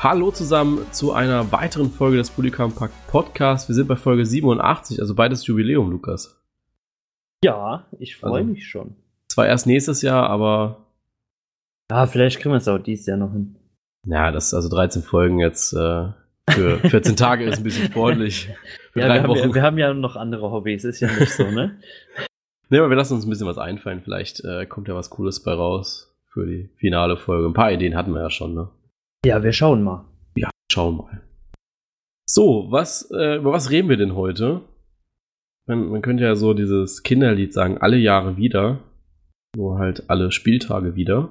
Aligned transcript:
Hallo 0.00 0.30
zusammen 0.30 0.86
zu 0.92 1.12
einer 1.12 1.50
weiteren 1.50 1.90
Folge 1.90 2.18
des 2.18 2.30
Bullycam 2.30 2.72
Pack 2.74 2.90
Podcast. 3.08 3.68
Wir 3.68 3.74
sind 3.74 3.88
bei 3.88 3.96
Folge 3.96 4.24
87, 4.24 5.00
also 5.00 5.14
beides 5.14 5.46
Jubiläum, 5.46 5.90
Lukas. 5.90 6.40
Ja, 7.44 7.86
ich 7.98 8.16
freue 8.16 8.40
Also- 8.40 8.50
mich 8.52 8.66
schon. 8.68 8.94
Zwar 9.28 9.46
erst 9.46 9.66
nächstes 9.66 10.02
Jahr, 10.02 10.28
aber 10.30 10.86
Ja, 11.90 12.06
vielleicht 12.06 12.38
kriegen 12.40 12.50
wir 12.52 12.58
es 12.58 12.68
auch 12.68 12.78
dieses 12.78 13.06
Jahr 13.06 13.16
noch 13.16 13.32
hin. 13.32 13.56
ja, 14.06 14.30
das 14.30 14.54
also 14.54 14.68
13 14.68 15.02
Folgen 15.02 15.38
jetzt 15.40 15.72
äh, 15.72 16.08
für 16.50 16.78
14 16.88 17.16
Tage 17.16 17.44
ist 17.44 17.58
ein 17.58 17.64
bisschen 17.64 17.86
sportlich. 17.90 18.48
Für 18.92 19.00
Ja, 19.00 19.06
drei 19.08 19.14
wir 19.16 19.22
haben, 19.24 19.30
ja, 19.36 19.42
Wochen. 19.44 19.54
wir 19.54 19.62
haben 19.62 19.78
ja 19.78 19.94
noch 19.94 20.16
andere 20.16 20.50
Hobbys, 20.50 20.84
ist 20.84 21.00
ja 21.00 21.08
nicht 21.12 21.32
so, 21.32 21.50
ne? 21.50 21.78
Nee, 22.70 22.78
aber 22.80 22.90
wir 22.90 22.96
lassen 22.98 23.14
uns 23.14 23.24
ein 23.24 23.30
bisschen 23.30 23.46
was 23.46 23.56
einfallen. 23.56 24.02
Vielleicht 24.04 24.44
äh, 24.44 24.66
kommt 24.66 24.88
ja 24.88 24.94
was 24.94 25.08
Cooles 25.08 25.42
bei 25.42 25.54
raus 25.54 26.14
für 26.30 26.44
die 26.44 26.68
finale 26.76 27.16
Folge. 27.16 27.48
Ein 27.48 27.54
paar 27.54 27.72
Ideen 27.72 27.96
hatten 27.96 28.12
wir 28.12 28.20
ja 28.20 28.28
schon, 28.28 28.52
ne? 28.52 28.68
Ja, 29.24 29.42
wir 29.42 29.52
schauen 29.52 29.82
mal. 29.82 30.04
Ja, 30.36 30.50
schauen 30.70 30.96
mal. 30.96 31.22
So, 32.28 32.66
was, 32.70 33.10
äh, 33.10 33.36
über 33.36 33.52
was 33.52 33.70
reden 33.70 33.88
wir 33.88 33.96
denn 33.96 34.14
heute? 34.14 34.62
Man, 35.66 35.88
man 35.88 36.02
könnte 36.02 36.24
ja 36.24 36.34
so 36.34 36.54
dieses 36.54 37.02
Kinderlied 37.02 37.52
sagen, 37.52 37.78
alle 37.78 37.96
Jahre 37.96 38.36
wieder. 38.36 38.80
Nur 39.56 39.78
halt 39.78 40.08
alle 40.08 40.30
Spieltage 40.30 40.94
wieder. 40.94 41.30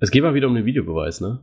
Es 0.00 0.10
geht 0.10 0.22
mal 0.22 0.34
wieder 0.34 0.48
um 0.48 0.54
den 0.54 0.64
Videobeweis, 0.64 1.20
ne? 1.20 1.38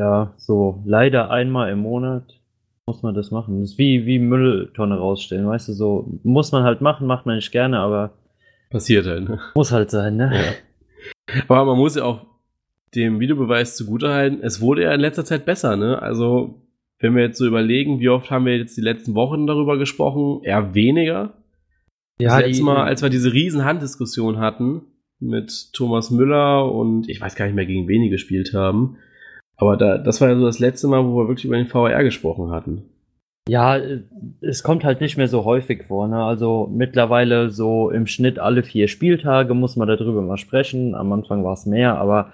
Ja, 0.00 0.32
so 0.36 0.82
leider 0.86 1.30
einmal 1.30 1.70
im 1.70 1.80
Monat 1.80 2.40
muss 2.86 3.02
man 3.02 3.14
das 3.14 3.30
machen. 3.30 3.60
Das 3.60 3.72
ist 3.72 3.78
wie, 3.78 4.06
wie 4.06 4.18
Mülltonne 4.18 4.96
rausstellen, 4.96 5.46
weißt 5.46 5.68
du, 5.68 5.72
so 5.74 6.20
muss 6.22 6.52
man 6.52 6.62
halt 6.62 6.80
machen, 6.80 7.06
macht 7.06 7.26
man 7.26 7.36
nicht 7.36 7.52
gerne, 7.52 7.80
aber 7.80 8.12
Passiert 8.70 9.06
halt, 9.06 9.28
ne? 9.28 9.40
muss 9.54 9.72
halt 9.72 9.90
sein, 9.90 10.16
ne? 10.16 10.32
Ja. 10.34 11.42
Aber 11.48 11.64
man 11.66 11.78
muss 11.78 11.96
ja 11.96 12.04
auch 12.04 12.24
dem 12.94 13.20
Videobeweis 13.20 13.76
zugutehalten, 13.76 14.40
es 14.42 14.60
wurde 14.60 14.82
ja 14.84 14.94
in 14.94 15.00
letzter 15.00 15.24
Zeit 15.24 15.44
besser, 15.44 15.76
ne? 15.76 16.00
Also, 16.00 16.62
wenn 16.98 17.14
wir 17.14 17.22
jetzt 17.22 17.38
so 17.38 17.46
überlegen, 17.46 18.00
wie 18.00 18.08
oft 18.08 18.30
haben 18.30 18.46
wir 18.46 18.56
jetzt 18.56 18.76
die 18.76 18.82
letzten 18.82 19.14
Wochen 19.14 19.46
darüber 19.46 19.78
gesprochen, 19.78 20.42
eher 20.42 20.74
weniger. 20.74 21.34
Ja, 22.20 22.38
das 22.38 22.48
letzte 22.48 22.64
Mal, 22.64 22.84
als 22.84 23.02
wir 23.02 23.10
diese 23.10 23.32
riesen 23.32 23.64
Handdiskussion 23.64 24.38
hatten 24.38 24.82
mit 25.20 25.72
Thomas 25.72 26.10
Müller 26.10 26.72
und 26.72 27.08
ich 27.08 27.20
weiß 27.20 27.36
gar 27.36 27.46
nicht 27.46 27.54
mehr, 27.54 27.66
gegen 27.66 27.88
wen 27.88 28.02
die 28.02 28.10
gespielt 28.10 28.52
haben. 28.54 28.96
Aber 29.56 29.76
da, 29.76 29.98
das 29.98 30.20
war 30.20 30.28
ja 30.28 30.36
so 30.36 30.46
das 30.46 30.58
letzte 30.58 30.88
Mal, 30.88 31.04
wo 31.04 31.16
wir 31.16 31.28
wirklich 31.28 31.44
über 31.44 31.56
den 31.56 31.66
VR 31.66 32.02
gesprochen 32.04 32.50
hatten. 32.50 32.84
Ja, 33.48 33.80
es 34.40 34.62
kommt 34.62 34.84
halt 34.84 35.00
nicht 35.00 35.16
mehr 35.16 35.26
so 35.26 35.44
häufig 35.44 35.84
vor. 35.84 36.06
Ne? 36.06 36.22
Also 36.22 36.68
mittlerweile 36.72 37.50
so 37.50 37.90
im 37.90 38.06
Schnitt 38.06 38.38
alle 38.38 38.62
vier 38.62 38.88
Spieltage 38.88 39.54
muss 39.54 39.74
man 39.74 39.88
darüber 39.88 40.22
mal 40.22 40.36
sprechen. 40.36 40.94
Am 40.94 41.12
Anfang 41.12 41.44
war 41.44 41.54
es 41.54 41.66
mehr, 41.66 41.98
aber 41.98 42.32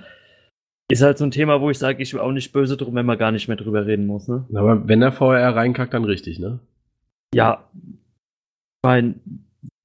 ist 0.90 1.02
halt 1.02 1.18
so 1.18 1.24
ein 1.24 1.30
Thema, 1.30 1.60
wo 1.60 1.70
ich 1.70 1.78
sage, 1.78 2.02
ich 2.02 2.12
bin 2.12 2.20
auch 2.20 2.32
nicht 2.32 2.52
böse 2.52 2.76
drum, 2.76 2.94
wenn 2.94 3.06
man 3.06 3.18
gar 3.18 3.32
nicht 3.32 3.48
mehr 3.48 3.56
drüber 3.56 3.86
reden 3.86 4.06
muss. 4.06 4.28
Ne? 4.28 4.46
Aber 4.54 4.86
wenn 4.86 5.00
der 5.00 5.12
VR 5.12 5.56
reinkackt, 5.56 5.94
dann 5.94 6.04
richtig, 6.04 6.38
ne? 6.38 6.60
Ja, 7.34 7.68
ich 7.74 7.98
mein, 8.82 9.20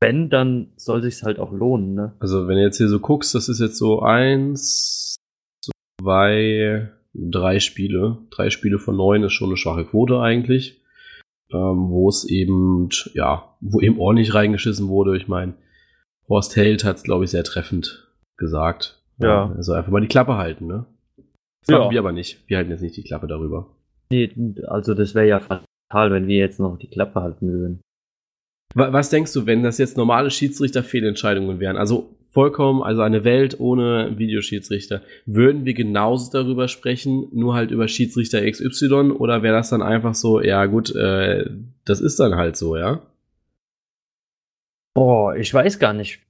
wenn, 0.02 0.30
dann 0.30 0.67
soll 0.75 1.02
sich's 1.02 1.23
halt 1.23 1.39
auch 1.39 1.52
lohnen. 1.52 1.94
Ne? 1.94 2.14
Also, 2.20 2.47
wenn 2.47 2.55
du 2.55 2.64
jetzt 2.64 2.77
hier 2.77 2.89
so 2.89 3.00
guckst, 3.00 3.33
das 3.36 3.50
ist 3.50 3.59
jetzt 3.59 3.77
so 3.77 4.02
eins, 4.02 5.16
zwei, 6.02 6.89
drei 7.14 7.59
Spiele. 7.59 8.17
Drei 8.30 8.50
Spiele 8.50 8.80
von 8.80 8.95
neun 8.95 9.23
ist 9.23 9.33
schon 9.33 9.50
eine 9.50 9.58
schwache 9.58 9.86
Quote 9.86 10.20
eigentlich. 10.20 10.81
Ähm, 11.52 11.89
wo 11.89 12.08
es 12.09 12.25
eben, 12.25 12.89
ja, 13.14 13.55
wo 13.59 13.81
eben 13.81 14.00
ordentlich 14.00 14.33
reingeschissen 14.33 14.88
wurde. 14.88 15.17
Ich 15.17 15.27
meine, 15.27 15.55
Horst 16.27 16.55
Held 16.55 16.83
hat 16.83 16.97
es, 16.97 17.03
glaube 17.03 17.25
ich, 17.25 17.31
sehr 17.31 17.44
treffend 17.44 18.08
gesagt. 18.38 18.98
Ja. 19.20 19.53
Also 19.56 19.73
einfach 19.73 19.92
mal 19.92 20.02
die 20.02 20.08
Klappe 20.08 20.38
halten, 20.38 20.67
ne? 20.67 20.86
Das 21.62 21.73
Ja. 21.73 21.80
machen 21.80 21.92
wir 21.92 22.00
aber 22.00 22.12
nicht. 22.12 22.44
Wir 22.48 22.58
halten 22.58 22.72
jetzt 22.72 22.81
nicht 22.81 22.95
die 22.98 23.04
Klappe 23.04 23.27
darüber. 23.27 23.67
Nee, 24.11 24.32
also 24.67 24.93
das 24.93 25.14
wäre 25.14 25.27
ja 25.27 25.39
fatal, 25.39 26.11
wenn 26.11 26.27
wir 26.27 26.38
jetzt 26.38 26.60
noch 26.60 26.77
die 26.80 26.88
Klappe 26.89 27.21
halten 27.21 27.52
würden. 27.52 27.82
Wa- 28.76 28.93
Was 28.93 29.10
denkst 29.10 29.33
du, 29.33 29.45
wenn 29.45 29.61
das 29.64 29.77
jetzt 29.77 29.98
normale 29.98 30.32
Schiedsrichter-Fehlentscheidungen 30.32 31.60
wären? 31.60 31.76
Also 31.77 32.16
vollkommen, 32.30 32.82
also 32.83 33.02
eine 33.02 33.23
Welt 33.23 33.60
ohne 33.60 34.17
Videoschiedsrichter. 34.17 35.02
Würden 35.26 35.66
wir 35.66 35.73
genauso 35.73 36.32
darüber 36.32 36.67
sprechen, 36.67 37.27
nur 37.33 37.55
halt 37.55 37.72
über 37.72 37.88
Schiedsrichter 37.88 38.42
XY? 38.49 39.11
Oder 39.11 39.42
wäre 39.43 39.55
das 39.55 39.70
dann 39.70 39.82
einfach 39.82 40.14
so, 40.16 40.39
ja 40.42 40.66
gut, 40.67 40.95
äh, 40.95 41.49
das 41.86 41.99
ist 42.02 42.20
dann 42.20 42.36
halt 42.36 42.55
so, 42.55 42.77
ja? 42.77 43.02
Boah, 44.95 45.36
ich 45.36 45.54
weiß 45.54 45.80
gar 45.80 45.93
nicht. 45.93 46.22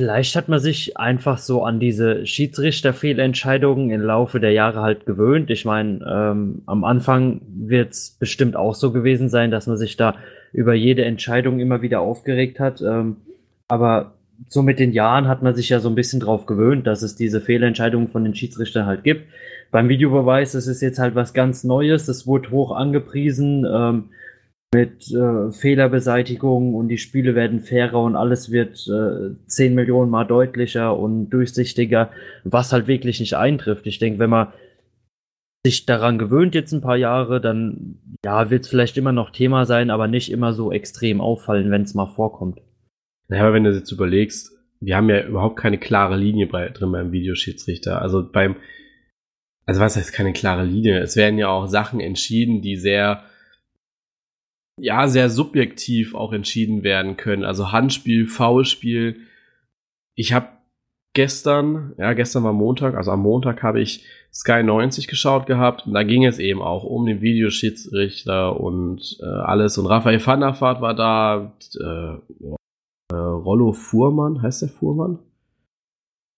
Vielleicht 0.00 0.36
hat 0.36 0.48
man 0.48 0.60
sich 0.60 0.96
einfach 0.96 1.38
so 1.38 1.64
an 1.64 1.80
diese 1.80 2.24
Schiedsrichterfehlentscheidungen 2.24 3.90
im 3.90 4.00
Laufe 4.00 4.38
der 4.38 4.52
Jahre 4.52 4.80
halt 4.80 5.06
gewöhnt. 5.06 5.50
Ich 5.50 5.64
meine, 5.64 6.06
ähm, 6.08 6.62
am 6.66 6.84
Anfang 6.84 7.40
wird 7.48 7.94
es 7.94 8.10
bestimmt 8.10 8.54
auch 8.54 8.76
so 8.76 8.92
gewesen 8.92 9.28
sein, 9.28 9.50
dass 9.50 9.66
man 9.66 9.76
sich 9.76 9.96
da 9.96 10.14
über 10.52 10.72
jede 10.72 11.04
Entscheidung 11.04 11.58
immer 11.58 11.82
wieder 11.82 11.98
aufgeregt 11.98 12.60
hat. 12.60 12.80
Ähm, 12.80 13.16
aber 13.66 14.12
so 14.46 14.62
mit 14.62 14.78
den 14.78 14.92
Jahren 14.92 15.26
hat 15.26 15.42
man 15.42 15.56
sich 15.56 15.68
ja 15.68 15.80
so 15.80 15.88
ein 15.88 15.96
bisschen 15.96 16.20
drauf 16.20 16.46
gewöhnt, 16.46 16.86
dass 16.86 17.02
es 17.02 17.16
diese 17.16 17.40
Fehlentscheidungen 17.40 18.06
von 18.06 18.22
den 18.22 18.36
Schiedsrichtern 18.36 18.86
halt 18.86 19.02
gibt. 19.02 19.26
Beim 19.72 19.88
Videobeweis 19.88 20.54
ist 20.54 20.68
es 20.68 20.80
jetzt 20.80 21.00
halt 21.00 21.16
was 21.16 21.34
ganz 21.34 21.64
Neues. 21.64 22.06
Es 22.06 22.24
wurde 22.24 22.52
hoch 22.52 22.70
angepriesen. 22.70 23.66
Ähm, 23.68 24.04
mit 24.74 25.10
äh, 25.12 25.50
Fehlerbeseitigung 25.50 26.74
und 26.74 26.88
die 26.88 26.98
Spiele 26.98 27.34
werden 27.34 27.60
fairer 27.60 28.02
und 28.02 28.16
alles 28.16 28.50
wird 28.50 28.86
äh, 28.88 29.34
10 29.46 29.74
Millionen 29.74 30.10
Mal 30.10 30.24
deutlicher 30.24 30.96
und 30.98 31.30
durchsichtiger, 31.30 32.10
was 32.44 32.72
halt 32.72 32.86
wirklich 32.86 33.20
nicht 33.20 33.34
eintrifft. 33.34 33.86
Ich 33.86 33.98
denke, 33.98 34.18
wenn 34.18 34.30
man 34.30 34.52
sich 35.64 35.86
daran 35.86 36.18
gewöhnt 36.18 36.54
jetzt 36.54 36.72
ein 36.72 36.82
paar 36.82 36.96
Jahre, 36.96 37.40
dann 37.40 37.98
ja, 38.24 38.50
wird 38.50 38.64
es 38.64 38.70
vielleicht 38.70 38.96
immer 38.96 39.12
noch 39.12 39.30
Thema 39.30 39.64
sein, 39.64 39.90
aber 39.90 40.06
nicht 40.06 40.30
immer 40.30 40.52
so 40.52 40.70
extrem 40.70 41.20
auffallen, 41.20 41.70
wenn 41.70 41.82
es 41.82 41.94
mal 41.94 42.06
vorkommt. 42.06 42.60
Naja, 43.28 43.44
aber 43.44 43.54
wenn 43.54 43.64
du 43.64 43.72
jetzt 43.72 43.92
überlegst, 43.92 44.52
wir 44.80 44.96
haben 44.96 45.08
ja 45.08 45.26
überhaupt 45.26 45.56
keine 45.56 45.78
klare 45.78 46.16
Linie 46.16 46.46
bei, 46.46 46.68
drin 46.68 46.92
beim 46.92 47.12
Videoschiedsrichter. 47.12 48.00
Also 48.00 48.30
beim, 48.30 48.56
also 49.66 49.80
was 49.80 49.96
heißt 49.96 50.12
keine 50.12 50.32
klare 50.32 50.64
Linie? 50.64 51.00
Es 51.00 51.16
werden 51.16 51.38
ja 51.38 51.48
auch 51.48 51.66
Sachen 51.66 52.00
entschieden, 52.00 52.62
die 52.62 52.76
sehr, 52.76 53.24
ja, 54.80 55.08
sehr 55.08 55.30
subjektiv 55.30 56.14
auch 56.14 56.32
entschieden 56.32 56.82
werden 56.82 57.16
können. 57.16 57.44
Also 57.44 57.72
Handspiel, 57.72 58.26
Foulspiel. 58.26 59.20
Ich 60.14 60.32
habe 60.32 60.48
gestern, 61.14 61.94
ja, 61.98 62.12
gestern 62.12 62.44
war 62.44 62.52
Montag, 62.52 62.94
also 62.94 63.10
am 63.10 63.20
Montag 63.20 63.62
habe 63.62 63.80
ich 63.80 64.04
Sky 64.32 64.62
90 64.62 65.08
geschaut 65.08 65.46
gehabt 65.46 65.86
und 65.86 65.94
da 65.94 66.02
ging 66.02 66.24
es 66.24 66.38
eben 66.38 66.62
auch 66.62 66.84
um 66.84 67.06
den 67.06 67.20
Videoschiedsrichter 67.20 68.60
und 68.60 69.18
äh, 69.20 69.26
alles 69.26 69.78
und 69.78 69.86
Raphael 69.86 70.24
van 70.24 70.40
der 70.40 70.60
Vaart 70.60 70.80
war 70.80 70.94
da, 70.94 71.52
äh, 71.80 72.14
äh, 73.12 73.16
Rollo 73.16 73.72
Fuhrmann, 73.72 74.42
heißt 74.42 74.62
der 74.62 74.68
Fuhrmann? 74.68 75.18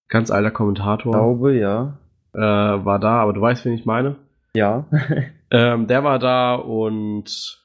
Ganz 0.09 0.31
alter 0.31 0.51
Kommentator. 0.51 1.12
glaube, 1.12 1.57
ja. 1.57 1.99
Äh, 2.33 2.39
war 2.41 2.99
da, 2.99 3.21
aber 3.21 3.33
du 3.33 3.41
weißt, 3.41 3.65
wen 3.65 3.75
ich 3.75 3.84
meine. 3.84 4.17
Ja. 4.55 4.87
Ähm, 5.53 5.89
der 5.89 6.05
war 6.05 6.21
da 6.21 6.55
und 6.55 7.59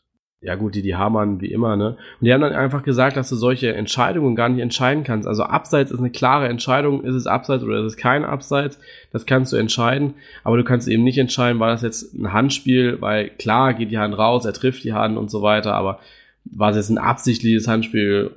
ja 0.45 0.55
gut, 0.55 0.75
die, 0.75 0.83
die 0.83 0.95
Hamann 0.95 1.41
wie 1.41 1.51
immer, 1.51 1.75
ne? 1.75 1.97
Und 2.19 2.25
die 2.25 2.31
haben 2.31 2.41
dann 2.41 2.53
einfach 2.53 2.83
gesagt, 2.83 3.17
dass 3.17 3.29
du 3.29 3.35
solche 3.35 3.73
Entscheidungen 3.73 4.35
gar 4.35 4.47
nicht 4.47 4.61
entscheiden 4.61 5.03
kannst. 5.03 5.27
Also 5.27 5.43
Abseits 5.43 5.91
ist 5.91 5.99
eine 5.99 6.11
klare 6.11 6.47
Entscheidung, 6.47 7.03
ist 7.03 7.15
es 7.15 7.25
Abseits 7.25 7.63
oder 7.63 7.79
ist 7.79 7.93
es 7.93 7.97
kein 7.97 8.23
Abseits, 8.23 8.79
das 9.11 9.25
kannst 9.25 9.53
du 9.53 9.57
entscheiden, 9.57 10.13
aber 10.43 10.57
du 10.57 10.63
kannst 10.63 10.87
eben 10.87 11.03
nicht 11.03 11.17
entscheiden, 11.17 11.59
war 11.59 11.71
das 11.71 11.81
jetzt 11.81 12.13
ein 12.13 12.31
Handspiel, 12.31 13.01
weil 13.01 13.29
klar 13.29 13.73
geht 13.73 13.89
die 13.89 13.97
Hand 13.97 14.15
raus, 14.17 14.45
er 14.45 14.53
trifft 14.53 14.83
die 14.83 14.93
Hand 14.93 15.17
und 15.17 15.31
so 15.31 15.41
weiter, 15.41 15.73
aber 15.73 15.99
war 16.45 16.69
es 16.69 16.77
jetzt 16.77 16.89
ein 16.89 16.99
absichtliches 16.99 17.67
Handspiel, 17.67 18.31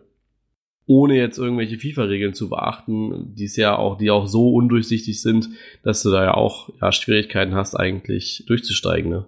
ohne 0.86 1.16
jetzt 1.16 1.36
irgendwelche 1.36 1.78
FIFA-Regeln 1.78 2.32
zu 2.32 2.49
beachten, 2.49 3.34
die 3.34 3.44
es 3.44 3.56
ja 3.56 3.76
auch, 3.76 3.99
die 3.99 4.11
auch 4.11 4.26
so 4.26 4.54
undurchsichtig 4.54 5.20
sind, 5.20 5.50
dass 5.82 6.02
du 6.02 6.11
da 6.11 6.25
ja 6.25 6.34
auch 6.34 6.70
ja, 6.81 6.90
Schwierigkeiten 6.90 7.54
hast, 7.54 7.75
eigentlich 7.75 8.44
durchzusteigen, 8.46 9.11
ne? 9.11 9.26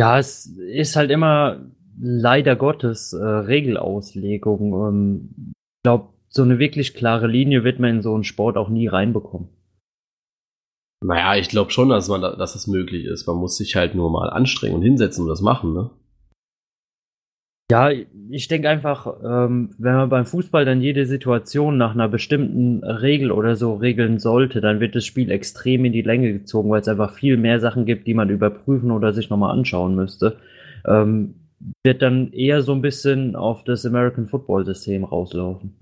Ja, 0.00 0.18
es 0.18 0.46
ist 0.46 0.96
halt 0.96 1.10
immer 1.10 1.60
leider 2.00 2.56
Gottes 2.56 3.12
äh, 3.12 3.22
Regelauslegung. 3.22 4.72
Ähm, 4.88 5.52
ich 5.76 5.82
glaube, 5.82 6.14
so 6.30 6.42
eine 6.42 6.58
wirklich 6.58 6.94
klare 6.94 7.26
Linie 7.26 7.64
wird 7.64 7.80
man 7.80 7.96
in 7.96 8.02
so 8.02 8.14
einen 8.14 8.24
Sport 8.24 8.56
auch 8.56 8.70
nie 8.70 8.86
reinbekommen. 8.86 9.50
Naja, 11.04 11.36
ich 11.36 11.50
glaube 11.50 11.70
schon, 11.70 11.90
dass 11.90 12.08
man 12.08 12.22
da, 12.22 12.34
dass 12.34 12.54
das 12.54 12.66
möglich 12.66 13.04
ist. 13.04 13.26
Man 13.26 13.36
muss 13.36 13.58
sich 13.58 13.76
halt 13.76 13.94
nur 13.94 14.10
mal 14.10 14.30
anstrengen 14.30 14.76
und 14.76 14.82
hinsetzen 14.82 15.24
und 15.24 15.28
das 15.28 15.42
machen, 15.42 15.74
ne? 15.74 15.90
Ja, 17.70 17.90
ich 18.30 18.48
denke 18.48 18.68
einfach, 18.68 19.06
ähm, 19.24 19.70
wenn 19.78 19.94
man 19.94 20.08
beim 20.08 20.26
Fußball 20.26 20.64
dann 20.64 20.80
jede 20.80 21.06
Situation 21.06 21.78
nach 21.78 21.94
einer 21.94 22.08
bestimmten 22.08 22.82
Regel 22.82 23.30
oder 23.30 23.54
so 23.54 23.74
regeln 23.74 24.18
sollte, 24.18 24.60
dann 24.60 24.80
wird 24.80 24.96
das 24.96 25.06
Spiel 25.06 25.30
extrem 25.30 25.84
in 25.84 25.92
die 25.92 26.02
Länge 26.02 26.32
gezogen, 26.32 26.68
weil 26.70 26.80
es 26.80 26.88
einfach 26.88 27.12
viel 27.12 27.36
mehr 27.36 27.60
Sachen 27.60 27.86
gibt, 27.86 28.08
die 28.08 28.14
man 28.14 28.28
überprüfen 28.28 28.90
oder 28.90 29.12
sich 29.12 29.30
nochmal 29.30 29.56
anschauen 29.56 29.94
müsste. 29.94 30.38
Ähm, 30.84 31.36
wird 31.84 32.02
dann 32.02 32.32
eher 32.32 32.62
so 32.62 32.72
ein 32.72 32.82
bisschen 32.82 33.36
auf 33.36 33.62
das 33.62 33.86
American 33.86 34.26
Football 34.26 34.64
System 34.64 35.04
rauslaufen. 35.04 35.76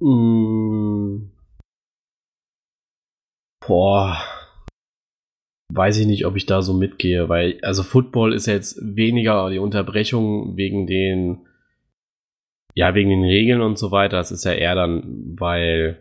Mm. 0.00 1.30
Boah. 3.60 4.16
Weiß 5.72 5.98
ich 5.98 6.06
nicht, 6.06 6.26
ob 6.26 6.36
ich 6.36 6.46
da 6.46 6.62
so 6.62 6.72
mitgehe, 6.74 7.28
weil, 7.28 7.58
also 7.62 7.82
Football 7.82 8.32
ist 8.32 8.46
jetzt 8.46 8.78
weniger 8.82 9.50
die 9.50 9.58
Unterbrechung 9.58 10.56
wegen 10.56 10.86
den, 10.86 11.46
ja, 12.74 12.94
wegen 12.94 13.10
den 13.10 13.24
Regeln 13.24 13.60
und 13.60 13.78
so 13.78 13.90
weiter. 13.90 14.18
Das 14.18 14.30
ist 14.30 14.44
ja 14.44 14.52
eher 14.52 14.74
dann, 14.74 15.34
weil 15.38 15.98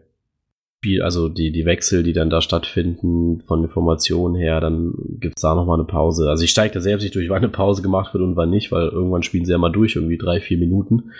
Spiel, 0.86 1.02
also 1.02 1.30
die, 1.30 1.52
die 1.52 1.66
Wechsel, 1.66 2.04
die 2.04 2.14
dann 2.14 2.30
da 2.30 2.42
stattfinden, 2.42 3.42
von 3.48 3.64
Informationen 3.64 4.36
her, 4.36 4.62
dann 4.62 4.94
gibt 5.20 5.34
es 5.36 5.42
da 5.42 5.56
nochmal 5.56 5.80
eine 5.80 5.88
Pause. 5.88 6.30
Also 6.30 6.44
ich 6.44 6.52
steige 6.52 6.76
da 6.76 6.80
selbst 6.80 7.02
nicht 7.02 7.16
durch, 7.16 7.28
wann 7.28 7.40
eine 7.40 7.50
Pause 7.50 7.82
gemacht 7.82 8.14
wird 8.14 8.24
und 8.24 8.36
wann 8.36 8.52
nicht, 8.52 8.72
weil 8.72 8.90
irgendwann 8.90 9.24
spielen 9.24 9.46
sie 9.46 9.52
ja 9.52 9.58
mal 9.58 9.72
durch, 9.72 9.96
irgendwie 9.96 10.20
drei, 10.20 10.40
vier 10.40 10.60
Minuten. 10.60 11.12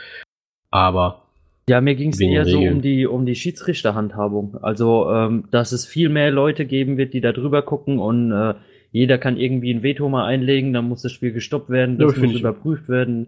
Aber 0.70 1.24
ja, 1.68 1.82
mir 1.82 1.96
ging 1.96 2.12
es 2.12 2.20
eher 2.20 2.46
so 2.46 2.60
um 2.60 2.82
die, 2.82 3.08
um 3.08 3.26
die 3.26 3.36
Schiedsrichterhandhabung. 3.36 4.58
Also, 4.62 5.10
ähm, 5.12 5.46
dass 5.52 5.72
es 5.72 5.86
viel 5.86 6.10
mehr 6.10 6.32
Leute 6.32 6.66
geben 6.66 6.98
wird, 6.98 7.14
die 7.14 7.22
da 7.22 7.32
drüber 7.32 7.64
gucken 7.64 8.00
und 8.00 8.32
äh, 8.32 8.54
jeder 8.92 9.18
kann 9.18 9.36
irgendwie 9.36 9.74
ein 9.74 9.84
Veto 9.84 10.08
mal 10.08 10.26
einlegen, 10.26 10.72
dann 10.72 10.88
muss 10.88 11.02
das 11.02 11.12
Spiel 11.12 11.34
gestoppt 11.34 11.70
werden, 11.70 11.98
das 11.98 12.16
ja, 12.16 12.24
muss 12.24 12.40
überprüft 12.40 12.88
werden. 12.88 13.28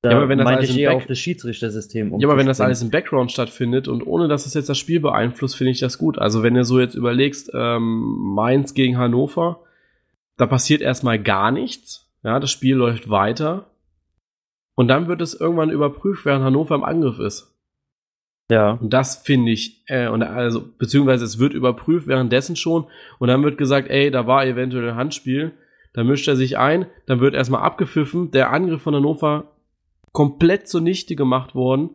Da 0.00 0.10
ja, 0.10 0.16
aber 0.18 0.28
wenn 0.28 0.38
das 0.38 0.44
meinte 0.44 0.64
ich 0.64 0.78
eher 0.78 0.94
auf 0.94 1.06
das 1.06 1.18
Schiedsrichtersystem. 1.18 2.18
Ja, 2.18 2.28
aber 2.28 2.36
wenn 2.36 2.46
das 2.46 2.60
alles 2.60 2.82
im 2.82 2.90
Background 2.90 3.32
stattfindet 3.32 3.88
und 3.88 4.06
ohne 4.06 4.28
dass 4.28 4.46
es 4.46 4.54
jetzt 4.54 4.68
das 4.68 4.78
Spiel 4.78 5.00
beeinflusst, 5.00 5.56
finde 5.56 5.70
ich 5.72 5.80
das 5.80 5.98
gut. 5.98 6.18
Also 6.18 6.42
wenn 6.42 6.54
du 6.54 6.64
so 6.64 6.78
jetzt 6.78 6.94
überlegst, 6.94 7.50
ähm, 7.54 8.34
Mainz 8.34 8.74
gegen 8.74 8.96
Hannover, 8.98 9.60
da 10.36 10.46
passiert 10.46 10.82
erstmal 10.82 11.18
gar 11.18 11.50
nichts. 11.50 12.10
Ja, 12.22 12.38
das 12.38 12.50
Spiel 12.50 12.76
läuft 12.76 13.08
weiter. 13.08 13.66
Und 14.74 14.88
dann 14.88 15.08
wird 15.08 15.20
es 15.20 15.38
irgendwann 15.38 15.70
überprüft, 15.70 16.24
während 16.24 16.44
Hannover 16.44 16.74
im 16.74 16.84
Angriff 16.84 17.18
ist. 17.18 17.54
Ja. 18.50 18.72
Und 18.72 18.90
das 18.92 19.16
finde 19.16 19.52
ich, 19.52 19.82
äh, 19.86 20.08
und 20.08 20.22
also, 20.22 20.62
beziehungsweise 20.78 21.24
es 21.24 21.38
wird 21.38 21.54
überprüft 21.54 22.06
währenddessen 22.06 22.56
schon 22.56 22.86
und 23.18 23.28
dann 23.28 23.42
wird 23.42 23.56
gesagt, 23.56 23.88
ey, 23.88 24.10
da 24.10 24.26
war 24.26 24.44
eventuell 24.44 24.90
ein 24.90 24.96
Handspiel. 24.96 25.52
Dann 25.94 26.08
mischt 26.08 26.26
er 26.26 26.36
sich 26.36 26.58
ein, 26.58 26.86
dann 27.06 27.20
wird 27.20 27.34
erstmal 27.34 27.62
abgepfiffen, 27.62 28.32
der 28.32 28.50
Angriff 28.50 28.82
von 28.82 28.96
Hannover 28.96 29.52
komplett 30.12 30.68
zunichte 30.68 31.16
gemacht 31.16 31.54
worden. 31.54 31.90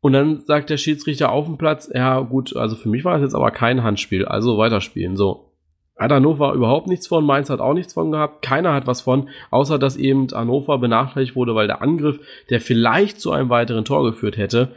Und 0.00 0.12
dann 0.12 0.42
sagt 0.42 0.68
der 0.68 0.76
Schiedsrichter 0.76 1.32
auf 1.32 1.46
dem 1.46 1.56
Platz, 1.56 1.90
ja 1.92 2.20
gut, 2.20 2.54
also 2.54 2.76
für 2.76 2.90
mich 2.90 3.04
war 3.04 3.14
das 3.14 3.22
jetzt 3.22 3.34
aber 3.34 3.50
kein 3.50 3.82
Handspiel, 3.82 4.26
also 4.26 4.58
weiterspielen. 4.58 5.16
So, 5.16 5.53
Hannover 5.96 6.52
überhaupt 6.54 6.88
nichts 6.88 7.06
von, 7.06 7.24
Mainz 7.24 7.50
hat 7.50 7.60
auch 7.60 7.74
nichts 7.74 7.94
von 7.94 8.10
gehabt, 8.10 8.42
keiner 8.42 8.72
hat 8.72 8.86
was 8.86 9.02
von, 9.02 9.28
außer 9.50 9.78
dass 9.78 9.96
eben 9.96 10.28
Hannover 10.32 10.78
benachteiligt 10.78 11.36
wurde, 11.36 11.54
weil 11.54 11.66
der 11.66 11.82
Angriff, 11.82 12.20
der 12.50 12.60
vielleicht 12.60 13.20
zu 13.20 13.30
einem 13.30 13.48
weiteren 13.48 13.84
Tor 13.84 14.04
geführt 14.04 14.36
hätte, 14.36 14.74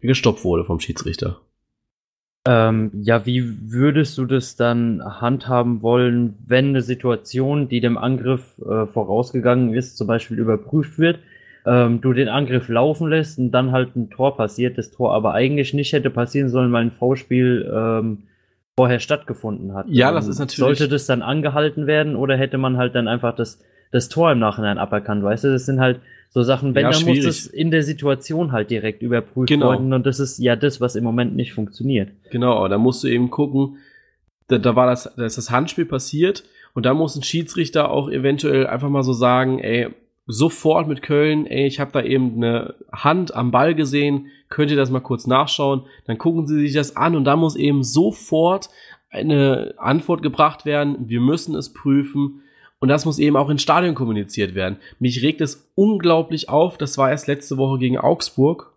gestoppt 0.00 0.44
wurde 0.44 0.64
vom 0.64 0.80
Schiedsrichter. 0.80 1.40
Ähm, 2.46 2.92
ja, 2.94 3.26
wie 3.26 3.72
würdest 3.72 4.16
du 4.18 4.24
das 4.24 4.54
dann 4.54 5.02
handhaben 5.04 5.82
wollen, 5.82 6.36
wenn 6.46 6.68
eine 6.68 6.82
Situation, 6.82 7.68
die 7.68 7.80
dem 7.80 7.98
Angriff 7.98 8.58
äh, 8.60 8.86
vorausgegangen 8.86 9.74
ist, 9.74 9.96
zum 9.96 10.06
Beispiel 10.06 10.38
überprüft 10.38 10.96
wird, 10.98 11.18
ähm, 11.66 12.00
du 12.00 12.12
den 12.12 12.28
Angriff 12.28 12.68
laufen 12.68 13.08
lässt 13.08 13.40
und 13.40 13.50
dann 13.50 13.72
halt 13.72 13.96
ein 13.96 14.10
Tor 14.10 14.36
passiert, 14.36 14.78
das 14.78 14.92
Tor 14.92 15.12
aber 15.12 15.34
eigentlich 15.34 15.74
nicht 15.74 15.92
hätte 15.92 16.10
passieren 16.10 16.48
sollen, 16.48 16.72
weil 16.72 16.84
ein 16.84 16.92
V-Spiel 16.92 17.68
ähm, 17.74 18.22
vorher 18.76 19.00
stattgefunden 19.00 19.74
hat. 19.74 19.86
Ja, 19.88 20.12
das 20.12 20.26
ähm, 20.26 20.32
ist 20.32 20.38
natürlich. 20.38 20.58
Sollte 20.78 20.88
das 20.88 21.06
dann 21.06 21.22
angehalten 21.22 21.86
werden 21.86 22.14
oder 22.14 22.36
hätte 22.36 22.58
man 22.58 22.76
halt 22.76 22.94
dann 22.94 23.08
einfach 23.08 23.34
das, 23.34 23.60
das 23.90 24.08
Tor 24.08 24.32
im 24.32 24.38
Nachhinein 24.38 24.78
aberkannt, 24.78 25.22
weißt 25.22 25.44
du? 25.44 25.52
Das 25.52 25.64
sind 25.64 25.80
halt 25.80 26.00
so 26.28 26.42
Sachen, 26.42 26.74
wenn, 26.74 26.82
ja, 26.82 26.90
dann 26.90 27.00
schwierig. 27.00 27.24
muss 27.24 27.38
es 27.38 27.46
in 27.46 27.70
der 27.70 27.82
Situation 27.82 28.52
halt 28.52 28.70
direkt 28.70 29.00
überprüft 29.00 29.48
genau. 29.48 29.70
werden 29.70 29.92
und 29.92 30.04
das 30.04 30.20
ist 30.20 30.38
ja 30.38 30.56
das, 30.56 30.80
was 30.80 30.96
im 30.96 31.04
Moment 31.04 31.34
nicht 31.34 31.54
funktioniert. 31.54 32.10
Genau, 32.30 32.68
da 32.68 32.76
musst 32.76 33.02
du 33.02 33.08
eben 33.08 33.30
gucken, 33.30 33.78
da, 34.48 34.58
da 34.58 34.76
war 34.76 34.86
das, 34.86 35.10
da 35.16 35.24
ist 35.24 35.38
das 35.38 35.50
Handspiel 35.50 35.86
passiert 35.86 36.44
und 36.74 36.84
da 36.84 36.92
muss 36.92 37.16
ein 37.16 37.22
Schiedsrichter 37.22 37.90
auch 37.90 38.10
eventuell 38.10 38.66
einfach 38.66 38.90
mal 38.90 39.02
so 39.02 39.14
sagen, 39.14 39.58
ey, 39.60 39.88
sofort 40.26 40.88
mit 40.88 41.02
Köln, 41.02 41.46
ey, 41.46 41.66
ich 41.66 41.78
habe 41.78 41.92
da 41.92 42.02
eben 42.02 42.36
eine 42.36 42.74
Hand 42.92 43.34
am 43.34 43.50
Ball 43.52 43.74
gesehen, 43.74 44.26
könnt 44.48 44.70
ihr 44.70 44.76
das 44.76 44.90
mal 44.90 45.00
kurz 45.00 45.26
nachschauen, 45.26 45.82
dann 46.06 46.18
gucken 46.18 46.46
sie 46.46 46.60
sich 46.60 46.72
das 46.72 46.96
an 46.96 47.16
und 47.16 47.24
da 47.24 47.36
muss 47.36 47.56
eben 47.56 47.82
sofort 47.84 48.68
eine 49.10 49.74
Antwort 49.78 50.22
gebracht 50.22 50.64
werden, 50.66 51.08
wir 51.08 51.20
müssen 51.20 51.54
es 51.54 51.72
prüfen 51.72 52.42
und 52.80 52.88
das 52.88 53.04
muss 53.04 53.18
eben 53.18 53.36
auch 53.36 53.48
ins 53.48 53.62
Stadion 53.62 53.94
kommuniziert 53.94 54.54
werden. 54.54 54.78
Mich 54.98 55.22
regt 55.22 55.40
es 55.40 55.70
unglaublich 55.76 56.48
auf, 56.48 56.76
das 56.76 56.98
war 56.98 57.10
erst 57.10 57.28
letzte 57.28 57.56
Woche 57.56 57.78
gegen 57.78 57.96
Augsburg. 57.96 58.72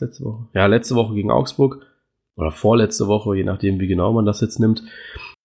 Letzte 0.00 0.24
Woche? 0.24 0.48
Ja, 0.52 0.66
letzte 0.66 0.96
Woche 0.96 1.14
gegen 1.14 1.30
Augsburg 1.30 1.86
oder 2.36 2.50
vorletzte 2.50 3.06
Woche, 3.06 3.36
je 3.36 3.44
nachdem, 3.44 3.78
wie 3.78 3.86
genau 3.86 4.12
man 4.12 4.26
das 4.26 4.40
jetzt 4.40 4.58
nimmt. 4.58 4.82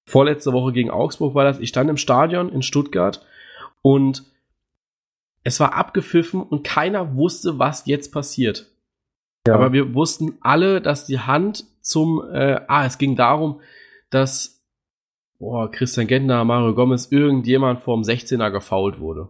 Vorletzte 0.10 0.54
Woche 0.54 0.72
gegen 0.72 0.90
Augsburg 0.90 1.36
war 1.36 1.44
das. 1.44 1.60
Ich 1.60 1.70
stand 1.70 1.90
im 1.90 1.98
Stadion 1.98 2.50
in 2.50 2.62
Stuttgart 2.62 3.26
und 3.82 4.24
es 5.48 5.62
war 5.62 5.76
abgepfiffen 5.76 6.42
und 6.42 6.66
keiner 6.66 7.16
wusste, 7.16 7.58
was 7.58 7.86
jetzt 7.86 8.12
passiert. 8.12 8.70
Ja. 9.48 9.54
Aber 9.54 9.72
wir 9.72 9.94
wussten 9.94 10.34
alle, 10.42 10.82
dass 10.82 11.06
die 11.06 11.20
Hand 11.20 11.64
zum, 11.80 12.22
äh, 12.34 12.60
ah, 12.68 12.86
es 12.86 12.98
ging 12.98 13.16
darum, 13.16 13.62
dass 14.10 14.62
boah, 15.40 15.72
Christian 15.72 16.08
Gentner, 16.08 16.44
Mario 16.44 16.76
Gomez, 16.76 17.14
irgendjemand 17.14 17.80
vorm 17.80 18.02
16er 18.02 18.52
gefault 18.52 19.00
wurde. 19.00 19.30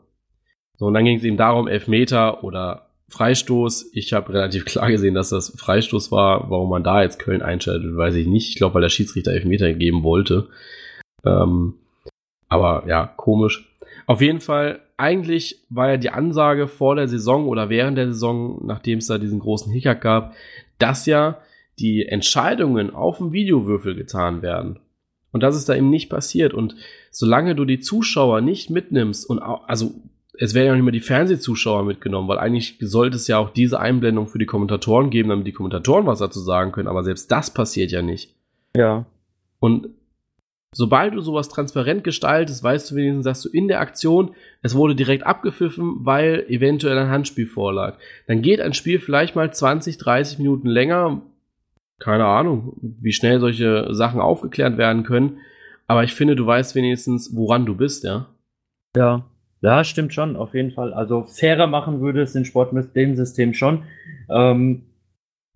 So, 0.78 0.88
und 0.88 0.96
dann 0.96 1.06
ging 1.06 1.18
es 1.18 1.24
ihm 1.24 1.38
darum, 1.38 1.68
Elfmeter 1.68 2.44
oder 2.44 2.90
Freistoß. 3.10 3.92
Ich 3.94 4.14
habe 4.14 4.34
relativ 4.34 4.66
klar 4.66 4.90
gesehen, 4.90 5.14
dass 5.14 5.30
das 5.30 5.56
Freistoß 5.56 6.12
war. 6.12 6.50
Warum 6.50 6.72
man 6.72 6.84
da 6.84 7.04
jetzt 7.04 7.20
Köln 7.20 7.44
einschaltet, 7.44 7.96
weiß 7.96 8.16
ich 8.16 8.26
nicht. 8.26 8.50
Ich 8.50 8.56
glaube, 8.56 8.74
weil 8.74 8.82
der 8.82 8.90
Schiedsrichter 8.90 9.34
Elfmeter 9.34 9.72
geben 9.72 10.02
wollte. 10.02 10.48
Ähm, 11.24 11.76
aber 12.50 12.86
ja, 12.88 13.06
komisch. 13.06 13.72
Auf 14.08 14.22
jeden 14.22 14.40
Fall 14.40 14.80
eigentlich 14.96 15.66
war 15.70 15.92
ja 15.92 15.98
die 15.98 16.10
Ansage 16.10 16.68
vor 16.68 16.96
der 16.96 17.08
Saison 17.08 17.48
oder 17.48 17.70
während 17.70 17.98
der 17.98 18.08
Saison, 18.08 18.66
nachdem 18.66 18.98
es 18.98 19.08
da 19.08 19.18
diesen 19.18 19.40
großen 19.40 19.72
Hickhack 19.72 20.02
gab, 20.02 20.34
dass 20.80 21.06
ja 21.06 21.38
die 21.78 22.08
Entscheidungen 22.08 22.90
auf 22.96 23.20
dem 23.20 23.32
Videowürfel 23.32 23.96
getan 23.96 24.42
werden. 24.42 24.80
Und 25.32 25.44
das 25.44 25.56
ist 25.56 25.70
da 25.70 25.76
eben 25.76 25.90
nicht 25.90 26.10
passiert. 26.10 26.54
Und 26.54 26.76
solange 27.12 27.54
du 27.54 27.66
die 27.66 27.80
Zuschauer 27.80 28.42
nicht 28.42 28.70
mitnimmst 28.70 29.30
und 29.30 29.40
auch, 29.40 29.68
also 29.68 29.92
es 30.40 30.54
werden 30.54 30.68
ja 30.68 30.76
nicht 30.76 30.84
mehr 30.84 30.92
die 30.94 31.02
Fernsehzuschauer 31.02 31.84
mitgenommen, 31.84 32.30
weil 32.30 32.40
eigentlich 32.40 32.78
sollte 32.80 33.18
es 33.18 33.28
ja 33.28 33.38
auch 33.38 33.50
diese 33.50 33.80
Einblendung 33.80 34.28
für 34.28 34.40
die 34.40 34.46
Kommentatoren 34.46 35.10
geben, 35.10 35.30
damit 35.30 35.48
die 35.48 35.52
Kommentatoren 35.52 36.06
was 36.06 36.20
dazu 36.20 36.40
sagen 36.40 36.72
können, 36.72 36.88
aber 36.88 37.04
selbst 37.04 37.30
das 37.32 37.54
passiert 37.54 37.92
ja 37.92 38.02
nicht. 38.02 38.34
Ja. 38.76 39.06
Und 39.60 39.90
Sobald 40.76 41.14
du 41.14 41.22
sowas 41.22 41.48
transparent 41.50 42.04
gestaltest, 42.04 42.64
weißt 42.64 42.92
du 42.92 42.96
wenigstens, 42.96 43.26
dass 43.26 43.42
du 43.42 43.50
in 43.50 43.68
der 43.68 43.80
Aktion, 43.80 44.36
es 44.62 44.76
wurde 44.76 44.96
direkt 44.96 45.26
abgepfiffen, 45.26 46.06
weil 46.06 46.46
eventuell 46.50 46.98
ein 46.98 47.10
Handspiel 47.10 47.48
vorlag. 47.48 47.98
Dann 48.28 48.42
geht 48.42 48.60
ein 48.60 48.74
Spiel 48.74 49.00
vielleicht 49.00 49.36
mal 49.36 49.52
20, 49.52 49.98
30 49.98 50.40
Minuten 50.40 50.68
länger. 50.68 51.22
Keine 52.00 52.26
Ahnung, 52.26 52.74
wie 52.82 53.14
schnell 53.14 53.40
solche 53.40 53.94
Sachen 53.94 54.20
aufgeklärt 54.20 54.78
werden 54.78 55.04
können. 55.04 55.40
Aber 55.88 56.04
ich 56.04 56.14
finde, 56.14 56.36
du 56.36 56.46
weißt 56.46 56.76
wenigstens, 56.76 57.36
woran 57.36 57.66
du 57.66 57.76
bist, 57.76 58.04
ja. 58.04 58.28
Ja, 58.96 59.26
ja, 59.62 59.84
stimmt 59.84 60.14
schon, 60.14 60.36
auf 60.36 60.54
jeden 60.54 60.72
Fall. 60.72 60.94
Also 60.94 61.24
fairer 61.24 61.68
machen 61.68 62.02
würde 62.02 62.22
es 62.22 62.34
den 62.34 62.46
Sport 62.46 62.74
mit 62.74 62.96
dem 62.96 63.16
System 63.16 63.54
schon. 63.54 63.84
Ähm, 64.30 64.84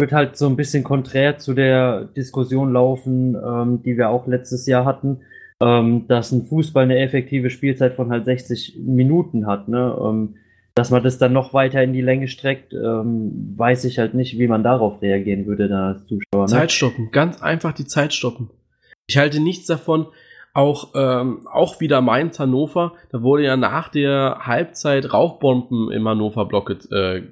wird 0.01 0.11
halt 0.11 0.35
so 0.35 0.47
ein 0.47 0.57
bisschen 0.57 0.83
konträr 0.83 1.37
zu 1.37 1.53
der 1.53 2.05
Diskussion 2.05 2.73
laufen, 2.73 3.35
ähm, 3.35 3.81
die 3.83 3.95
wir 3.95 4.09
auch 4.09 4.27
letztes 4.27 4.65
Jahr 4.65 4.83
hatten, 4.83 5.21
ähm, 5.61 6.07
dass 6.09 6.33
ein 6.33 6.43
Fußball 6.43 6.83
eine 6.83 6.99
effektive 6.99 7.49
Spielzeit 7.49 7.93
von 7.93 8.11
halt 8.11 8.25
60 8.25 8.79
Minuten 8.79 9.47
hat. 9.47 9.69
Ne? 9.69 9.97
Ähm, 10.03 10.35
dass 10.73 10.89
man 10.89 11.03
das 11.03 11.17
dann 11.17 11.33
noch 11.33 11.53
weiter 11.53 11.83
in 11.83 11.93
die 11.93 12.01
Länge 12.01 12.27
streckt, 12.27 12.73
ähm, 12.73 13.53
weiß 13.57 13.85
ich 13.85 13.99
halt 13.99 14.13
nicht, 14.13 14.39
wie 14.39 14.47
man 14.47 14.63
darauf 14.63 15.01
reagieren 15.01 15.45
würde, 15.45 15.67
da 15.67 15.89
als 15.89 16.05
Zuschauer. 16.05 16.43
Ne? 16.43 16.47
Zeit 16.47 16.71
stoppen, 16.71 17.09
ganz 17.11 17.41
einfach 17.41 17.73
die 17.73 17.85
Zeit 17.85 18.13
stoppen. 18.13 18.49
Ich 19.07 19.17
halte 19.17 19.41
nichts 19.41 19.67
davon, 19.67 20.07
auch, 20.53 20.89
ähm, 20.95 21.47
auch 21.51 21.79
wieder 21.79 22.01
Mainz 22.01 22.39
Hannover, 22.39 22.93
da 23.11 23.21
wurde 23.21 23.43
ja 23.43 23.57
nach 23.57 23.89
der 23.89 24.39
Halbzeit 24.41 25.13
Rauchbomben 25.13 25.91
im 25.91 26.07
Hannover-Block 26.07 26.91
äh, 26.91 27.23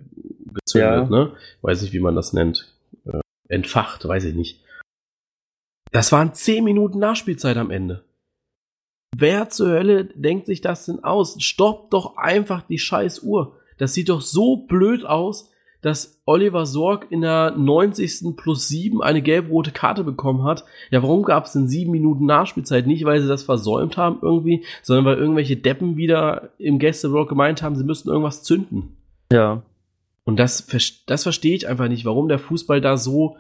gezündet, 0.66 1.10
ja. 1.10 1.10
ne? 1.10 1.32
Weiß 1.62 1.82
nicht, 1.82 1.94
wie 1.94 2.00
man 2.00 2.16
das 2.16 2.34
nennt. 2.34 2.74
Äh, 3.06 3.20
entfacht, 3.48 4.08
weiß 4.08 4.26
ich 4.26 4.36
nicht. 4.36 4.64
Das 5.92 6.12
waren 6.12 6.34
10 6.34 6.64
Minuten 6.64 7.00
Nachspielzeit 7.00 7.58
am 7.58 7.72
Ende. 7.72 8.04
Wer 9.16 9.50
zur 9.50 9.70
Hölle 9.70 10.06
denkt 10.06 10.46
sich 10.46 10.62
das 10.62 10.86
denn 10.86 11.04
aus? 11.04 11.36
Stoppt 11.40 11.94
doch 11.94 12.18
einfach 12.18 12.62
die 12.62 12.78
scheiß 12.78 13.24
Uhr. 13.24 13.58
Das 13.78 13.94
sieht 13.94 14.10
doch 14.10 14.22
so 14.22 14.58
blöd 14.58 15.06
aus, 15.06 15.50
dass 15.82 16.22
Oliver 16.26 16.66
Sorg 16.66 17.08
in 17.10 17.22
der 17.22 17.52
90. 17.52 18.36
plus 18.36 18.68
7 18.68 19.02
eine 19.02 19.22
gelb-rote 19.22 19.72
Karte 19.72 20.04
bekommen 20.04 20.44
hat. 20.44 20.66
Ja, 20.92 21.02
warum 21.02 21.24
gab 21.24 21.46
es 21.46 21.54
denn 21.54 21.68
7 21.68 21.90
Minuten 21.90 22.26
Nachspielzeit? 22.26 22.86
Nicht, 22.86 23.06
weil 23.06 23.22
sie 23.22 23.28
das 23.28 23.44
versäumt 23.44 23.98
haben 23.98 24.20
irgendwie, 24.22 24.66
sondern 24.84 25.06
weil 25.06 25.18
irgendwelche 25.18 25.56
Deppen 25.56 25.98
wieder 25.98 26.50
im 26.58 26.80
Gästeblock 26.80 27.30
gemeint 27.30 27.64
haben, 27.64 27.76
sie 27.76 27.86
müssten 27.86 28.10
irgendwas 28.10 28.44
zünden. 28.44 28.98
Ja. 29.32 29.64
Und 30.30 30.36
das, 30.38 30.68
das 31.08 31.24
verstehe 31.24 31.56
ich 31.56 31.68
einfach 31.68 31.88
nicht, 31.88 32.06
warum 32.06 32.28
der 32.28 32.38
Fußball 32.38 32.82
da 32.82 32.98
so 32.98 33.38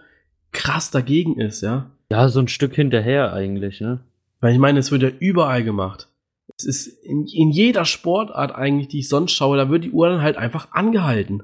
krass 0.51 0.89
dagegen 0.89 1.39
ist, 1.39 1.61
ja. 1.61 1.91
Ja, 2.11 2.27
so 2.29 2.39
ein 2.39 2.47
Stück 2.47 2.73
hinterher 2.73 3.31
eigentlich, 3.31 3.79
ne? 3.79 3.99
Weil 4.39 4.53
ich 4.53 4.59
meine, 4.59 4.79
es 4.79 4.91
wird 4.91 5.03
ja 5.03 5.11
überall 5.19 5.63
gemacht. 5.63 6.07
Es 6.57 6.65
ist 6.65 6.87
in, 6.87 7.27
in 7.27 7.51
jeder 7.51 7.85
Sportart 7.85 8.55
eigentlich, 8.55 8.87
die 8.87 9.01
ich 9.01 9.07
sonst 9.07 9.33
schaue, 9.33 9.55
da 9.55 9.69
wird 9.69 9.83
die 9.83 9.91
Uhr 9.91 10.09
dann 10.09 10.23
halt 10.23 10.35
einfach 10.37 10.71
angehalten. 10.71 11.43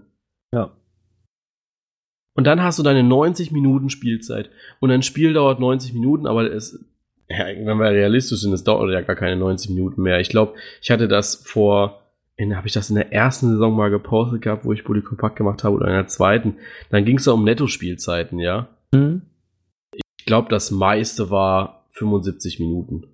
Ja. 0.52 0.72
Und 2.34 2.48
dann 2.48 2.64
hast 2.64 2.80
du 2.80 2.84
deine 2.84 3.04
90 3.04 3.52
Minuten 3.52 3.92
Spielzeit. 3.92 4.50
Und 4.80 4.90
ein 4.90 5.04
Spiel 5.04 5.34
dauert 5.34 5.60
90 5.60 5.94
Minuten, 5.94 6.26
aber 6.26 6.52
es, 6.52 6.84
ja, 7.30 7.46
wenn 7.46 7.78
wir 7.78 7.92
realistisch 7.92 8.40
sind, 8.40 8.52
es 8.52 8.64
dauert 8.64 8.92
ja 8.92 9.02
gar 9.02 9.16
keine 9.16 9.36
90 9.36 9.70
Minuten 9.70 10.02
mehr. 10.02 10.20
Ich 10.20 10.30
glaube, 10.30 10.56
ich 10.82 10.90
hatte 10.90 11.08
das 11.08 11.36
vor, 11.36 12.02
habe 12.38 12.68
ich 12.68 12.74
das 12.74 12.90
in 12.90 12.96
der 12.96 13.14
ersten 13.14 13.50
Saison 13.50 13.76
mal 13.76 13.90
gepostet 13.90 14.42
gehabt, 14.42 14.66
wo 14.66 14.74
ich 14.74 14.84
Bully 14.84 15.02
Kompakt 15.02 15.38
gemacht 15.38 15.64
habe, 15.64 15.76
oder 15.76 15.88
in 15.88 15.94
der 15.94 16.08
zweiten. 16.08 16.58
Dann 16.90 17.06
ging 17.06 17.18
es 17.18 17.24
da 17.24 17.32
um 17.32 17.44
Netto-Spielzeiten, 17.44 18.40
ja. 18.40 18.70
Mhm. 18.94 19.22
Ich 20.18 20.26
glaube, 20.26 20.50
das 20.50 20.72
meiste 20.72 21.30
war 21.30 21.88
75 21.92 22.60
Minuten. 22.60 23.08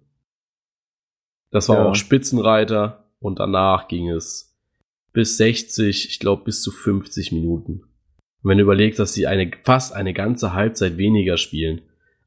Das 1.52 1.70
war 1.70 1.78
ja. 1.78 1.86
auch 1.86 1.96
Spitzenreiter 1.96 3.12
und 3.20 3.40
danach 3.40 3.88
ging 3.88 4.10
es 4.10 4.58
bis 5.14 5.38
60, 5.38 6.10
ich 6.10 6.20
glaube 6.20 6.46
bis 6.46 6.62
zu 6.62 6.72
50 6.72 7.32
Minuten. 7.32 7.84
Und 8.42 8.50
wenn 8.50 8.58
du 8.58 8.64
überlegst, 8.64 9.00
dass 9.00 9.14
sie 9.14 9.28
eine, 9.28 9.52
fast 9.64 9.94
eine 9.94 10.14
ganze 10.14 10.54
Halbzeit 10.54 10.98
weniger 10.98 11.38
spielen 11.38 11.82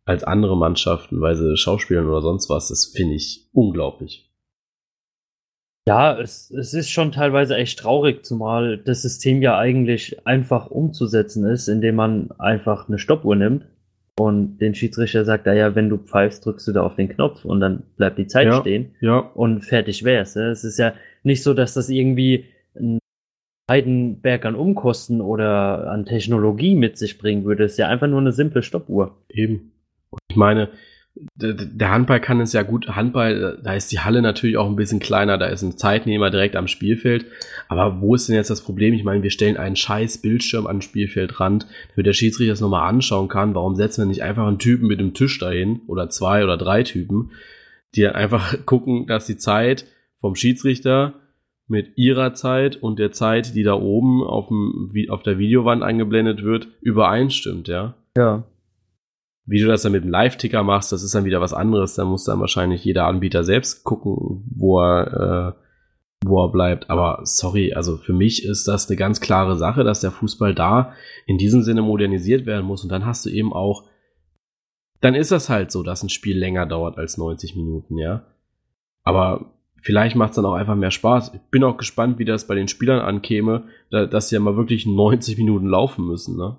als 0.04 0.22
andere 0.22 0.56
Mannschaften, 0.56 1.20
weil 1.20 1.34
sie 1.34 1.56
Schauspielern 1.56 2.06
oder 2.06 2.20
sonst 2.20 2.50
was, 2.50 2.68
das 2.68 2.92
finde 2.94 3.14
ich 3.14 3.48
unglaublich. 3.52 4.30
Ja, 5.86 6.18
es, 6.18 6.50
es 6.50 6.72
ist 6.72 6.90
schon 6.90 7.12
teilweise 7.12 7.56
echt 7.56 7.78
traurig, 7.78 8.24
zumal 8.24 8.78
das 8.78 9.02
System 9.02 9.42
ja 9.42 9.58
eigentlich 9.58 10.26
einfach 10.26 10.70
umzusetzen 10.70 11.44
ist, 11.44 11.68
indem 11.68 11.96
man 11.96 12.30
einfach 12.38 12.88
eine 12.88 12.98
Stoppuhr 12.98 13.36
nimmt 13.36 13.66
und 14.18 14.58
den 14.58 14.74
Schiedsrichter 14.74 15.24
sagt, 15.24 15.46
ja, 15.46 15.74
wenn 15.74 15.90
du 15.90 15.98
pfeifst, 15.98 16.46
drückst 16.46 16.68
du 16.68 16.72
da 16.72 16.82
auf 16.82 16.94
den 16.94 17.08
Knopf 17.08 17.44
und 17.44 17.60
dann 17.60 17.82
bleibt 17.96 18.18
die 18.18 18.26
Zeit 18.26 18.46
ja, 18.46 18.60
stehen 18.60 18.94
ja. 19.00 19.18
und 19.18 19.60
fertig 19.60 20.04
wär's. 20.04 20.36
Es 20.36 20.64
ist 20.64 20.78
ja 20.78 20.94
nicht 21.22 21.42
so, 21.42 21.52
dass 21.52 21.74
das 21.74 21.90
irgendwie 21.90 22.46
ein 22.74 22.98
Heidenberg 23.70 24.46
an 24.46 24.54
Umkosten 24.54 25.20
oder 25.20 25.90
an 25.90 26.06
Technologie 26.06 26.76
mit 26.76 26.96
sich 26.96 27.18
bringen 27.18 27.44
würde. 27.44 27.64
Es 27.64 27.72
ist 27.72 27.78
ja 27.78 27.88
einfach 27.88 28.08
nur 28.08 28.20
eine 28.20 28.32
simple 28.32 28.62
Stoppuhr. 28.62 29.18
Eben. 29.28 29.72
Ich 30.28 30.36
meine, 30.36 30.70
der 31.16 31.90
Handball 31.90 32.20
kann 32.20 32.40
es 32.40 32.52
ja 32.52 32.62
gut. 32.62 32.88
Handball, 32.88 33.60
da 33.62 33.74
ist 33.74 33.92
die 33.92 34.00
Halle 34.00 34.20
natürlich 34.20 34.56
auch 34.56 34.68
ein 34.68 34.76
bisschen 34.76 34.98
kleiner, 34.98 35.38
da 35.38 35.46
ist 35.46 35.62
ein 35.62 35.76
Zeitnehmer 35.76 36.30
direkt 36.30 36.56
am 36.56 36.66
Spielfeld. 36.66 37.26
Aber 37.68 38.00
wo 38.00 38.14
ist 38.14 38.28
denn 38.28 38.34
jetzt 38.34 38.50
das 38.50 38.62
Problem? 38.62 38.94
Ich 38.94 39.04
meine, 39.04 39.22
wir 39.22 39.30
stellen 39.30 39.56
einen 39.56 39.76
scheiß 39.76 40.22
Bildschirm 40.22 40.66
an 40.66 40.76
den 40.76 40.82
Spielfeldrand, 40.82 41.66
damit 41.94 42.06
der 42.06 42.14
Schiedsrichter 42.14 42.52
das 42.52 42.60
nochmal 42.60 42.88
anschauen 42.88 43.28
kann. 43.28 43.54
Warum 43.54 43.76
setzen 43.76 44.02
wir 44.02 44.06
nicht 44.06 44.22
einfach 44.22 44.46
einen 44.46 44.58
Typen 44.58 44.88
mit 44.88 44.98
dem 44.98 45.14
Tisch 45.14 45.38
dahin 45.38 45.82
oder 45.86 46.10
zwei 46.10 46.42
oder 46.42 46.56
drei 46.56 46.82
Typen, 46.82 47.30
die 47.94 48.02
dann 48.02 48.14
einfach 48.14 48.56
gucken, 48.66 49.06
dass 49.06 49.26
die 49.26 49.36
Zeit 49.36 49.86
vom 50.20 50.34
Schiedsrichter 50.34 51.14
mit 51.68 51.96
ihrer 51.96 52.34
Zeit 52.34 52.76
und 52.76 52.98
der 52.98 53.12
Zeit, 53.12 53.54
die 53.54 53.62
da 53.62 53.74
oben 53.74 54.22
auf, 54.22 54.48
dem, 54.48 54.90
auf 55.08 55.22
der 55.22 55.38
Videowand 55.38 55.82
eingeblendet 55.82 56.42
wird, 56.42 56.68
übereinstimmt, 56.80 57.68
ja? 57.68 57.94
Ja. 58.16 58.44
Wie 59.46 59.60
du 59.60 59.66
das 59.66 59.82
dann 59.82 59.92
mit 59.92 60.04
dem 60.04 60.10
Live-Ticker 60.10 60.62
machst, 60.62 60.90
das 60.92 61.02
ist 61.02 61.14
dann 61.14 61.26
wieder 61.26 61.40
was 61.40 61.52
anderes. 61.52 61.94
Da 61.94 62.04
muss 62.04 62.24
dann 62.24 62.40
wahrscheinlich 62.40 62.84
jeder 62.84 63.06
Anbieter 63.06 63.44
selbst 63.44 63.84
gucken, 63.84 64.44
wo 64.54 64.80
er, 64.80 65.54
äh, 65.54 66.26
wo 66.26 66.42
er 66.44 66.50
bleibt. 66.50 66.88
Aber 66.88 67.20
sorry, 67.24 67.74
also 67.74 67.98
für 67.98 68.14
mich 68.14 68.44
ist 68.44 68.66
das 68.66 68.88
eine 68.88 68.96
ganz 68.96 69.20
klare 69.20 69.56
Sache, 69.56 69.84
dass 69.84 70.00
der 70.00 70.12
Fußball 70.12 70.54
da 70.54 70.94
in 71.26 71.36
diesem 71.36 71.62
Sinne 71.62 71.82
modernisiert 71.82 72.46
werden 72.46 72.64
muss. 72.64 72.82
Und 72.82 72.90
dann 72.90 73.04
hast 73.04 73.26
du 73.26 73.30
eben 73.30 73.52
auch, 73.52 73.84
dann 75.02 75.14
ist 75.14 75.30
das 75.30 75.50
halt 75.50 75.70
so, 75.70 75.82
dass 75.82 76.02
ein 76.02 76.08
Spiel 76.08 76.38
länger 76.38 76.64
dauert 76.64 76.96
als 76.96 77.18
90 77.18 77.54
Minuten, 77.54 77.98
ja. 77.98 78.24
Aber 79.02 79.52
vielleicht 79.82 80.16
macht 80.16 80.30
es 80.30 80.36
dann 80.36 80.46
auch 80.46 80.54
einfach 80.54 80.76
mehr 80.76 80.90
Spaß. 80.90 81.34
Ich 81.34 81.40
bin 81.50 81.62
auch 81.62 81.76
gespannt, 81.76 82.18
wie 82.18 82.24
das 82.24 82.46
bei 82.46 82.54
den 82.54 82.68
Spielern 82.68 83.00
ankäme, 83.00 83.64
dass 83.90 84.30
sie 84.30 84.36
ja 84.36 84.40
mal 84.40 84.56
wirklich 84.56 84.86
90 84.86 85.36
Minuten 85.36 85.66
laufen 85.66 86.06
müssen, 86.06 86.38
ne? 86.38 86.56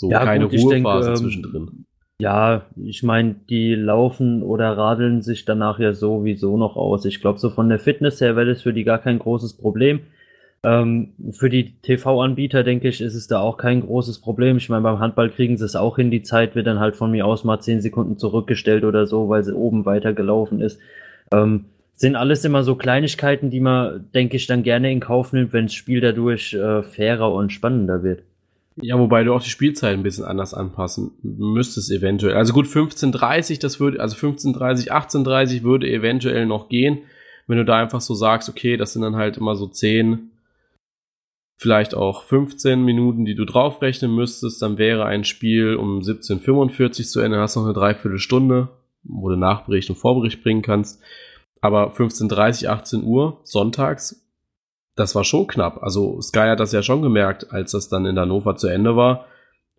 So 0.00 0.10
ja, 0.10 0.24
keine 0.24 0.48
gut, 0.48 0.58
Ruhephase 0.58 1.08
denke, 1.08 1.08
ähm, 1.08 1.16
zwischendrin. 1.16 1.84
Ja, 2.20 2.62
ich 2.74 3.02
meine, 3.02 3.34
die 3.50 3.74
laufen 3.74 4.42
oder 4.42 4.78
radeln 4.78 5.20
sich 5.20 5.44
danach 5.44 5.78
ja 5.78 5.92
sowieso 5.92 6.56
noch 6.56 6.76
aus. 6.76 7.04
Ich 7.04 7.20
glaube, 7.20 7.38
so 7.38 7.50
von 7.50 7.68
der 7.68 7.78
Fitness 7.78 8.18
her 8.22 8.34
wäre 8.34 8.46
das 8.46 8.62
für 8.62 8.72
die 8.72 8.84
gar 8.84 8.96
kein 8.96 9.18
großes 9.18 9.58
Problem. 9.58 10.00
Ähm, 10.62 11.12
für 11.32 11.50
die 11.50 11.74
TV-Anbieter, 11.82 12.64
denke 12.64 12.88
ich, 12.88 13.02
ist 13.02 13.14
es 13.14 13.26
da 13.26 13.40
auch 13.40 13.58
kein 13.58 13.82
großes 13.82 14.20
Problem. 14.20 14.56
Ich 14.56 14.70
meine, 14.70 14.82
beim 14.82 15.00
Handball 15.00 15.28
kriegen 15.28 15.58
sie 15.58 15.66
es 15.66 15.76
auch 15.76 15.96
hin. 15.96 16.10
Die 16.10 16.22
Zeit 16.22 16.54
wird 16.54 16.66
dann 16.66 16.80
halt 16.80 16.96
von 16.96 17.10
mir 17.10 17.26
aus 17.26 17.44
mal 17.44 17.60
zehn 17.60 17.82
Sekunden 17.82 18.16
zurückgestellt 18.16 18.84
oder 18.84 19.06
so, 19.06 19.28
weil 19.28 19.44
sie 19.44 19.54
oben 19.54 19.84
weitergelaufen 19.84 20.62
ist. 20.62 20.80
Ähm, 21.30 21.66
sind 21.92 22.16
alles 22.16 22.42
immer 22.46 22.62
so 22.62 22.74
Kleinigkeiten, 22.74 23.50
die 23.50 23.60
man, 23.60 24.08
denke 24.14 24.36
ich, 24.36 24.46
dann 24.46 24.62
gerne 24.62 24.90
in 24.90 25.00
Kauf 25.00 25.34
nimmt, 25.34 25.52
wenn 25.52 25.66
das 25.66 25.74
Spiel 25.74 26.00
dadurch 26.00 26.54
äh, 26.54 26.82
fairer 26.82 27.34
und 27.34 27.52
spannender 27.52 28.02
wird. 28.02 28.22
Ja, 28.76 28.98
wobei 28.98 29.24
du 29.24 29.34
auch 29.34 29.42
die 29.42 29.50
Spielzeit 29.50 29.94
ein 29.94 30.02
bisschen 30.02 30.24
anders 30.24 30.54
anpassen 30.54 31.12
müsstest 31.22 31.90
eventuell. 31.90 32.36
Also 32.36 32.52
gut, 32.52 32.66
15.30, 32.66 33.60
das 33.60 33.80
würde, 33.80 34.00
also 34.00 34.16
15.30, 34.16 34.90
18.30 34.90 35.62
würde 35.62 35.90
eventuell 35.90 36.46
noch 36.46 36.68
gehen, 36.68 37.00
wenn 37.46 37.58
du 37.58 37.64
da 37.64 37.78
einfach 37.78 38.00
so 38.00 38.14
sagst, 38.14 38.48
okay, 38.48 38.76
das 38.76 38.92
sind 38.92 39.02
dann 39.02 39.16
halt 39.16 39.36
immer 39.36 39.56
so 39.56 39.66
10, 39.66 40.30
vielleicht 41.58 41.94
auch 41.94 42.22
15 42.22 42.82
Minuten, 42.82 43.24
die 43.24 43.34
du 43.34 43.44
draufrechnen 43.44 44.14
müsstest, 44.14 44.62
dann 44.62 44.78
wäre 44.78 45.04
ein 45.04 45.24
Spiel 45.24 45.74
um 45.74 46.00
17.45 46.00 47.08
zu 47.08 47.20
Ende, 47.20 47.38
hast 47.38 47.56
noch 47.56 47.64
eine 47.64 47.74
Dreiviertelstunde, 47.74 48.68
wo 49.02 49.28
du 49.28 49.36
Nachbericht 49.36 49.90
und 49.90 49.96
Vorbericht 49.96 50.42
bringen 50.42 50.62
kannst. 50.62 51.02
Aber 51.60 51.92
15.30, 51.92 52.68
18 52.68 53.04
Uhr, 53.04 53.40
sonntags, 53.42 54.19
das 55.00 55.14
war 55.14 55.24
schon 55.24 55.46
knapp. 55.46 55.82
Also 55.82 56.20
Sky 56.20 56.48
hat 56.50 56.60
das 56.60 56.72
ja 56.72 56.82
schon 56.82 57.00
gemerkt, 57.00 57.50
als 57.52 57.72
das 57.72 57.88
dann 57.88 58.04
in 58.04 58.18
Hannover 58.18 58.56
zu 58.56 58.68
Ende 58.68 58.96
war. 58.96 59.26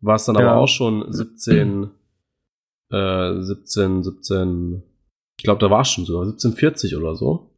War 0.01 0.15
es 0.15 0.25
dann 0.25 0.35
ja. 0.35 0.49
aber 0.49 0.59
auch 0.59 0.67
schon 0.67 1.05
17, 1.13 1.91
äh, 2.89 3.39
17, 3.39 4.03
17, 4.03 4.83
ich 5.37 5.43
glaube, 5.43 5.59
da 5.59 5.69
war 5.69 5.81
es 5.81 5.89
schon 5.89 6.05
so, 6.05 6.19
1740 6.21 6.97
oder 6.97 7.15
so. 7.15 7.51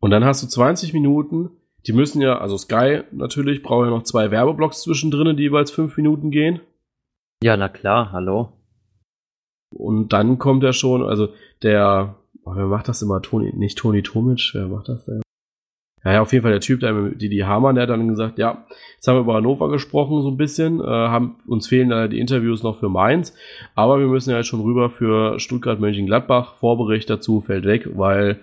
Und 0.00 0.10
dann 0.12 0.24
hast 0.24 0.42
du 0.42 0.46
20 0.46 0.94
Minuten, 0.94 1.50
die 1.86 1.92
müssen 1.92 2.22
ja, 2.22 2.38
also 2.38 2.56
Sky 2.56 3.02
natürlich, 3.12 3.62
braucht 3.62 3.84
ja 3.84 3.90
noch 3.90 4.04
zwei 4.04 4.30
Werbeblocks 4.30 4.80
zwischendrin, 4.82 5.36
die 5.36 5.42
jeweils 5.42 5.70
fünf 5.70 5.98
Minuten 5.98 6.30
gehen. 6.30 6.60
Ja, 7.42 7.58
na 7.58 7.68
klar, 7.68 8.12
hallo. 8.12 8.54
Und 9.74 10.14
dann 10.14 10.38
kommt 10.38 10.62
ja 10.62 10.72
schon, 10.72 11.02
also 11.02 11.28
der, 11.62 12.16
oh, 12.44 12.52
wer 12.54 12.66
macht 12.66 12.88
das 12.88 13.02
immer? 13.02 13.20
Toni, 13.20 13.52
nicht 13.54 13.76
Toni 13.76 14.02
Tomic, 14.02 14.50
wer 14.54 14.68
macht 14.68 14.88
das 14.88 15.04
denn? 15.04 15.20
Naja, 16.06 16.22
auf 16.22 16.32
jeden 16.32 16.44
Fall 16.44 16.52
der 16.52 16.60
Typ, 16.60 16.78
der 16.78 16.92
die 17.10 17.28
die 17.28 17.44
Hamann, 17.44 17.74
der 17.74 17.82
hat 17.82 17.90
dann 17.90 18.06
gesagt, 18.06 18.38
ja, 18.38 18.64
jetzt 18.94 19.08
haben 19.08 19.16
wir 19.16 19.22
über 19.22 19.34
Hannover 19.34 19.68
gesprochen 19.68 20.22
so 20.22 20.30
ein 20.30 20.36
bisschen, 20.36 20.78
äh, 20.78 20.84
haben, 20.84 21.40
uns 21.48 21.66
fehlen 21.66 21.88
da 21.88 22.06
die 22.06 22.20
Interviews 22.20 22.62
noch 22.62 22.78
für 22.78 22.88
Mainz, 22.88 23.34
aber 23.74 23.98
wir 23.98 24.06
müssen 24.06 24.30
ja 24.30 24.36
jetzt 24.36 24.46
schon 24.46 24.60
rüber 24.60 24.88
für 24.88 25.40
Stuttgart, 25.40 25.80
Mönchengladbach, 25.80 26.54
Vorbericht 26.58 27.10
dazu 27.10 27.40
fällt 27.40 27.64
weg, 27.64 27.88
weil, 27.96 28.38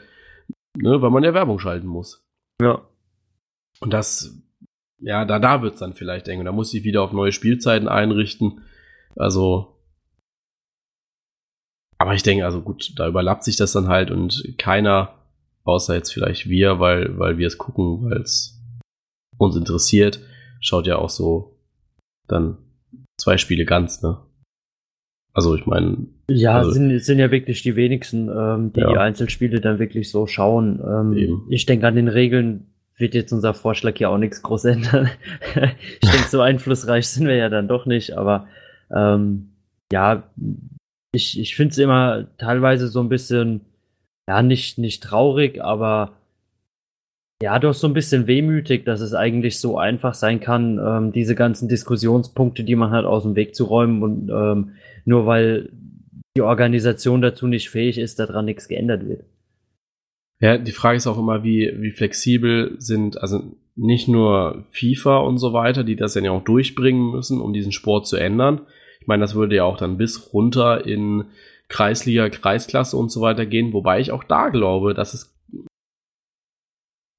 ne, 0.75 1.01
weil 1.01 1.09
man 1.09 1.23
ja 1.23 1.33
Werbung 1.33 1.57
schalten 1.57 1.87
muss. 1.87 2.27
Ja. 2.61 2.81
Und 3.79 3.93
das, 3.93 4.37
ja, 4.99 5.23
da, 5.23 5.39
da 5.39 5.61
wird's 5.61 5.79
dann 5.79 5.93
vielleicht 5.93 6.27
eng. 6.27 6.39
Und 6.39 6.45
da 6.45 6.51
muss 6.51 6.73
ich 6.73 6.83
wieder 6.83 7.01
auf 7.01 7.13
neue 7.13 7.31
Spielzeiten 7.31 7.87
einrichten. 7.87 8.59
Also, 9.15 9.79
aber 11.97 12.13
ich 12.13 12.23
denke, 12.23 12.43
also 12.43 12.59
gut, 12.59 12.91
da 12.97 13.07
überlappt 13.07 13.45
sich 13.45 13.55
das 13.55 13.71
dann 13.71 13.87
halt 13.87 14.11
und 14.11 14.55
keiner 14.57 15.22
außer 15.63 15.95
jetzt 15.95 16.11
vielleicht 16.11 16.49
wir, 16.49 16.79
weil, 16.79 17.17
weil 17.17 17.37
wir 17.37 17.47
es 17.47 17.57
gucken, 17.57 18.09
weil 18.09 18.21
es 18.21 18.61
uns 19.37 19.55
interessiert, 19.55 20.19
schaut 20.59 20.87
ja 20.87 20.97
auch 20.97 21.09
so 21.09 21.57
dann 22.27 22.57
zwei 23.19 23.37
Spiele 23.37 23.65
ganz, 23.65 24.01
ne? 24.01 24.17
Also 25.33 25.55
ich 25.55 25.65
meine. 25.65 26.07
Ja, 26.29 26.57
also, 26.57 26.71
sind, 26.71 26.99
sind 26.99 27.19
ja 27.19 27.31
wirklich 27.31 27.63
die 27.63 27.75
wenigsten, 27.75 28.29
ähm, 28.29 28.71
die 28.73 28.81
ja. 28.81 28.91
die 28.91 28.97
Einzelspiele 28.97 29.61
dann 29.61 29.79
wirklich 29.79 30.11
so 30.11 30.27
schauen. 30.27 30.79
Ähm, 30.85 31.47
ich 31.49 31.65
denke, 31.65 31.87
an 31.87 31.95
den 31.95 32.07
Regeln 32.07 32.67
wird 32.97 33.15
jetzt 33.15 33.33
unser 33.33 33.55
Vorschlag 33.55 33.97
ja 33.97 34.09
auch 34.09 34.19
nichts 34.19 34.43
groß 34.43 34.65
ändern. 34.65 35.09
ich 36.01 36.09
denke, 36.09 36.27
so 36.29 36.39
einflussreich 36.41 37.07
sind 37.07 37.27
wir 37.27 37.35
ja 37.35 37.49
dann 37.49 37.67
doch 37.67 37.87
nicht, 37.87 38.15
aber 38.15 38.47
ähm, 38.91 39.53
ja, 39.91 40.29
ich, 41.11 41.39
ich 41.39 41.55
finde 41.55 41.71
es 41.71 41.77
immer 41.79 42.27
teilweise 42.37 42.87
so 42.87 42.99
ein 42.99 43.09
bisschen 43.09 43.61
ja, 44.27 44.41
nicht, 44.41 44.77
nicht 44.77 45.03
traurig, 45.03 45.61
aber 45.61 46.13
ja, 47.41 47.59
doch 47.59 47.73
so 47.73 47.87
ein 47.87 47.93
bisschen 47.93 48.27
wehmütig, 48.27 48.85
dass 48.85 49.01
es 49.01 49.13
eigentlich 49.13 49.59
so 49.59 49.77
einfach 49.77 50.13
sein 50.13 50.39
kann, 50.39 50.79
ähm, 50.79 51.11
diese 51.11 51.35
ganzen 51.35 51.67
Diskussionspunkte, 51.67 52.63
die 52.63 52.75
man 52.75 52.91
hat, 52.91 53.03
aus 53.03 53.23
dem 53.23 53.35
Weg 53.35 53.53
zu 53.53 53.65
räumen 53.65 54.01
und 54.01 54.29
ähm, 54.29 54.75
nur 55.03 55.25
weil 55.25 55.69
die 56.37 56.41
Organisation 56.41 57.21
dazu 57.21 57.47
nicht 57.47 57.69
fähig 57.69 57.97
ist, 57.97 58.19
daran 58.19 58.45
nichts 58.45 58.67
geändert 58.67 59.07
wird. 59.07 59.25
Ja, 60.39 60.57
die 60.57 60.71
Frage 60.71 60.97
ist 60.97 61.07
auch 61.07 61.19
immer, 61.19 61.43
wie, 61.43 61.73
wie 61.77 61.91
flexibel 61.91 62.75
sind, 62.77 63.21
also 63.21 63.43
nicht 63.75 64.07
nur 64.07 64.65
FIFA 64.71 65.17
und 65.17 65.37
so 65.37 65.53
weiter, 65.53 65.83
die 65.83 65.95
das 65.95 66.13
dann 66.13 66.25
ja 66.25 66.31
auch 66.31 66.43
durchbringen 66.43 67.11
müssen, 67.11 67.41
um 67.41 67.53
diesen 67.53 67.71
Sport 67.71 68.07
zu 68.07 68.17
ändern. 68.17 68.61
Ich 68.99 69.07
meine, 69.07 69.21
das 69.21 69.35
würde 69.35 69.55
ja 69.55 69.63
auch 69.63 69.77
dann 69.77 69.97
bis 69.97 70.33
runter 70.33 70.85
in 70.85 71.25
Kreisliga, 71.73 72.29
Kreisklasse 72.29 72.95
und 72.95 73.11
so 73.11 73.21
weiter 73.21 73.47
gehen, 73.47 73.73
wobei 73.73 73.99
ich 73.99 74.11
auch 74.11 74.23
da 74.23 74.49
glaube, 74.49 74.93
dass 74.93 75.15
es 75.15 75.35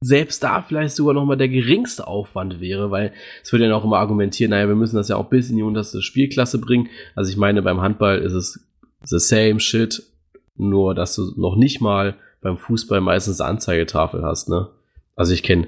selbst 0.00 0.44
da 0.44 0.62
vielleicht 0.62 0.94
sogar 0.94 1.12
noch 1.14 1.24
mal 1.24 1.36
der 1.36 1.48
geringste 1.48 2.06
Aufwand 2.06 2.60
wäre, 2.60 2.92
weil 2.92 3.12
es 3.42 3.50
würde 3.50 3.66
ja 3.66 3.74
auch 3.74 3.84
immer 3.84 3.98
argumentieren, 3.98 4.50
naja, 4.50 4.68
wir 4.68 4.76
müssen 4.76 4.94
das 4.94 5.08
ja 5.08 5.16
auch 5.16 5.28
bis 5.28 5.50
in 5.50 5.56
die 5.56 5.64
unterste 5.64 6.02
Spielklasse 6.02 6.60
bringen. 6.60 6.88
Also 7.16 7.32
ich 7.32 7.36
meine, 7.36 7.62
beim 7.62 7.80
Handball 7.80 8.20
ist 8.20 8.34
es 8.34 8.64
the 9.02 9.18
same 9.18 9.58
shit, 9.58 10.04
nur 10.54 10.94
dass 10.94 11.16
du 11.16 11.32
noch 11.36 11.56
nicht 11.56 11.80
mal 11.80 12.16
beim 12.40 12.56
Fußball 12.56 13.00
meistens 13.00 13.40
Anzeigetafel 13.40 14.22
hast, 14.22 14.48
ne? 14.48 14.70
Also 15.16 15.32
ich 15.32 15.42
kenne, 15.42 15.66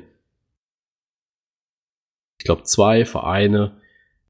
ich 2.38 2.44
glaube, 2.44 2.62
zwei 2.62 3.04
Vereine, 3.04 3.80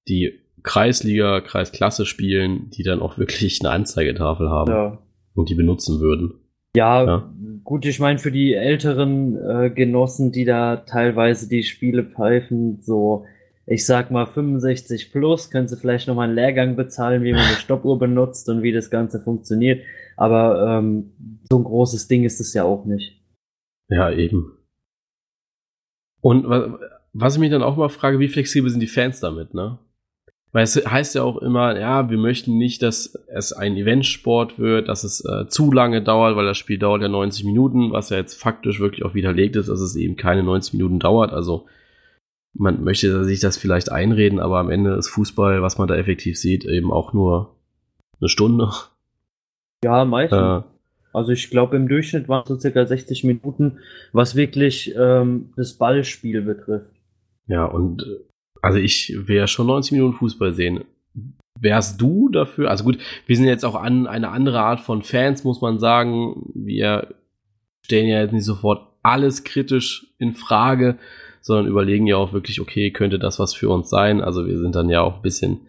die 0.09 0.46
Kreisliga, 0.67 1.41
Kreisklasse 1.41 2.05
spielen, 2.05 2.71
die 2.71 2.83
dann 2.83 3.01
auch 3.01 3.19
wirklich 3.19 3.61
eine 3.63 3.71
Anzeigetafel 3.71 4.51
haben 4.51 4.71
ja. 4.71 4.99
und 5.35 5.49
die 5.49 5.55
benutzen 5.55 6.01
würden. 6.01 6.35
Ja, 6.77 7.05
ja. 7.05 7.35
gut, 7.63 7.87
ich 7.87 8.01
meine, 8.01 8.19
für 8.19 8.33
die 8.33 8.53
älteren 8.53 9.37
äh, 9.37 9.71
Genossen, 9.71 10.33
die 10.33 10.45
da 10.45 10.79
teilweise 10.79 11.49
die 11.49 11.63
Spiele 11.63 12.03
pfeifen, 12.03 12.83
so, 12.83 13.25
ich 13.65 13.87
sag 13.87 14.11
mal 14.11 14.27
65 14.27 15.13
plus, 15.13 15.51
können 15.51 15.69
sie 15.69 15.77
vielleicht 15.77 16.09
nochmal 16.09 16.27
einen 16.27 16.37
Lehrgang 16.37 16.75
bezahlen, 16.75 17.23
wie 17.23 17.33
man 17.33 17.43
eine 17.43 17.57
Stoppuhr 17.61 17.99
benutzt 17.99 18.49
und 18.49 18.63
wie 18.63 18.73
das 18.73 18.91
Ganze 18.91 19.21
funktioniert. 19.21 19.83
Aber 20.17 20.79
ähm, 20.79 21.13
so 21.49 21.59
ein 21.59 21.65
großes 21.65 22.09
Ding 22.09 22.25
ist 22.25 22.41
es 22.41 22.53
ja 22.55 22.65
auch 22.65 22.85
nicht. 22.85 23.23
Ja, 23.89 24.11
eben. 24.11 24.53
Und 26.21 26.45
was 27.13 27.35
ich 27.35 27.41
mich 27.41 27.51
dann 27.51 27.63
auch 27.63 27.77
mal 27.77 27.89
frage, 27.89 28.19
wie 28.19 28.29
flexibel 28.29 28.69
sind 28.69 28.81
die 28.81 28.89
Fans 28.89 29.21
damit, 29.21 29.55
ne? 29.55 29.79
Weil 30.57 30.65
es 30.65 30.75
heißt 30.75 31.17
ja 31.17 31.23
auch 31.23 31.37
immer, 31.37 31.79
ja, 31.79 32.09
wir 32.09 32.17
möchten 32.17 32.57
nicht, 32.57 32.81
dass 32.81 33.15
es 33.27 33.53
ein 33.53 33.77
Eventsport 33.77 34.59
wird, 34.59 34.89
dass 34.89 35.05
es 35.05 35.23
äh, 35.23 35.47
zu 35.49 35.71
lange 35.71 36.01
dauert, 36.01 36.35
weil 36.35 36.47
das 36.47 36.57
Spiel 36.57 36.79
dauert 36.79 37.03
ja 37.03 37.09
90 37.09 37.45
Minuten, 37.45 37.93
was 37.93 38.09
ja 38.09 38.17
jetzt 38.17 38.41
faktisch 38.41 38.81
wirklich 38.81 39.05
auch 39.05 39.13
widerlegt 39.13 39.57
ist, 39.57 39.69
dass 39.69 39.81
es 39.81 39.97
eben 39.97 40.17
keine 40.17 40.43
90 40.43 40.73
Minuten 40.73 40.99
dauert. 40.99 41.35
Also 41.35 41.67
man 42.55 42.83
möchte 42.83 43.23
sich 43.25 43.41
das 43.41 43.59
vielleicht 43.59 43.93
einreden, 43.93 44.41
aber 44.41 44.59
am 44.59 44.71
Ende 44.71 44.95
ist 44.95 45.11
Fußball, 45.11 45.61
was 45.61 45.77
man 45.77 45.89
da 45.89 45.97
effektiv 45.97 46.39
sieht, 46.39 46.65
eben 46.65 46.91
auch 46.91 47.13
nur 47.13 47.55
eine 48.19 48.31
Stunde. 48.31 48.71
Ja, 49.85 50.07
meistens. 50.07 50.39
Äh, 50.41 50.63
also 51.13 51.33
ich 51.33 51.51
glaube, 51.51 51.77
im 51.77 51.87
Durchschnitt 51.87 52.31
waren 52.31 52.45
es 52.45 52.49
so 52.49 52.59
circa 52.59 52.87
60 52.87 53.25
Minuten, 53.25 53.81
was 54.15 54.37
wirklich 54.37 54.95
ähm, 54.97 55.53
das 55.55 55.75
Ballspiel 55.75 56.41
betrifft. 56.41 56.95
Ja, 57.47 57.67
und 57.67 58.07
also 58.67 58.79
ich 58.79 59.15
wäre 59.17 59.47
schon 59.47 59.69
90 59.69 59.93
Minuten 59.93 60.15
Fußball 60.15 60.53
sehen. 60.53 60.85
Wärst 61.61 62.01
du 62.01 62.29
dafür? 62.29 62.69
Also 62.69 62.83
gut, 62.83 62.99
wir 63.27 63.37
sind 63.37 63.47
jetzt 63.47 63.65
auch 63.65 63.77
an 63.77 64.07
eine 64.09 64.31
andere 64.31 64.61
Art 64.61 64.81
von 64.81 65.03
Fans, 65.03 65.45
muss 65.45 65.61
man 65.61 65.79
sagen. 65.79 66.51
Wir 66.53 67.15
stellen 67.83 68.09
ja 68.09 68.21
jetzt 68.21 68.33
nicht 68.33 68.45
sofort 68.45 68.89
alles 69.03 69.45
kritisch 69.45 70.09
in 70.19 70.35
Frage, 70.35 70.99
sondern 71.41 71.69
überlegen 71.69 72.09
ja 72.09 72.17
auch 72.17 72.33
wirklich, 72.33 72.61
okay, 72.61 72.91
könnte 72.91 73.21
das 73.21 73.39
was 73.39 73.55
für 73.55 73.69
uns 73.69 73.89
sein? 73.89 74.21
Also 74.21 74.47
wir 74.47 74.59
sind 74.59 74.75
dann 74.75 74.91
ja 74.91 75.03
auch 75.03 75.17
ein 75.17 75.23
bisschen 75.23 75.61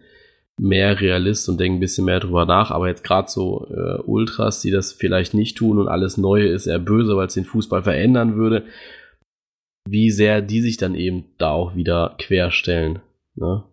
mehr 0.58 1.00
Realist 1.00 1.48
und 1.48 1.60
denken 1.60 1.76
ein 1.76 1.80
bisschen 1.80 2.04
mehr 2.04 2.18
drüber 2.18 2.46
nach. 2.46 2.72
Aber 2.72 2.88
jetzt 2.88 3.04
gerade 3.04 3.30
so 3.30 3.68
äh, 3.70 4.02
Ultras, 4.02 4.60
die 4.60 4.72
das 4.72 4.92
vielleicht 4.92 5.34
nicht 5.34 5.56
tun 5.56 5.78
und 5.78 5.86
alles 5.86 6.16
Neue 6.16 6.48
ist 6.48 6.66
eher 6.66 6.80
böse, 6.80 7.16
weil 7.16 7.28
es 7.28 7.34
den 7.34 7.44
Fußball 7.44 7.84
verändern 7.84 8.34
würde, 8.34 8.64
wie 9.90 10.10
sehr 10.10 10.42
die 10.42 10.60
sich 10.60 10.76
dann 10.76 10.94
eben 10.94 11.24
da 11.38 11.50
auch 11.50 11.74
wieder 11.74 12.14
querstellen. 12.18 13.00
Ne? 13.34 13.64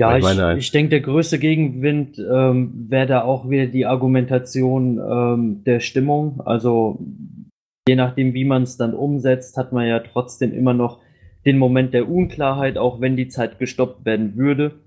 Ja, 0.00 0.16
ich, 0.16 0.24
ich, 0.24 0.58
ich 0.58 0.70
denke, 0.70 0.90
der 0.90 1.00
größte 1.00 1.38
Gegenwind 1.38 2.18
ähm, 2.18 2.86
wäre 2.88 3.06
da 3.06 3.22
auch 3.22 3.48
wieder 3.48 3.66
die 3.66 3.86
Argumentation 3.86 4.98
ähm, 4.98 5.64
der 5.64 5.80
Stimmung. 5.80 6.40
Also 6.40 6.98
je 7.88 7.94
nachdem, 7.94 8.34
wie 8.34 8.44
man 8.44 8.62
es 8.62 8.76
dann 8.76 8.94
umsetzt, 8.94 9.56
hat 9.56 9.72
man 9.72 9.86
ja 9.86 10.00
trotzdem 10.00 10.52
immer 10.52 10.74
noch 10.74 11.00
den 11.44 11.58
Moment 11.58 11.92
der 11.92 12.08
Unklarheit, 12.08 12.78
auch 12.78 13.00
wenn 13.00 13.16
die 13.16 13.28
Zeit 13.28 13.58
gestoppt 13.58 14.04
werden 14.04 14.36
würde. 14.36 14.80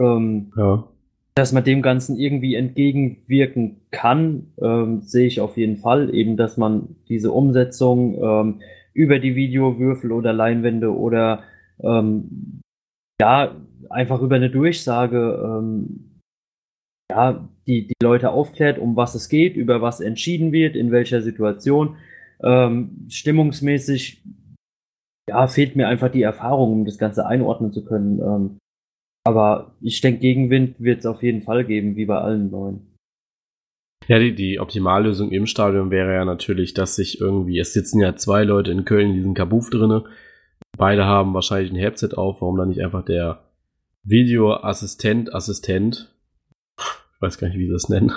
Ähm, 0.00 0.52
ja 0.56 0.88
dass 1.36 1.52
man 1.52 1.64
dem 1.64 1.82
Ganzen 1.82 2.16
irgendwie 2.16 2.54
entgegenwirken 2.54 3.82
kann, 3.90 4.52
ähm, 4.60 5.02
sehe 5.02 5.26
ich 5.26 5.40
auf 5.40 5.58
jeden 5.58 5.76
Fall. 5.76 6.12
Eben, 6.14 6.38
dass 6.38 6.56
man 6.56 6.96
diese 7.08 7.30
Umsetzung 7.30 8.14
ähm, 8.22 8.60
über 8.94 9.18
die 9.18 9.36
Videowürfel 9.36 10.12
oder 10.12 10.32
Leinwände 10.32 10.96
oder 10.96 11.42
ähm, 11.82 12.62
ja, 13.20 13.54
einfach 13.90 14.22
über 14.22 14.36
eine 14.36 14.48
Durchsage 14.48 15.42
ähm, 15.44 16.20
ja, 17.10 17.46
die, 17.66 17.86
die 17.86 17.94
Leute 18.02 18.30
aufklärt, 18.30 18.78
um 18.78 18.96
was 18.96 19.14
es 19.14 19.28
geht, 19.28 19.56
über 19.56 19.82
was 19.82 20.00
entschieden 20.00 20.52
wird, 20.52 20.74
in 20.74 20.90
welcher 20.90 21.20
Situation. 21.20 21.96
Ähm, 22.42 23.06
stimmungsmäßig 23.10 24.22
ja, 25.28 25.46
fehlt 25.48 25.76
mir 25.76 25.88
einfach 25.88 26.10
die 26.10 26.22
Erfahrung, 26.22 26.72
um 26.72 26.84
das 26.86 26.96
Ganze 26.96 27.26
einordnen 27.26 27.72
zu 27.72 27.84
können. 27.84 28.58
Aber 29.26 29.74
ich 29.80 30.00
denke, 30.00 30.20
Gegenwind 30.20 30.76
wird 30.78 31.00
es 31.00 31.06
auf 31.06 31.20
jeden 31.20 31.42
Fall 31.42 31.64
geben, 31.64 31.96
wie 31.96 32.04
bei 32.06 32.16
allen 32.16 32.48
neuen. 32.48 32.94
Ja, 34.06 34.20
die, 34.20 34.36
die 34.36 34.60
Optimallösung 34.60 35.32
im 35.32 35.46
Stadion 35.46 35.90
wäre 35.90 36.14
ja 36.14 36.24
natürlich, 36.24 36.74
dass 36.74 36.94
sich 36.94 37.20
irgendwie, 37.20 37.58
es 37.58 37.72
sitzen 37.72 38.00
ja 38.00 38.14
zwei 38.14 38.44
Leute 38.44 38.70
in 38.70 38.84
Köln 38.84 39.08
in 39.08 39.14
diesem 39.14 39.34
Kabuff 39.34 39.68
drinne. 39.70 40.04
Beide 40.78 41.06
haben 41.06 41.34
wahrscheinlich 41.34 41.72
ein 41.72 41.76
Headset 41.76 42.10
auf, 42.14 42.40
warum 42.40 42.56
dann 42.56 42.68
nicht 42.68 42.80
einfach 42.84 43.04
der 43.04 43.42
Videoassistent, 44.04 45.34
Assistent, 45.34 46.14
ich 46.78 47.20
weiß 47.20 47.38
gar 47.38 47.48
nicht, 47.48 47.58
wie 47.58 47.66
sie 47.66 47.72
das 47.72 47.88
nennen, 47.88 48.12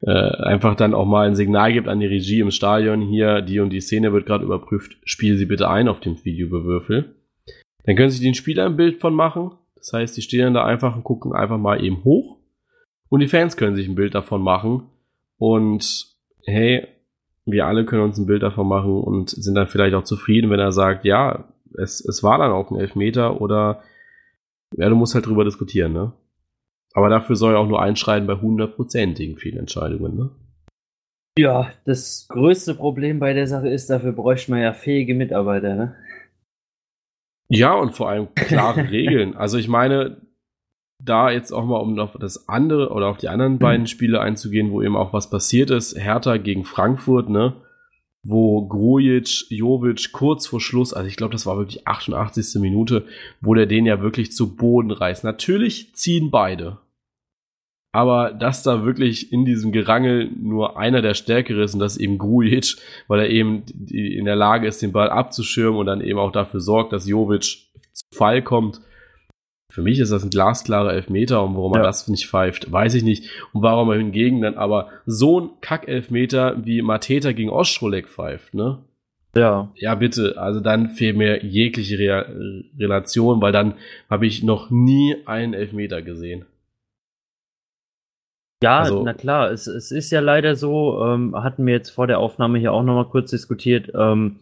äh, 0.00 0.10
einfach 0.10 0.74
dann 0.74 0.92
auch 0.92 1.06
mal 1.06 1.28
ein 1.28 1.36
Signal 1.36 1.72
gibt 1.72 1.86
an 1.86 2.00
die 2.00 2.06
Regie 2.06 2.40
im 2.40 2.50
Stadion, 2.50 3.00
hier, 3.00 3.42
die 3.42 3.60
und 3.60 3.70
die 3.70 3.80
Szene 3.80 4.12
wird 4.12 4.26
gerade 4.26 4.44
überprüft, 4.44 4.98
spiele 5.04 5.36
sie 5.36 5.46
bitte 5.46 5.68
ein 5.68 5.86
auf 5.86 6.00
dem 6.00 6.16
Videobewürfel. 6.24 7.14
Dann 7.84 7.94
können 7.94 8.10
sich 8.10 8.22
den 8.22 8.34
Spieler 8.34 8.66
ein 8.66 8.76
Bild 8.76 9.00
von 9.00 9.14
machen, 9.14 9.52
das 9.86 9.92
heißt, 9.92 10.16
die 10.16 10.22
stehen 10.22 10.42
dann 10.42 10.54
da 10.54 10.64
einfach 10.64 10.96
und 10.96 11.04
gucken 11.04 11.32
einfach 11.32 11.58
mal 11.58 11.82
eben 11.82 12.02
hoch. 12.02 12.38
Und 13.08 13.20
die 13.20 13.28
Fans 13.28 13.56
können 13.56 13.76
sich 13.76 13.86
ein 13.86 13.94
Bild 13.94 14.16
davon 14.16 14.42
machen. 14.42 14.88
Und 15.38 16.08
hey, 16.44 16.88
wir 17.44 17.66
alle 17.66 17.84
können 17.84 18.02
uns 18.02 18.18
ein 18.18 18.26
Bild 18.26 18.42
davon 18.42 18.66
machen 18.66 19.00
und 19.00 19.30
sind 19.30 19.54
dann 19.54 19.68
vielleicht 19.68 19.94
auch 19.94 20.02
zufrieden, 20.02 20.50
wenn 20.50 20.58
er 20.58 20.72
sagt, 20.72 21.04
ja, 21.04 21.44
es, 21.78 22.04
es 22.04 22.24
war 22.24 22.38
dann 22.38 22.50
auch 22.50 22.72
ein 22.72 22.80
Elfmeter 22.80 23.40
oder 23.40 23.84
ja, 24.76 24.88
du 24.88 24.96
musst 24.96 25.14
halt 25.14 25.26
drüber 25.26 25.44
diskutieren, 25.44 25.92
ne? 25.92 26.12
Aber 26.92 27.08
dafür 27.08 27.36
soll 27.36 27.54
er 27.54 27.60
auch 27.60 27.68
nur 27.68 27.80
einschreiten 27.80 28.26
bei 28.26 28.34
hundertprozentigen 28.34 29.36
Fehlentscheidungen, 29.36 30.16
ne? 30.16 30.30
Ja, 31.38 31.70
das 31.84 32.26
größte 32.28 32.74
Problem 32.74 33.20
bei 33.20 33.34
der 33.34 33.46
Sache 33.46 33.68
ist, 33.68 33.88
dafür 33.88 34.12
bräuchte 34.12 34.50
man 34.50 34.62
ja 34.62 34.72
fähige 34.72 35.14
Mitarbeiter, 35.14 35.76
ne? 35.76 35.94
Ja, 37.48 37.74
und 37.74 37.94
vor 37.94 38.08
allem 38.08 38.28
klare 38.34 38.88
Regeln. 38.90 39.36
Also 39.36 39.58
ich 39.58 39.68
meine, 39.68 40.16
da 41.02 41.30
jetzt 41.30 41.52
auch 41.52 41.64
mal, 41.64 41.78
um 41.78 41.98
auf 41.98 42.16
das 42.18 42.48
andere 42.48 42.90
oder 42.90 43.08
auf 43.08 43.18
die 43.18 43.28
anderen 43.28 43.54
mhm. 43.54 43.58
beiden 43.58 43.86
Spiele 43.86 44.20
einzugehen, 44.20 44.70
wo 44.70 44.82
eben 44.82 44.96
auch 44.96 45.12
was 45.12 45.30
passiert 45.30 45.70
ist, 45.70 45.96
Hertha 45.98 46.36
gegen 46.36 46.64
Frankfurt, 46.64 47.28
ne? 47.28 47.54
Wo 48.28 48.66
Grujic, 48.66 49.50
Jovic 49.50 50.10
kurz 50.12 50.48
vor 50.48 50.60
Schluss, 50.60 50.92
also 50.92 51.08
ich 51.08 51.16
glaube, 51.16 51.32
das 51.32 51.46
war 51.46 51.58
wirklich 51.58 51.86
88. 51.86 52.60
Minute, 52.60 53.04
wo 53.40 53.54
der 53.54 53.66
den 53.66 53.86
ja 53.86 54.00
wirklich 54.00 54.32
zu 54.32 54.56
Boden 54.56 54.90
reißt. 54.90 55.22
Natürlich 55.22 55.94
ziehen 55.94 56.32
beide. 56.32 56.78
Aber 57.96 58.30
dass 58.30 58.62
da 58.62 58.84
wirklich 58.84 59.32
in 59.32 59.46
diesem 59.46 59.72
Gerangel 59.72 60.30
nur 60.38 60.78
einer 60.78 61.00
der 61.00 61.14
Stärkere 61.14 61.62
ist 61.62 61.72
und 61.72 61.80
das 61.80 61.96
ist 61.96 62.02
eben 62.02 62.18
Grujic, 62.18 62.76
weil 63.08 63.20
er 63.20 63.30
eben 63.30 63.62
in 63.88 64.26
der 64.26 64.36
Lage 64.36 64.68
ist, 64.68 64.82
den 64.82 64.92
Ball 64.92 65.08
abzuschirmen 65.08 65.80
und 65.80 65.86
dann 65.86 66.02
eben 66.02 66.18
auch 66.18 66.30
dafür 66.30 66.60
sorgt, 66.60 66.92
dass 66.92 67.08
Jovic 67.08 67.40
zu 67.94 68.04
Fall 68.14 68.42
kommt. 68.42 68.82
Für 69.72 69.80
mich 69.80 69.98
ist 69.98 70.12
das 70.12 70.22
ein 70.24 70.28
glasklarer 70.28 70.92
Elfmeter 70.92 71.42
und 71.42 71.56
warum 71.56 71.72
ja. 71.72 71.80
er 71.80 71.84
das 71.84 72.06
nicht 72.06 72.26
pfeift, 72.26 72.70
weiß 72.70 72.92
ich 72.92 73.02
nicht. 73.02 73.30
Und 73.54 73.62
warum 73.62 73.88
er 73.88 73.96
hingegen 73.96 74.42
dann 74.42 74.56
aber 74.56 74.90
so 75.06 75.40
ein 75.40 75.50
Kack-Elfmeter 75.62 76.66
wie 76.66 76.82
Mateta 76.82 77.32
gegen 77.32 77.48
Ostrolek 77.48 78.10
pfeift, 78.10 78.52
ne? 78.52 78.76
Ja. 79.34 79.72
Ja, 79.74 79.94
bitte. 79.94 80.36
Also 80.36 80.60
dann 80.60 80.90
fehlt 80.90 81.16
mir 81.16 81.42
jegliche 81.42 81.98
Re 81.98 82.68
Relation, 82.78 83.40
weil 83.40 83.52
dann 83.52 83.72
habe 84.10 84.26
ich 84.26 84.42
noch 84.42 84.68
nie 84.68 85.16
einen 85.24 85.54
Elfmeter 85.54 86.02
gesehen. 86.02 86.44
Ja, 88.62 88.78
also, 88.80 89.02
na 89.02 89.12
klar, 89.12 89.50
es, 89.50 89.66
es 89.66 89.90
ist 89.90 90.10
ja 90.10 90.20
leider 90.20 90.56
so, 90.56 91.04
ähm, 91.04 91.34
hatten 91.36 91.66
wir 91.66 91.74
jetzt 91.74 91.90
vor 91.90 92.06
der 92.06 92.18
Aufnahme 92.18 92.58
hier 92.58 92.72
auch 92.72 92.82
nochmal 92.82 93.08
kurz 93.08 93.30
diskutiert, 93.30 93.92
ähm, 93.94 94.36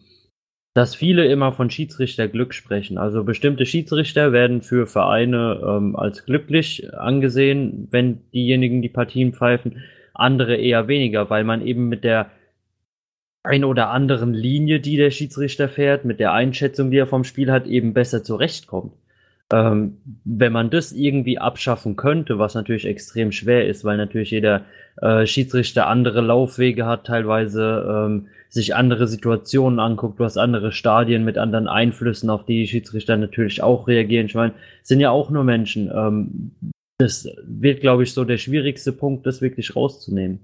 dass 0.73 0.95
viele 0.95 1.25
immer 1.25 1.51
von 1.51 1.69
Schiedsrichterglück 1.69 2.53
sprechen. 2.53 2.97
Also 2.97 3.23
bestimmte 3.23 3.65
Schiedsrichter 3.65 4.31
werden 4.31 4.61
für 4.61 4.87
Vereine 4.87 5.61
ähm, 5.65 5.95
als 5.95 6.25
glücklich 6.25 6.93
angesehen, 6.93 7.87
wenn 7.91 8.29
diejenigen 8.31 8.81
die 8.81 8.89
Partien 8.89 9.33
pfeifen, 9.33 9.83
andere 10.13 10.55
eher 10.55 10.87
weniger, 10.87 11.29
weil 11.29 11.43
man 11.43 11.65
eben 11.65 11.87
mit 11.89 12.03
der 12.03 12.31
ein 13.43 13.63
oder 13.63 13.89
anderen 13.89 14.33
Linie, 14.33 14.79
die 14.79 14.97
der 14.97 15.11
Schiedsrichter 15.11 15.69
fährt, 15.69 16.03
mit 16.03 16.19
der 16.19 16.33
Einschätzung, 16.33 16.89
die 16.89 16.97
er 16.97 17.07
vom 17.07 17.23
Spiel 17.23 17.51
hat, 17.51 17.67
eben 17.67 17.93
besser 17.93 18.23
zurechtkommt. 18.23 18.93
Ähm, 19.53 19.97
wenn 20.23 20.51
man 20.51 20.71
das 20.71 20.91
irgendwie 20.91 21.37
abschaffen 21.37 21.95
könnte, 21.95 22.39
was 22.39 22.55
natürlich 22.55 22.85
extrem 22.85 23.31
schwer 23.31 23.67
ist, 23.67 23.83
weil 23.83 23.97
natürlich 23.97 24.31
jeder 24.31 24.65
äh, 25.01 25.27
Schiedsrichter 25.27 25.87
andere 25.87 26.21
Laufwege 26.21 26.85
hat, 26.87 27.05
teilweise 27.05 27.85
ähm, 27.87 28.27
sich 28.49 28.75
andere 28.75 29.07
Situationen 29.07 29.79
anguckt, 29.79 30.19
du 30.19 30.23
hast 30.23 30.37
andere 30.37 30.71
Stadien 30.71 31.25
mit 31.25 31.37
anderen 31.37 31.67
Einflüssen, 31.67 32.29
auf 32.31 32.45
die, 32.45 32.61
die 32.61 32.67
Schiedsrichter 32.67 33.17
natürlich 33.17 33.61
auch 33.61 33.87
reagieren. 33.87 34.25
Ich 34.25 34.35
meine, 34.35 34.53
sind 34.81 34.99
ja 34.99 35.11
auch 35.11 35.29
nur 35.29 35.43
Menschen. 35.43 35.91
Ähm, 35.93 36.51
das 36.97 37.27
wird, 37.45 37.81
glaube 37.81 38.03
ich, 38.03 38.13
so 38.13 38.23
der 38.23 38.37
schwierigste 38.37 38.93
Punkt, 38.93 39.27
das 39.27 39.41
wirklich 39.41 39.75
rauszunehmen. 39.75 40.39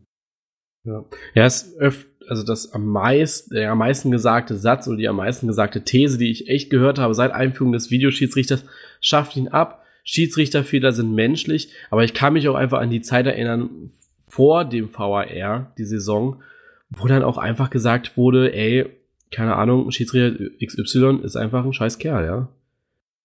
Ja, 0.84 1.06
ja 1.36 1.46
es 1.46 1.76
öff 1.78 2.06
also 2.28 2.44
das 2.44 2.74
am 2.74 2.86
meisten, 2.86 3.54
der 3.54 3.72
am 3.72 3.80
meisten 3.80 4.12
gesagte 4.12 4.56
Satz 4.56 4.88
oder 4.88 4.98
die 4.98 5.08
am 5.10 5.18
meisten 5.18 5.48
gesagte 5.48 5.84
These, 5.84 6.18
die 6.18 6.32
ich 6.32 6.48
echt 6.48 6.70
gehört 6.70 7.00
habe 7.00 7.14
seit 7.14 7.32
Einführung 7.32 7.74
des 7.74 7.92
Videoschiedsrichters, 7.92 8.64
schafft 9.02 9.36
ihn 9.36 9.50
ab. 9.50 9.84
Schiedsrichterfehler 10.04 10.94
sind 10.94 11.14
menschlich, 11.14 11.74
aber 11.90 12.04
ich 12.04 12.14
kann 12.14 12.34
mich 12.34 12.48
auch 12.48 12.56
einfach 12.56 12.80
an 12.80 12.90
die 12.90 13.02
Zeit 13.02 13.28
erinnern 13.28 13.92
vor 14.28 14.66
dem 14.66 14.90
VAR, 14.94 15.74
die 15.78 15.84
Saison, 15.84 16.42
wo 16.90 17.08
dann 17.08 17.24
auch 17.24 17.38
einfach 17.38 17.70
gesagt 17.70 18.18
wurde, 18.18 18.54
ey, 18.54 18.86
keine 19.30 19.56
Ahnung, 19.58 19.92
Schiedsrichter 19.92 20.44
XY 20.66 21.20
ist 21.24 21.36
einfach 21.36 21.66
ein 21.66 21.74
scheiß 21.74 22.00
Kerl, 22.00 22.26
ja. 22.26 22.38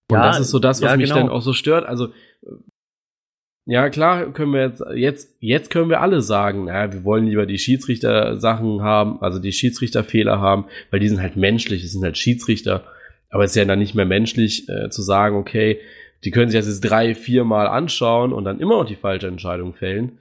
Und 0.09 0.19
ja, 0.19 0.23
das 0.27 0.40
ist 0.40 0.51
so 0.51 0.59
das, 0.59 0.83
was 0.83 0.90
ja, 0.90 0.97
mich 0.97 1.11
genau. 1.11 1.21
dann 1.21 1.29
auch 1.31 1.42
so 1.42 1.53
stört. 1.53 1.87
Also 1.87 2.09
ja, 3.68 3.90
klar, 3.90 4.33
können 4.33 4.52
wir 4.52 4.62
jetzt, 4.62 4.83
jetzt, 4.94 5.37
jetzt 5.40 5.70
können 5.70 5.90
wir 5.90 6.00
alle 6.00 6.20
sagen, 6.20 6.66
naja, 6.66 6.92
wir 6.92 7.02
wollen 7.02 7.26
lieber 7.26 7.46
die 7.46 7.59
Schiedsrichter-Sachen 7.59 8.81
haben, 8.83 9.20
also 9.20 9.40
die 9.40 9.50
Schiedsrichterfehler 9.50 10.40
haben, 10.40 10.66
weil 10.92 11.00
die 11.00 11.09
sind 11.09 11.20
halt 11.20 11.37
menschlich, 11.37 11.83
es 11.83 11.92
sind 11.92 12.05
halt 12.05 12.16
Schiedsrichter. 12.16 12.85
Aber 13.29 13.42
es 13.42 13.50
ist 13.50 13.57
ja 13.57 13.64
dann 13.64 13.81
nicht 13.81 13.96
mehr 13.96 14.05
menschlich 14.05 14.68
äh, 14.68 14.88
zu 14.88 15.02
sagen, 15.02 15.37
okay, 15.37 15.81
die 16.24 16.31
können 16.31 16.48
sich 16.48 16.61
das 16.61 16.68
jetzt 16.68 16.81
drei, 16.81 17.16
vier 17.16 17.42
Mal 17.42 17.66
anschauen 17.66 18.33
und 18.33 18.44
dann 18.44 18.61
immer 18.61 18.79
noch 18.79 18.87
die 18.87 18.94
falsche 18.94 19.26
Entscheidung 19.26 19.74
fällen. 19.74 20.18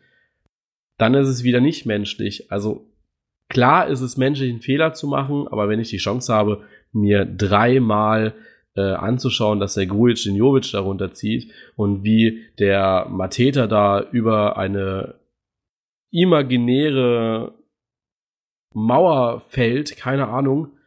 Dann 0.97 1.13
ist 1.13 1.27
es 1.27 1.43
wieder 1.43 1.61
nicht 1.61 1.85
menschlich. 1.85 2.51
Also 2.51 2.87
klar 3.47 3.87
ist 3.87 4.01
es 4.01 4.17
menschlich, 4.17 4.49
einen 4.49 4.61
Fehler 4.61 4.93
zu 4.93 5.07
machen, 5.07 5.47
aber 5.47 5.69
wenn 5.69 5.79
ich 5.79 5.89
die 5.89 5.97
Chance 5.97 6.33
habe, 6.33 6.63
mir 6.93 7.25
dreimal 7.25 8.33
äh, 8.75 8.93
anzuschauen, 8.93 9.59
dass 9.59 9.75
der 9.75 9.87
Grujic 9.87 10.23
den 10.23 10.35
Jovic 10.35 10.71
darunter 10.71 11.13
zieht 11.13 11.51
und 11.75 12.03
wie 12.03 12.45
der 12.59 13.07
Mateta 13.09 13.67
da 13.67 14.01
über 14.01 14.57
eine 14.57 15.15
imaginäre 16.11 17.53
Mauer 18.73 19.41
fällt, 19.41 19.95
keine 19.97 20.27
Ahnung, 20.27 20.77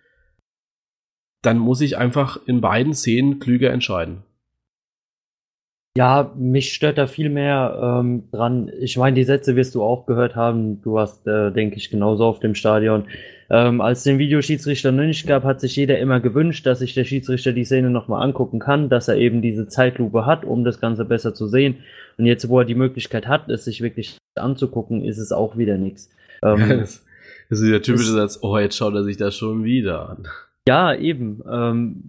dann 1.42 1.58
muss 1.58 1.80
ich 1.80 1.96
einfach 1.96 2.38
in 2.46 2.60
beiden 2.60 2.94
Szenen 2.94 3.38
klüger 3.38 3.70
entscheiden. 3.70 4.24
Ja, 5.96 6.32
mich 6.36 6.74
stört 6.74 6.98
da 6.98 7.06
viel 7.06 7.28
mehr 7.28 8.00
ähm, 8.00 8.30
dran. 8.30 8.70
Ich 8.78 8.96
meine, 8.96 9.16
die 9.16 9.24
Sätze 9.24 9.56
wirst 9.56 9.74
du 9.74 9.82
auch 9.82 10.06
gehört 10.06 10.36
haben. 10.36 10.80
Du 10.82 10.92
warst, 10.92 11.26
äh, 11.26 11.50
denke 11.50 11.76
ich, 11.76 11.90
genauso 11.90 12.24
auf 12.24 12.40
dem 12.40 12.54
Stadion. 12.54 13.04
Ähm, 13.50 13.80
als 13.80 13.98
es 13.98 14.04
den 14.04 14.18
Videoschiedsrichter 14.18 14.92
noch 14.92 15.04
nicht 15.04 15.26
gab, 15.26 15.42
hat 15.44 15.60
sich 15.60 15.74
jeder 15.74 15.98
immer 15.98 16.20
gewünscht, 16.20 16.66
dass 16.66 16.80
sich 16.80 16.94
der 16.94 17.04
Schiedsrichter 17.04 17.52
die 17.52 17.64
Szene 17.64 17.88
nochmal 17.88 18.22
angucken 18.22 18.58
kann, 18.58 18.90
dass 18.90 19.08
er 19.08 19.16
eben 19.16 19.40
diese 19.40 19.68
Zeitlupe 19.68 20.26
hat, 20.26 20.44
um 20.44 20.64
das 20.64 20.80
Ganze 20.80 21.04
besser 21.04 21.34
zu 21.34 21.48
sehen. 21.48 21.76
Und 22.18 22.26
jetzt, 22.26 22.48
wo 22.48 22.58
er 22.58 22.66
die 22.66 22.74
Möglichkeit 22.74 23.26
hat, 23.26 23.48
es 23.48 23.64
sich 23.64 23.80
wirklich 23.80 24.18
anzugucken, 24.34 25.02
ist 25.02 25.18
es 25.18 25.32
auch 25.32 25.56
wieder 25.56 25.78
nichts. 25.78 26.10
Ähm, 26.42 26.68
das 26.80 27.02
ist 27.48 27.62
der 27.62 27.82
typische 27.82 28.12
Satz, 28.12 28.38
oh, 28.42 28.58
jetzt 28.58 28.76
schaut 28.76 28.94
er 28.94 29.04
sich 29.04 29.16
das 29.16 29.34
schon 29.34 29.64
wieder 29.64 30.10
an. 30.10 30.28
Ja, 30.68 30.94
eben. 30.94 31.42
Ähm, 31.50 32.02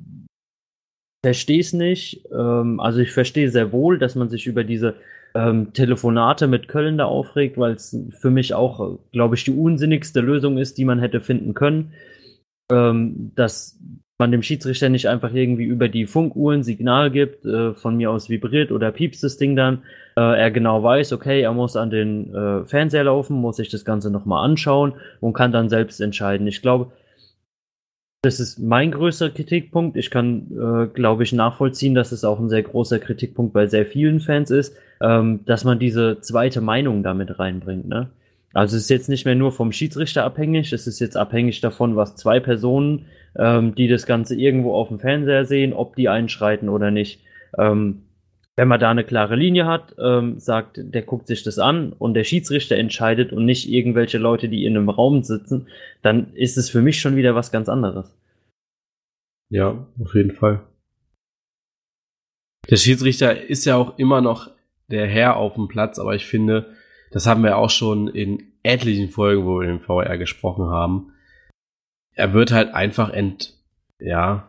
verstehe 1.24 1.60
es 1.60 1.74
nicht. 1.74 2.26
Ähm, 2.32 2.80
also 2.80 3.00
ich 3.00 3.12
verstehe 3.12 3.50
sehr 3.50 3.72
wohl, 3.72 3.98
dass 3.98 4.16
man 4.16 4.30
sich 4.30 4.48
über 4.48 4.64
diese 4.64 4.96
ähm, 5.36 5.74
Telefonate 5.74 6.48
mit 6.48 6.68
Köln 6.68 6.98
da 6.98 7.06
aufregt, 7.06 7.58
weil 7.58 7.74
es 7.74 7.98
für 8.20 8.32
mich 8.32 8.54
auch, 8.54 9.00
glaube 9.12 9.36
ich, 9.36 9.44
die 9.44 9.52
unsinnigste 9.52 10.22
Lösung 10.22 10.58
ist, 10.58 10.78
die 10.78 10.86
man 10.86 11.00
hätte 11.00 11.22
finden 11.22 11.54
können. 11.54 11.94
Ähm, 12.72 13.32
dass 13.36 13.80
man 14.20 14.32
dem 14.32 14.44
Schiedsrichter 14.44 14.90
nicht 14.90 15.08
einfach 15.08 15.34
irgendwie 15.34 15.64
über 15.64 15.88
die 15.88 16.06
Funkuhren 16.06 16.62
Signal 16.62 17.10
gibt, 17.10 17.46
äh, 17.46 17.74
von 17.74 17.96
mir 17.96 18.12
aus 18.12 18.30
vibriert 18.30 18.72
oder 18.72 18.92
piepst 18.92 19.24
das 19.24 19.38
Ding 19.38 19.56
dann. 19.56 19.84
Äh, 20.18 20.40
er 20.40 20.52
genau 20.52 20.84
weiß, 20.84 21.14
okay, 21.14 21.42
er 21.42 21.54
muss 21.54 21.78
an 21.78 21.90
den 21.90 22.36
äh, 22.36 22.66
Fernseher 22.66 23.06
laufen, 23.06 23.38
muss 23.38 23.56
sich 23.56 23.70
das 23.70 23.86
Ganze 23.86 24.12
nochmal 24.12 24.44
anschauen 24.44 24.94
und 25.22 25.34
kann 25.34 25.54
dann 25.54 25.70
selbst 25.70 26.02
entscheiden. 26.02 26.48
Ich 26.48 26.62
glaube, 26.62 26.92
das 28.22 28.40
ist 28.40 28.60
mein 28.60 28.92
größter 28.92 29.30
Kritikpunkt. 29.30 29.96
Ich 29.96 30.12
kann, 30.12 30.48
äh, 30.52 30.88
glaube 30.88 31.24
ich, 31.24 31.32
nachvollziehen, 31.32 31.96
dass 31.96 32.12
es 32.12 32.26
auch 32.26 32.40
ein 32.40 32.50
sehr 32.50 32.64
großer 32.64 33.00
Kritikpunkt 33.00 33.54
bei 33.54 33.68
sehr 33.68 33.86
vielen 33.86 34.20
Fans 34.20 34.52
ist, 34.52 34.76
ähm, 35.02 35.46
dass 35.46 35.64
man 35.64 35.80
diese 35.80 36.20
zweite 36.20 36.60
Meinung 36.60 37.02
damit 37.02 37.40
reinbringt. 37.40 37.88
Ne? 37.88 38.10
Also 38.54 38.76
es 38.76 38.84
ist 38.84 38.90
jetzt 38.90 39.10
nicht 39.10 39.26
mehr 39.26 39.36
nur 39.36 39.54
vom 39.54 39.72
Schiedsrichter 39.72 40.26
abhängig, 40.26 40.74
es 40.74 40.86
ist 40.86 41.00
jetzt 41.00 41.16
abhängig 41.16 41.62
davon, 41.62 41.96
was 41.96 42.16
zwei 42.16 42.42
Personen, 42.42 43.06
ähm, 43.38 43.74
die 43.76 43.88
das 43.88 44.06
Ganze 44.06 44.36
irgendwo 44.36 44.74
auf 44.74 44.90
dem 44.90 45.00
Fernseher 45.00 45.46
sehen, 45.46 45.72
ob 45.72 45.96
die 45.96 46.10
einschreiten 46.10 46.68
oder 46.68 46.92
nicht. 46.92 47.22
Ähm, 47.58 48.04
wenn 48.60 48.68
man 48.68 48.82
da 48.82 48.92
eine 48.92 49.06
klare 49.06 49.38
Linie 49.38 49.66
hat, 49.68 49.96
ähm, 49.98 50.38
sagt, 50.38 50.82
der 50.84 51.04
guckt 51.04 51.28
sich 51.28 51.44
das 51.44 51.60
an 51.60 51.94
und 51.94 52.14
der 52.14 52.26
Schiedsrichter 52.26 52.76
entscheidet 52.76 53.32
und 53.32 53.46
nicht 53.46 53.70
irgendwelche 53.70 54.18
Leute, 54.18 54.50
die 54.50 54.66
in 54.66 54.76
einem 54.76 54.90
Raum 54.90 55.24
sitzen, 55.24 55.70
dann 56.02 56.34
ist 56.34 56.58
es 56.58 56.70
für 56.70 56.82
mich 56.82 57.00
schon 57.00 57.16
wieder 57.16 57.36
was 57.36 57.54
ganz 57.54 57.70
anderes. 57.70 58.14
Ja, 59.50 59.88
auf 59.98 60.14
jeden 60.14 60.34
Fall. 60.34 60.68
Der 62.70 62.76
Schiedsrichter 62.76 63.50
ist 63.50 63.64
ja 63.64 63.78
auch 63.78 63.98
immer 63.98 64.20
noch 64.20 64.52
der 64.92 65.08
Herr 65.08 65.38
auf 65.38 65.56
dem 65.56 65.70
Platz, 65.70 65.98
aber 65.98 66.16
ich 66.16 66.26
finde, 66.26 66.76
das 67.12 67.28
haben 67.28 67.44
wir 67.44 67.56
auch 67.56 67.70
schon 67.70 68.10
in 68.10 68.52
etlichen 68.62 69.08
Folgen, 69.08 69.46
wo 69.46 69.62
wir 69.62 69.70
im 69.70 69.80
VR 69.80 70.18
gesprochen 70.18 70.66
haben. 70.66 71.14
Er 72.14 72.34
wird 72.34 72.52
halt 72.52 72.74
einfach 72.74 73.10
ent, 73.10 73.58
ja, 74.00 74.49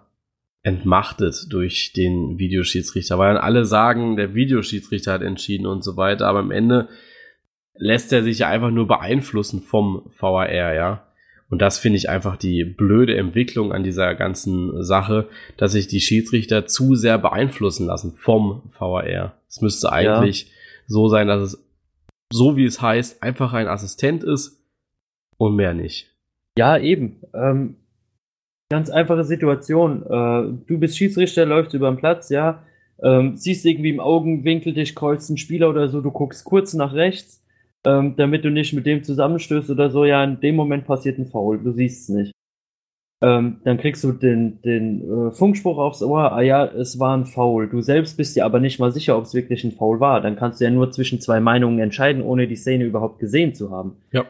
entmachtet 0.62 1.46
durch 1.51 1.92
den 1.92 2.38
Videoschiedsrichter, 2.38 3.18
weil 3.18 3.35
dann 3.35 3.42
alle 3.42 3.64
sagen, 3.64 4.16
der 4.16 4.35
Videoschiedsrichter 4.35 5.12
hat 5.12 5.23
entschieden 5.23 5.66
und 5.66 5.83
so 5.83 5.96
weiter, 5.96 6.27
aber 6.27 6.40
am 6.40 6.51
Ende 6.51 6.88
lässt 7.75 8.12
er 8.12 8.23
sich 8.23 8.40
ja 8.40 8.49
einfach 8.49 8.70
nur 8.70 8.87
beeinflussen 8.87 9.62
vom 9.62 10.11
VAR, 10.18 10.75
ja. 10.75 11.07
Und 11.49 11.61
das 11.61 11.79
finde 11.79 11.96
ich 11.96 12.09
einfach 12.09 12.37
die 12.37 12.64
blöde 12.64 13.16
Entwicklung 13.16 13.73
an 13.73 13.83
dieser 13.83 14.14
ganzen 14.14 14.85
Sache, 14.85 15.29
dass 15.57 15.73
sich 15.73 15.88
die 15.88 16.01
Schiedsrichter 16.01 16.66
zu 16.66 16.94
sehr 16.94 17.18
beeinflussen 17.18 17.87
lassen 17.87 18.14
vom 18.14 18.70
VAR. 18.79 19.35
Es 19.49 19.61
müsste 19.61 19.90
eigentlich 19.90 20.42
ja. 20.42 20.49
so 20.87 21.09
sein, 21.09 21.27
dass 21.27 21.42
es, 21.55 21.64
so 22.33 22.57
wie 22.57 22.64
es 22.64 22.81
heißt, 22.81 23.23
einfach 23.23 23.53
ein 23.53 23.66
Assistent 23.66 24.23
ist 24.23 24.62
und 25.38 25.57
mehr 25.57 25.75
nicht. 25.75 26.14
Ja, 26.57 26.79
eben. 26.79 27.23
Ähm, 27.35 27.77
Ganz 28.70 28.88
einfache 28.88 29.24
Situation. 29.24 30.02
Äh, 30.04 30.66
du 30.66 30.78
bist 30.78 30.96
Schiedsrichter, 30.96 31.44
läufst 31.44 31.74
über 31.74 31.90
den 31.90 31.98
Platz, 31.98 32.28
ja. 32.30 32.62
Ähm, 33.02 33.37
siehst 33.37 33.66
irgendwie 33.66 33.90
im 33.90 33.98
Augenwinkel 33.98 34.72
dich 34.72 34.94
kreuzt 34.94 35.28
ein 35.30 35.38
Spieler 35.38 35.70
oder 35.70 35.88
so, 35.88 36.00
du 36.00 36.11
guckst 36.11 36.44
kurz 36.44 36.74
nach 36.74 36.94
rechts, 36.94 37.42
ähm, 37.85 38.14
damit 38.16 38.44
du 38.44 38.50
nicht 38.50 38.74
mit 38.74 38.87
dem 38.87 39.02
zusammenstößt 39.02 39.70
oder 39.70 39.90
so, 39.90 40.04
ja, 40.04 40.22
in 40.22 40.38
dem 40.40 40.54
Moment 40.54 40.87
passiert 40.87 41.18
ein 41.18 41.26
Foul, 41.26 41.59
du 41.59 41.72
siehst 41.72 42.02
es 42.02 42.14
nicht. 42.14 42.33
Ähm, 43.22 43.61
dann 43.64 43.78
kriegst 43.78 44.04
du 44.04 44.12
den, 44.12 44.62
den 44.62 45.28
äh, 45.28 45.30
Funkspruch 45.33 45.78
aufs 45.78 46.02
Ohr, 46.02 46.33
ah 46.33 46.40
ja, 46.40 46.64
es 46.64 46.98
war 46.98 47.16
ein 47.16 47.26
Foul. 47.26 47.68
Du 47.68 47.80
selbst 47.83 48.16
bist 48.16 48.37
dir 48.37 48.46
aber 48.46 48.61
nicht 48.61 48.78
mal 48.78 48.92
sicher, 48.92 49.18
ob 49.18 49.24
es 49.24 49.35
wirklich 49.35 49.62
ein 49.64 49.72
Foul 49.72 50.00
war. 50.00 50.20
Dann 50.20 50.37
kannst 50.37 50.61
du 50.61 50.64
ja 50.64 50.70
nur 50.70 50.90
zwischen 50.90 51.20
zwei 51.20 51.40
Meinungen 51.40 51.80
entscheiden, 51.80 52.22
ohne 52.22 52.46
die 52.46 52.56
Szene 52.56 52.85
überhaupt 52.85 53.18
gesehen 53.18 53.54
zu 53.54 53.70
haben. 53.70 53.96
Ja. 54.12 54.24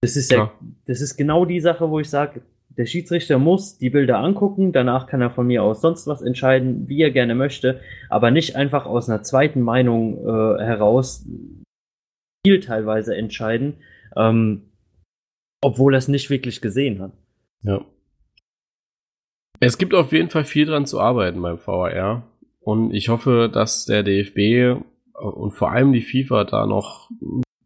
Das 0.00 0.16
ist 0.16 0.30
ja, 0.30 0.52
das 0.86 1.00
ist 1.00 1.16
genau 1.16 1.44
die 1.44 1.60
Sache, 1.60 1.90
wo 1.90 2.00
ich 2.00 2.08
sage, 2.08 2.42
der 2.76 2.86
Schiedsrichter 2.86 3.38
muss 3.38 3.78
die 3.78 3.90
Bilder 3.90 4.18
angucken, 4.18 4.72
danach 4.72 5.06
kann 5.06 5.20
er 5.20 5.30
von 5.30 5.46
mir 5.46 5.62
aus 5.62 5.80
sonst 5.80 6.06
was 6.06 6.22
entscheiden, 6.22 6.88
wie 6.88 7.02
er 7.02 7.10
gerne 7.10 7.34
möchte, 7.34 7.80
aber 8.08 8.30
nicht 8.30 8.56
einfach 8.56 8.86
aus 8.86 9.08
einer 9.08 9.22
zweiten 9.22 9.60
Meinung 9.60 10.18
äh, 10.18 10.62
heraus 10.62 11.26
viel 12.44 12.60
teilweise 12.60 13.16
entscheiden, 13.16 13.76
ähm, 14.16 14.70
obwohl 15.62 15.94
er 15.94 15.98
es 15.98 16.08
nicht 16.08 16.30
wirklich 16.30 16.60
gesehen 16.60 17.00
hat. 17.00 17.12
Ja. 17.62 17.84
Es 19.60 19.78
gibt 19.78 19.94
auf 19.94 20.12
jeden 20.12 20.30
Fall 20.30 20.44
viel 20.44 20.66
dran 20.66 20.86
zu 20.86 21.00
arbeiten 21.00 21.40
beim 21.40 21.58
VAR 21.64 22.28
und 22.60 22.92
ich 22.92 23.08
hoffe, 23.08 23.48
dass 23.52 23.86
der 23.86 24.02
DFB 24.02 24.82
und 25.14 25.52
vor 25.52 25.70
allem 25.70 25.92
die 25.92 26.02
FIFA 26.02 26.44
da 26.44 26.66
noch 26.66 27.08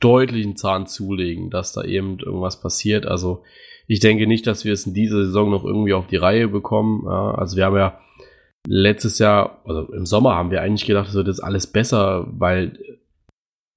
deutlichen 0.00 0.56
Zahn 0.56 0.86
zulegen, 0.86 1.50
dass 1.50 1.72
da 1.72 1.82
eben 1.82 2.18
irgendwas 2.18 2.60
passiert. 2.60 3.06
Also 3.06 3.42
ich 3.88 4.00
denke 4.00 4.26
nicht, 4.26 4.46
dass 4.46 4.64
wir 4.64 4.74
es 4.74 4.86
in 4.86 4.94
dieser 4.94 5.24
Saison 5.24 5.50
noch 5.50 5.64
irgendwie 5.64 5.94
auf 5.94 6.06
die 6.06 6.16
Reihe 6.16 6.46
bekommen. 6.46 7.04
Ja, 7.06 7.34
also 7.34 7.56
wir 7.56 7.64
haben 7.64 7.76
ja 7.76 7.98
letztes 8.66 9.18
Jahr, 9.18 9.62
also 9.64 9.90
im 9.92 10.04
Sommer 10.04 10.34
haben 10.34 10.50
wir 10.50 10.60
eigentlich 10.60 10.86
gedacht, 10.86 11.08
es 11.08 11.14
wird 11.14 11.26
jetzt 11.26 11.42
alles 11.42 11.66
besser, 11.66 12.26
weil 12.30 12.78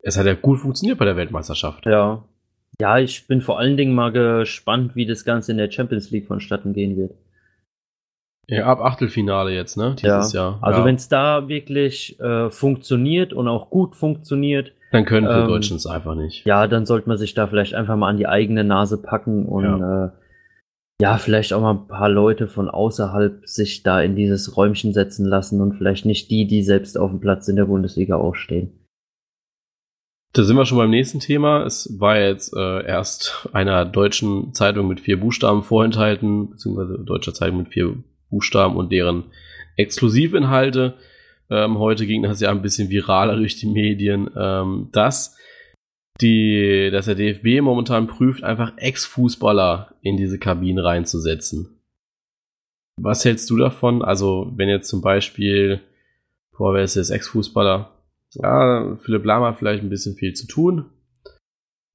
es 0.04 0.18
hat 0.18 0.26
ja 0.26 0.34
gut 0.34 0.60
funktioniert 0.60 1.00
bei 1.00 1.06
der 1.06 1.16
Weltmeisterschaft. 1.16 1.86
Ja. 1.86 2.24
Ja, 2.80 2.98
ich 2.98 3.28
bin 3.28 3.42
vor 3.42 3.60
allen 3.60 3.78
Dingen 3.78 3.94
mal 3.94 4.12
gespannt, 4.12 4.96
wie 4.96 5.06
das 5.06 5.24
Ganze 5.24 5.52
in 5.52 5.58
der 5.58 5.72
Champions 5.72 6.12
League 6.12 6.28
vonstatten 6.28 6.74
gehen 6.74 6.98
wird. 6.98 7.14
Ja, 8.48 8.66
ab 8.66 8.82
Achtelfinale 8.82 9.54
jetzt, 9.54 9.78
ne? 9.78 9.96
Dieses 9.98 10.34
ja. 10.34 10.42
Jahr. 10.42 10.60
Also 10.62 10.80
ja. 10.80 10.86
wenn 10.86 10.96
es 10.96 11.08
da 11.08 11.48
wirklich 11.48 12.20
äh, 12.20 12.50
funktioniert 12.50 13.34
und 13.34 13.48
auch 13.48 13.70
gut 13.70 13.96
funktioniert, 13.96 14.74
Dann 14.92 15.06
können 15.06 15.28
wir 15.28 15.44
ähm, 15.44 15.48
Deutschen 15.48 15.78
es 15.78 15.88
einfach 15.88 16.16
nicht. 16.16 16.46
ja, 16.46 16.68
dann 16.68 16.86
sollte 16.86 17.08
man 17.08 17.18
sich 17.18 17.34
da 17.34 17.48
vielleicht 17.48 17.74
einfach 17.74 17.96
mal 17.96 18.10
an 18.10 18.18
die 18.18 18.28
eigene 18.28 18.64
Nase 18.64 19.02
packen 19.02 19.46
und 19.46 19.64
ja. 19.64 20.06
Äh, 20.06 20.10
ja, 21.02 21.18
vielleicht 21.18 21.52
auch 21.54 21.62
mal 21.62 21.72
ein 21.72 21.88
paar 21.88 22.10
Leute 22.10 22.48
von 22.48 22.70
außerhalb 22.70 23.48
sich 23.48 23.82
da 23.82 24.02
in 24.02 24.16
dieses 24.16 24.56
Räumchen 24.56 24.94
setzen 24.94 25.26
lassen 25.26 25.60
und 25.60 25.74
vielleicht 25.74 26.06
nicht 26.06 26.30
die, 26.30 26.46
die 26.46 26.62
selbst 26.62 26.96
auf 26.96 27.10
dem 27.10 27.20
Platz 27.20 27.48
in 27.48 27.56
der 27.56 27.66
Bundesliga 27.66 28.18
auch 28.18 28.36
stehen. 28.36 28.72
Da 30.34 30.44
sind 30.44 30.56
wir 30.56 30.66
schon 30.66 30.78
beim 30.78 30.92
nächsten 30.92 31.20
Thema. 31.20 31.66
Es 31.66 32.00
war 32.00 32.20
jetzt 32.20 32.56
äh, 32.56 32.86
erst 32.86 33.50
einer 33.52 33.84
deutschen 33.84 34.54
Zeitung 34.54 34.88
mit 34.88 35.00
vier 35.00 35.20
Buchstaben 35.20 35.64
vorenthalten, 35.64 36.52
beziehungsweise 36.52 37.00
deutscher 37.04 37.34
Zeitung 37.34 37.58
mit 37.58 37.70
vier 37.70 37.96
Buchstaben 38.30 38.78
und 38.78 38.92
deren 38.92 39.24
Exklusivinhalte. 39.78 40.94
Ähm, 41.52 41.80
heute 41.80 42.08
ging 42.08 42.24
das 42.24 42.40
ja 42.40 42.50
ein 42.50 42.62
bisschen 42.62 42.90
viraler 42.90 43.36
durch 43.36 43.58
die 43.58 43.68
Medien, 43.68 44.30
ähm, 44.38 44.88
dass 44.94 45.38
die, 46.22 46.90
dass 46.92 47.06
der 47.06 47.16
DFB 47.16 47.62
momentan 47.62 48.08
prüft, 48.08 48.44
einfach 48.44 48.78
Ex-Fußballer 48.78 49.96
in 50.02 50.16
diese 50.16 50.40
Kabinen 50.40 50.84
reinzusetzen. 50.84 51.82
Was 52.98 53.26
hältst 53.26 53.50
du 53.50 53.58
davon? 53.58 54.02
Also, 54.02 54.52
wenn 54.56 54.70
jetzt 54.70 54.88
zum 54.88 55.02
Beispiel, 55.02 55.82
boah, 56.58 56.74
wer 56.74 56.84
ist 56.84 56.96
jetzt 56.96 57.10
Ex-Fußballer? 57.10 57.92
Ja, 58.34 58.98
Philipp 59.02 59.26
Lahm 59.26 59.44
hat 59.44 59.58
vielleicht 59.58 59.84
ein 59.84 59.90
bisschen 59.90 60.16
viel 60.16 60.34
zu 60.34 60.48
tun. 60.48 60.86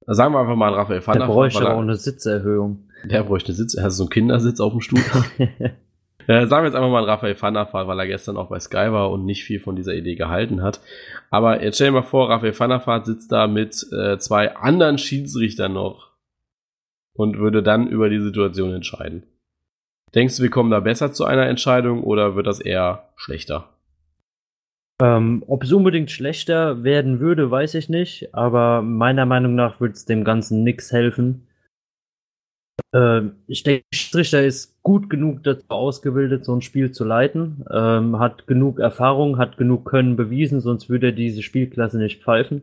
Sagen 0.05 0.33
wir 0.33 0.39
einfach 0.39 0.55
mal 0.55 0.69
an 0.69 0.75
Raphael 0.75 1.05
van 1.05 1.19
der 1.19 1.25
bräuchte 1.25 1.65
aber 1.65 1.75
auch 1.75 1.81
eine 1.81 1.95
Sitzerhöhung. 1.95 2.89
Der 3.05 3.23
bräuchte 3.23 3.53
Sitz, 3.53 3.73
er 3.73 3.85
hat 3.85 3.91
so 3.91 4.03
einen 4.03 4.09
Kindersitz 4.09 4.59
auf 4.59 4.71
dem 4.71 4.81
Stuhl. 4.81 5.01
äh, 6.27 6.45
sagen 6.45 6.63
wir 6.63 6.67
jetzt 6.67 6.75
einfach 6.75 6.89
mal 6.89 7.03
Raphael 7.03 7.41
Vaart, 7.41 7.73
weil 7.73 7.99
er 7.99 8.07
gestern 8.07 8.37
auch 8.37 8.49
bei 8.49 8.59
Sky 8.59 8.91
war 8.91 9.11
und 9.11 9.25
nicht 9.25 9.43
viel 9.43 9.59
von 9.59 9.75
dieser 9.75 9.95
Idee 9.95 10.15
gehalten 10.15 10.61
hat. 10.61 10.81
Aber 11.29 11.63
jetzt 11.63 11.75
stell 11.75 11.87
dir 11.87 11.93
mal 11.93 12.03
vor, 12.03 12.29
Raphael 12.29 12.57
Vaart 12.57 13.05
sitzt 13.05 13.31
da 13.31 13.47
mit 13.47 13.85
äh, 13.91 14.17
zwei 14.19 14.55
anderen 14.55 14.97
Schiedsrichtern 14.97 15.73
noch 15.73 16.11
und 17.13 17.37
würde 17.39 17.63
dann 17.63 17.87
über 17.87 18.09
die 18.09 18.21
Situation 18.21 18.73
entscheiden. 18.73 19.23
Denkst 20.15 20.37
du, 20.37 20.43
wir 20.43 20.49
kommen 20.49 20.71
da 20.71 20.79
besser 20.79 21.11
zu 21.11 21.25
einer 21.25 21.47
Entscheidung 21.47 22.03
oder 22.03 22.35
wird 22.35 22.47
das 22.47 22.59
eher 22.59 23.09
schlechter? 23.15 23.69
Ähm, 25.01 25.43
ob 25.47 25.63
es 25.63 25.71
unbedingt 25.71 26.09
schlechter 26.09 26.83
werden 26.83 27.19
würde, 27.19 27.51
weiß 27.51 27.75
ich 27.75 27.87
nicht, 27.87 28.33
aber 28.33 28.81
meiner 28.81 29.25
Meinung 29.25 29.53
nach 29.53 29.79
würde 29.79 29.93
es 29.93 30.05
dem 30.05 30.23
Ganzen 30.23 30.63
nichts 30.63 30.91
helfen. 30.91 31.46
Ähm, 32.93 33.33
ich 33.47 33.63
denke, 33.63 33.83
Schiedsrichter 33.93 34.43
ist 34.43 34.81
gut 34.83 35.09
genug 35.09 35.43
dazu 35.43 35.65
ausgebildet, 35.69 36.45
so 36.45 36.55
ein 36.55 36.61
Spiel 36.61 36.91
zu 36.91 37.03
leiten, 37.03 37.65
ähm, 37.71 38.19
hat 38.19 38.47
genug 38.47 38.79
Erfahrung, 38.79 39.37
hat 39.37 39.57
genug 39.57 39.85
Können 39.85 40.15
bewiesen, 40.15 40.61
sonst 40.61 40.89
würde 40.89 41.07
er 41.07 41.13
diese 41.13 41.43
Spielklasse 41.43 41.97
nicht 41.97 42.23
pfeifen. 42.23 42.61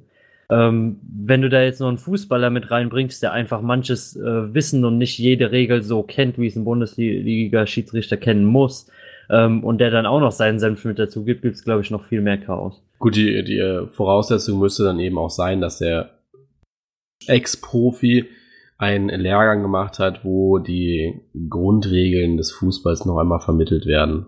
Ähm, 0.50 1.00
wenn 1.02 1.42
du 1.42 1.48
da 1.48 1.62
jetzt 1.62 1.80
noch 1.80 1.88
einen 1.88 1.98
Fußballer 1.98 2.50
mit 2.50 2.70
reinbringst, 2.70 3.22
der 3.22 3.32
einfach 3.32 3.62
manches 3.62 4.16
äh, 4.16 4.54
wissen 4.54 4.84
und 4.84 4.98
nicht 4.98 5.18
jede 5.18 5.52
Regel 5.52 5.82
so 5.82 6.02
kennt, 6.02 6.38
wie 6.38 6.46
es 6.46 6.56
ein 6.56 6.64
Bundesliga-Schiedsrichter 6.64 8.16
kennen 8.16 8.44
muss, 8.44 8.90
ähm, 9.30 9.64
und 9.64 9.78
der 9.78 9.90
dann 9.90 10.06
auch 10.06 10.20
noch 10.20 10.32
seinen 10.32 10.58
Senf 10.58 10.84
mit 10.84 10.98
dazu 10.98 11.24
gibt, 11.24 11.42
gibt 11.42 11.56
es, 11.56 11.64
glaube 11.64 11.80
ich, 11.80 11.90
noch 11.90 12.04
viel 12.04 12.20
mehr 12.20 12.38
Chaos. 12.38 12.82
Gut, 12.98 13.16
die, 13.16 13.42
die 13.44 13.86
Voraussetzung 13.90 14.58
müsste 14.58 14.84
dann 14.84 15.00
eben 15.00 15.18
auch 15.18 15.30
sein, 15.30 15.60
dass 15.60 15.78
der 15.78 16.10
Ex-Profi 17.26 18.26
einen 18.76 19.08
Lehrgang 19.08 19.62
gemacht 19.62 19.98
hat, 19.98 20.24
wo 20.24 20.58
die 20.58 21.20
Grundregeln 21.48 22.36
des 22.36 22.52
Fußballs 22.52 23.04
noch 23.04 23.18
einmal 23.18 23.40
vermittelt 23.40 23.86
werden. 23.86 24.26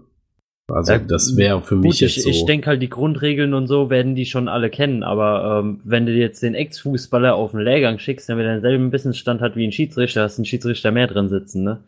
Also 0.68 0.92
Ja, 0.94 0.98
das 0.98 1.36
wäre 1.36 1.62
für 1.62 1.76
mich 1.76 1.92
Gut, 1.92 2.00
jetzt 2.00 2.16
ich, 2.16 2.22
so. 2.24 2.30
ich 2.30 2.44
denke 2.44 2.68
halt, 2.68 2.82
die 2.82 2.90
Grundregeln 2.90 3.54
und 3.54 3.66
so 3.68 3.88
werden 3.90 4.14
die 4.14 4.26
schon 4.26 4.48
alle 4.48 4.68
kennen, 4.70 5.02
aber 5.02 5.60
ähm, 5.60 5.80
wenn 5.84 6.06
du 6.06 6.12
jetzt 6.12 6.42
den 6.42 6.54
Ex-Fußballer 6.54 7.34
auf 7.34 7.52
den 7.52 7.60
Lehrgang 7.60 7.98
schickst, 7.98 8.28
der 8.28 8.36
mit 8.36 8.46
denselben 8.46 8.90
Wissensstand 8.92 9.40
hat 9.40 9.54
wie 9.56 9.64
ein 9.64 9.72
Schiedsrichter, 9.72 10.22
hast 10.22 10.38
du 10.38 10.40
einen 10.40 10.46
Schiedsrichter 10.46 10.90
mehr 10.90 11.06
drin 11.06 11.28
sitzen, 11.28 11.62
ne? 11.62 11.84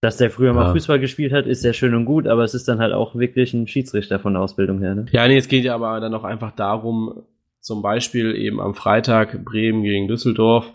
Dass 0.00 0.16
der 0.16 0.30
früher 0.30 0.52
mal 0.52 0.66
Ja. 0.66 0.72
Fußball 0.72 0.98
gespielt 0.98 1.32
hat, 1.32 1.46
ist 1.46 1.62
sehr 1.62 1.74
schön 1.74 1.94
und 1.94 2.06
gut, 2.06 2.26
aber 2.26 2.42
es 2.42 2.54
ist 2.54 2.66
dann 2.66 2.80
halt 2.80 2.92
auch 2.92 3.14
wirklich 3.14 3.54
ein 3.54 3.68
Schiedsrichter 3.68 4.18
von 4.18 4.32
der 4.32 4.42
Ausbildung 4.42 4.80
her, 4.80 4.96
ne? 4.96 5.06
Ja, 5.12 5.28
nee, 5.28 5.36
es 5.36 5.46
geht 5.46 5.64
ja 5.64 5.76
aber 5.76 6.00
dann 6.00 6.14
auch 6.14 6.24
einfach 6.24 6.50
darum, 6.50 7.22
zum 7.60 7.82
Beispiel 7.82 8.34
eben 8.34 8.60
am 8.60 8.74
Freitag 8.74 9.44
Bremen 9.44 9.84
gegen 9.84 10.08
Düsseldorf, 10.08 10.72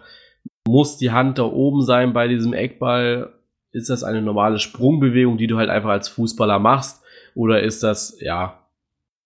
muss 0.67 0.97
die 0.97 1.11
Hand 1.11 1.37
da 1.37 1.43
oben 1.43 1.81
sein 1.83 2.13
bei 2.13 2.27
diesem 2.27 2.53
Eckball? 2.53 3.33
Ist 3.71 3.89
das 3.89 4.03
eine 4.03 4.21
normale 4.21 4.59
Sprungbewegung, 4.59 5.37
die 5.37 5.47
du 5.47 5.57
halt 5.57 5.69
einfach 5.69 5.89
als 5.89 6.09
Fußballer 6.09 6.59
machst? 6.59 7.03
Oder 7.35 7.61
ist 7.61 7.83
das, 7.83 8.17
ja, 8.19 8.65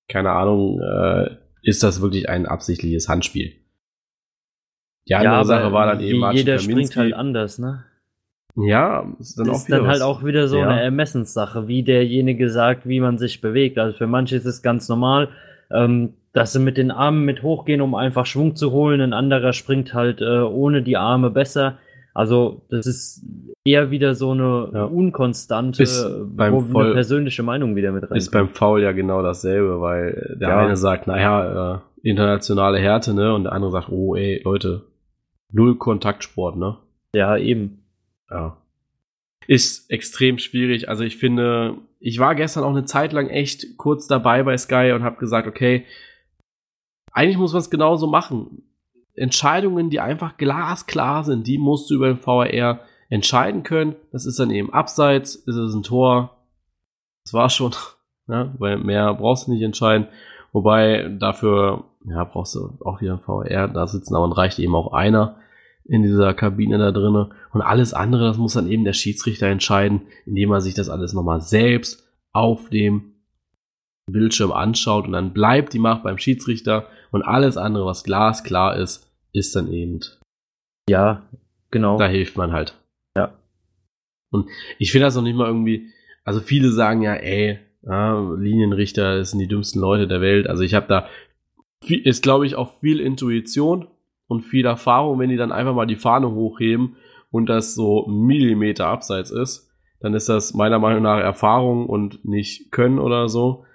keine 0.09 0.31
Ahnung, 0.31 0.81
äh, 0.81 1.35
ist 1.63 1.83
das 1.83 2.01
wirklich 2.01 2.27
ein 2.29 2.45
absichtliches 2.45 3.07
Handspiel? 3.07 3.53
Die 5.07 5.15
andere 5.15 5.35
aber 5.35 5.45
Sache 5.45 5.71
war 5.73 5.87
dann 5.87 6.01
eben 6.01 6.31
jeder 6.31 6.59
springt 6.59 6.95
halt 6.95 7.13
anders, 7.13 7.59
ne? 7.59 7.85
Ja, 8.55 9.07
ist 9.19 9.39
dann 9.39 9.47
Das 9.47 9.55
auch 9.55 9.59
ist 9.61 9.67
wieder 9.67 9.77
dann 9.79 9.87
halt 9.87 10.01
auch 10.01 10.23
wieder 10.25 10.47
so 10.47 10.57
Ja. 10.57 10.67
eine 10.69 10.81
Ermessenssache, 10.81 11.67
wie 11.67 11.83
derjenige 11.83 12.49
sagt, 12.49 12.87
wie 12.87 12.99
man 12.99 13.17
sich 13.17 13.39
bewegt. 13.39 13.77
Also 13.79 13.97
für 13.97 14.07
manche 14.07 14.35
ist 14.35 14.45
es 14.45 14.61
ganz 14.61 14.89
normal, 14.89 15.29
ähm, 15.71 16.13
dass 16.33 16.53
sie 16.53 16.59
mit 16.59 16.77
den 16.77 16.91
Armen 16.91 17.25
mit 17.25 17.43
hochgehen, 17.43 17.81
um 17.81 17.93
einfach 17.95 18.25
Schwung 18.25 18.55
zu 18.55 18.71
holen. 18.71 19.01
Ein 19.01 19.13
anderer 19.13 19.53
springt 19.53 19.93
halt 19.93 20.21
äh, 20.21 20.39
ohne 20.41 20.81
die 20.81 20.97
Arme 20.97 21.29
besser. 21.29 21.77
Also 22.13 22.61
das 22.69 22.85
ist 22.87 23.23
eher 23.65 23.91
wieder 23.91 24.15
so 24.15 24.31
eine 24.31 24.69
Ja. 24.73 24.83
unkonstante, 24.85 25.83
beim 26.29 26.53
wo 26.53 26.59
Voll- 26.61 26.85
eine 26.85 26.93
persönliche 26.93 27.43
Meinung 27.43 27.75
wieder 27.75 27.91
mit 27.91 28.09
rein. 28.09 28.17
Ist 28.17 28.31
beim 28.31 28.49
Foul 28.49 28.81
ja 28.81 28.91
genau 28.91 29.21
dasselbe, 29.21 29.79
weil 29.81 30.35
der 30.39 30.49
Ja. 30.49 30.57
eine 30.59 30.75
sagt, 30.75 31.07
naja, 31.07 31.75
äh, 31.75 31.79
internationale 32.09 32.79
Härte, 32.79 33.13
ne? 33.13 33.33
Und 33.33 33.43
der 33.45 33.53
andere 33.53 33.71
sagt, 33.71 33.89
oh 33.89 34.15
ey, 34.15 34.41
Leute, 34.43 34.83
null 35.51 35.77
Kontaktsport, 35.77 36.57
ne? 36.57 36.77
ja, 37.15 37.37
eben. 37.37 37.83
Ja. 38.29 38.57
Ist 39.47 39.89
extrem 39.91 40.37
schwierig. 40.37 40.87
Also 40.87 41.03
ich 41.03 41.17
finde, 41.17 41.75
ich 41.99 42.19
war 42.19 42.35
gestern 42.35 42.63
auch 42.63 42.69
eine 42.69 42.85
Zeit 42.85 43.11
lang 43.11 43.27
echt 43.29 43.77
kurz 43.77 44.07
dabei 44.07 44.43
bei 44.43 44.55
Sky 44.57 44.93
und 44.95 45.03
habe 45.03 45.17
gesagt, 45.17 45.47
okay, 45.47 45.85
eigentlich 47.11 47.37
muss 47.37 47.53
man 47.53 47.61
es 47.61 47.69
genauso 47.69 48.07
machen. 48.07 48.63
Entscheidungen, 49.15 49.89
die 49.89 49.99
einfach 49.99 50.37
glasklar 50.37 51.23
sind, 51.23 51.47
die 51.47 51.57
musst 51.57 51.89
du 51.89 51.95
über 51.95 52.07
den 52.07 52.25
VAR 52.25 52.79
entscheiden 53.09 53.63
können. 53.63 53.95
Das 54.11 54.25
ist 54.25 54.39
dann 54.39 54.51
eben 54.51 54.73
abseits, 54.73 55.35
ist 55.35 55.55
es 55.55 55.73
ein 55.73 55.83
Tor. 55.83 56.37
Das 57.23 57.33
war 57.33 57.49
schon, 57.49 57.73
ne? 58.27 58.53
weil 58.57 58.77
mehr 58.77 59.13
brauchst 59.13 59.47
du 59.47 59.51
nicht 59.51 59.61
entscheiden. 59.61 60.07
Wobei 60.53 61.09
dafür, 61.19 61.85
ja, 62.05 62.23
brauchst 62.23 62.55
du 62.55 62.77
auch 62.83 63.01
wieder 63.01 63.13
ein 63.13 63.21
VAR 63.25 63.67
da 63.67 63.87
sitzen, 63.87 64.15
aber 64.15 64.27
dann 64.27 64.33
reicht 64.33 64.59
eben 64.59 64.75
auch 64.75 64.93
einer 64.93 65.37
in 65.85 66.03
dieser 66.03 66.33
Kabine 66.33 66.77
da 66.77 66.91
drinne. 66.91 67.31
Und 67.51 67.61
alles 67.61 67.93
andere, 67.93 68.27
das 68.27 68.37
muss 68.37 68.53
dann 68.53 68.67
eben 68.67 68.85
der 68.85 68.93
Schiedsrichter 68.93 69.47
entscheiden, 69.47 70.03
indem 70.25 70.51
er 70.51 70.61
sich 70.61 70.73
das 70.73 70.89
alles 70.89 71.13
nochmal 71.13 71.41
selbst 71.41 72.07
auf 72.31 72.69
dem 72.69 73.13
Bildschirm 74.11 74.51
anschaut 74.51 75.05
und 75.05 75.13
dann 75.13 75.33
bleibt 75.33 75.73
die 75.73 75.79
Macht 75.79 76.03
beim 76.03 76.17
Schiedsrichter 76.17 76.87
und 77.11 77.23
alles 77.23 77.57
andere, 77.57 77.85
was 77.85 78.03
glasklar 78.03 78.77
ist, 78.77 79.11
ist 79.33 79.55
dann 79.55 79.71
eben, 79.71 79.99
Ja, 80.89 81.23
genau. 81.71 81.97
da 81.97 82.07
hilft 82.07 82.37
man 82.37 82.51
halt. 82.51 82.77
Ja. 83.15 83.33
Und 84.31 84.47
ich 84.79 84.91
finde 84.91 85.05
das 85.05 85.15
noch 85.15 85.23
nicht 85.23 85.35
mal 85.35 85.47
irgendwie, 85.47 85.89
also 86.23 86.39
viele 86.39 86.71
sagen 86.71 87.01
ja, 87.01 87.13
ey, 87.13 87.59
ja, 87.83 88.19
Linienrichter 88.37 89.17
das 89.17 89.31
sind 89.31 89.39
die 89.39 89.47
dümmsten 89.47 89.81
Leute 89.81 90.07
der 90.07 90.21
Welt. 90.21 90.47
Also 90.47 90.63
ich 90.63 90.73
habe 90.73 90.87
da, 90.87 91.07
viel, 91.83 92.05
ist 92.05 92.23
glaube 92.23 92.45
ich 92.45 92.55
auch 92.55 92.79
viel 92.79 92.99
Intuition 92.99 93.87
und 94.27 94.43
viel 94.43 94.65
Erfahrung, 94.65 95.19
wenn 95.19 95.29
die 95.29 95.37
dann 95.37 95.51
einfach 95.51 95.73
mal 95.73 95.87
die 95.87 95.95
Fahne 95.95 96.31
hochheben 96.31 96.95
und 97.31 97.47
das 97.47 97.75
so 97.75 98.05
Millimeter 98.07 98.87
abseits 98.87 99.31
ist, 99.31 99.69
dann 99.99 100.13
ist 100.13 100.29
das 100.29 100.53
meiner 100.53 100.79
Meinung 100.79 101.03
nach 101.03 101.19
Erfahrung 101.19 101.87
und 101.87 102.25
nicht 102.25 102.71
Können 102.71 102.99
oder 102.99 103.29
so, 103.29 103.65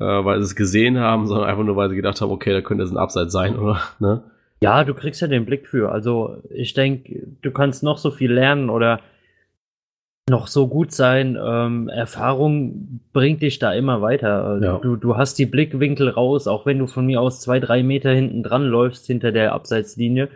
äh, 0.00 0.04
weil 0.04 0.38
sie 0.40 0.46
es 0.46 0.56
gesehen 0.56 0.98
haben, 0.98 1.26
sondern 1.26 1.48
einfach 1.48 1.64
nur, 1.64 1.76
weil 1.76 1.90
sie 1.90 1.96
gedacht 1.96 2.20
haben, 2.20 2.30
okay, 2.30 2.52
da 2.52 2.60
könnte 2.60 2.84
es 2.84 2.90
ein 2.90 2.96
Abseits 2.96 3.32
sein, 3.32 3.58
oder? 3.58 3.80
Ne? 3.98 4.22
Ja, 4.60 4.82
du 4.82 4.92
kriegst 4.94 5.20
ja 5.20 5.28
den 5.28 5.44
Blick 5.44 5.68
für. 5.68 5.92
Also 5.92 6.38
ich 6.50 6.74
denke, 6.74 7.28
du 7.42 7.52
kannst 7.52 7.84
noch 7.84 7.96
so 7.96 8.10
viel 8.10 8.32
lernen 8.32 8.70
oder 8.70 9.00
noch 10.28 10.48
so 10.48 10.66
gut 10.66 10.92
sein. 10.92 11.38
Ähm, 11.40 11.88
Erfahrung 11.88 13.00
bringt 13.12 13.40
dich 13.42 13.58
da 13.58 13.72
immer 13.72 14.02
weiter. 14.02 14.44
Also 14.44 14.64
Ja. 14.64 14.78
Du, 14.78 14.96
du 14.96 15.16
hast 15.16 15.38
die 15.38 15.46
Blickwinkel 15.46 16.08
raus, 16.08 16.48
auch 16.48 16.66
wenn 16.66 16.78
du 16.78 16.86
von 16.86 17.06
mir 17.06 17.20
aus 17.20 17.40
zwei, 17.40 17.60
drei 17.60 17.82
Meter 17.82 18.10
hinten 18.10 18.42
dran 18.42 18.64
läufst 18.64 19.06
hinter 19.06 19.30
der 19.30 19.52
Abseitslinie, 19.52 20.28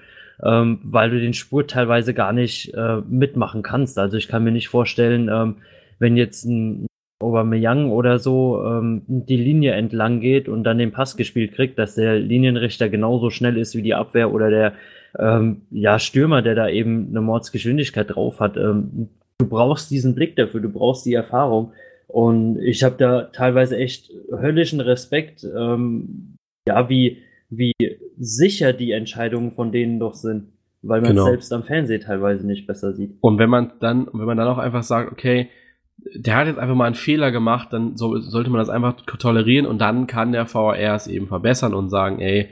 ähm, 0.43 0.79
weil 0.85 1.11
du 1.11 1.21
den 1.21 1.35
Spurt 1.35 1.71
teilweise 1.71 2.15
gar 2.15 2.33
nicht 2.33 2.73
äh, 2.75 2.99
mitmachen 3.09 3.63
kannst. 3.63 3.99
Also 3.99 4.17
ich 4.17 4.29
kann 4.29 4.45
mir 4.45 4.53
nicht 4.53 4.69
vorstellen, 4.69 5.29
ähm, 5.29 5.57
wenn 5.99 6.17
jetzt 6.17 6.45
ein 6.45 6.87
Aubameyang 7.23 7.91
oder 7.91 8.19
so 8.19 8.63
ähm, 8.65 9.03
die 9.07 9.37
Linie 9.37 9.73
entlang 9.73 10.21
geht 10.21 10.49
und 10.49 10.65
dann 10.65 10.79
den 10.79 10.93
Pass 10.93 11.17
gespielt 11.17 11.53
kriegt, 11.53 11.79
dass 11.79 11.95
der 11.95 12.19
Linienrichter 12.19 12.89
genauso 12.89 13.31
schnell 13.31 13.57
ist 13.57 13.77
wie 13.77 13.83
die 13.83 13.95
Abwehr 13.95 14.33
oder 14.33 14.51
der 14.51 14.73
ähm, 15.19 15.63
ja, 15.71 15.99
Stürmer, 15.99 16.43
der 16.43 16.55
da 16.55 16.69
eben 16.69 17.09
eine 17.11 17.21
Mordsgeschwindigkeit 17.21 18.15
drauf 18.15 18.41
hat. 18.41 18.57
Ähm, 18.57 19.09
du 19.39 19.49
brauchst 19.49 19.91
diesen 19.91 20.15
Blick 20.15 20.37
dafür, 20.37 20.61
du 20.61 20.69
brauchst 20.69 21.07
die 21.07 21.15
Erfahrung. 21.15 21.73
Und 22.09 22.59
ich 22.61 22.83
habe 22.83 22.97
da 22.99 23.23
teilweise 23.23 23.77
echt 23.77 24.11
höllischen 24.31 24.81
Respekt, 24.81 25.45
ähm, 25.45 26.37
ja, 26.69 26.89
wie, 26.89 27.23
wie 27.49 27.73
sicher 28.19 28.73
die 28.73 28.93
Entscheidungen 28.93 29.53
von 29.53 29.73
denen 29.73 29.99
doch 29.99 30.15
sind, 30.15 30.49
weil 30.83 31.01
man 31.01 31.13
Genau. 31.13 31.25
selbst 31.25 31.53
am 31.53 31.63
Fernsehen 31.63 32.03
teilweise 32.03 32.47
nicht 32.47 32.67
besser 32.67 32.93
sieht. 32.93 33.13
Und 33.21 33.39
wenn 33.39 33.49
man 33.49 33.73
dann, 33.81 34.09
wenn 34.13 34.27
man 34.27 34.37
dann 34.37 34.49
auch 34.49 34.59
einfach 34.59 34.83
sagt, 34.83 35.11
okay, 35.11 35.49
der 35.97 36.37
hat 36.37 36.47
jetzt 36.47 36.59
einfach 36.59 36.75
mal 36.75 36.87
einen 36.87 36.95
Fehler 36.95 37.31
gemacht, 37.31 37.69
dann 37.73 37.97
so, 37.97 38.19
sollte 38.19 38.51
man 38.51 38.59
das 38.59 38.69
einfach 38.69 39.01
tolerieren 39.03 39.67
und 39.67 39.79
dann 39.79 40.07
kann 40.07 40.33
der 40.33 40.53
VAR 40.53 40.79
es 40.79 41.07
eben 41.07 41.27
verbessern 41.27 41.75
und 41.75 41.91
sagen, 41.91 42.19
ey, 42.21 42.49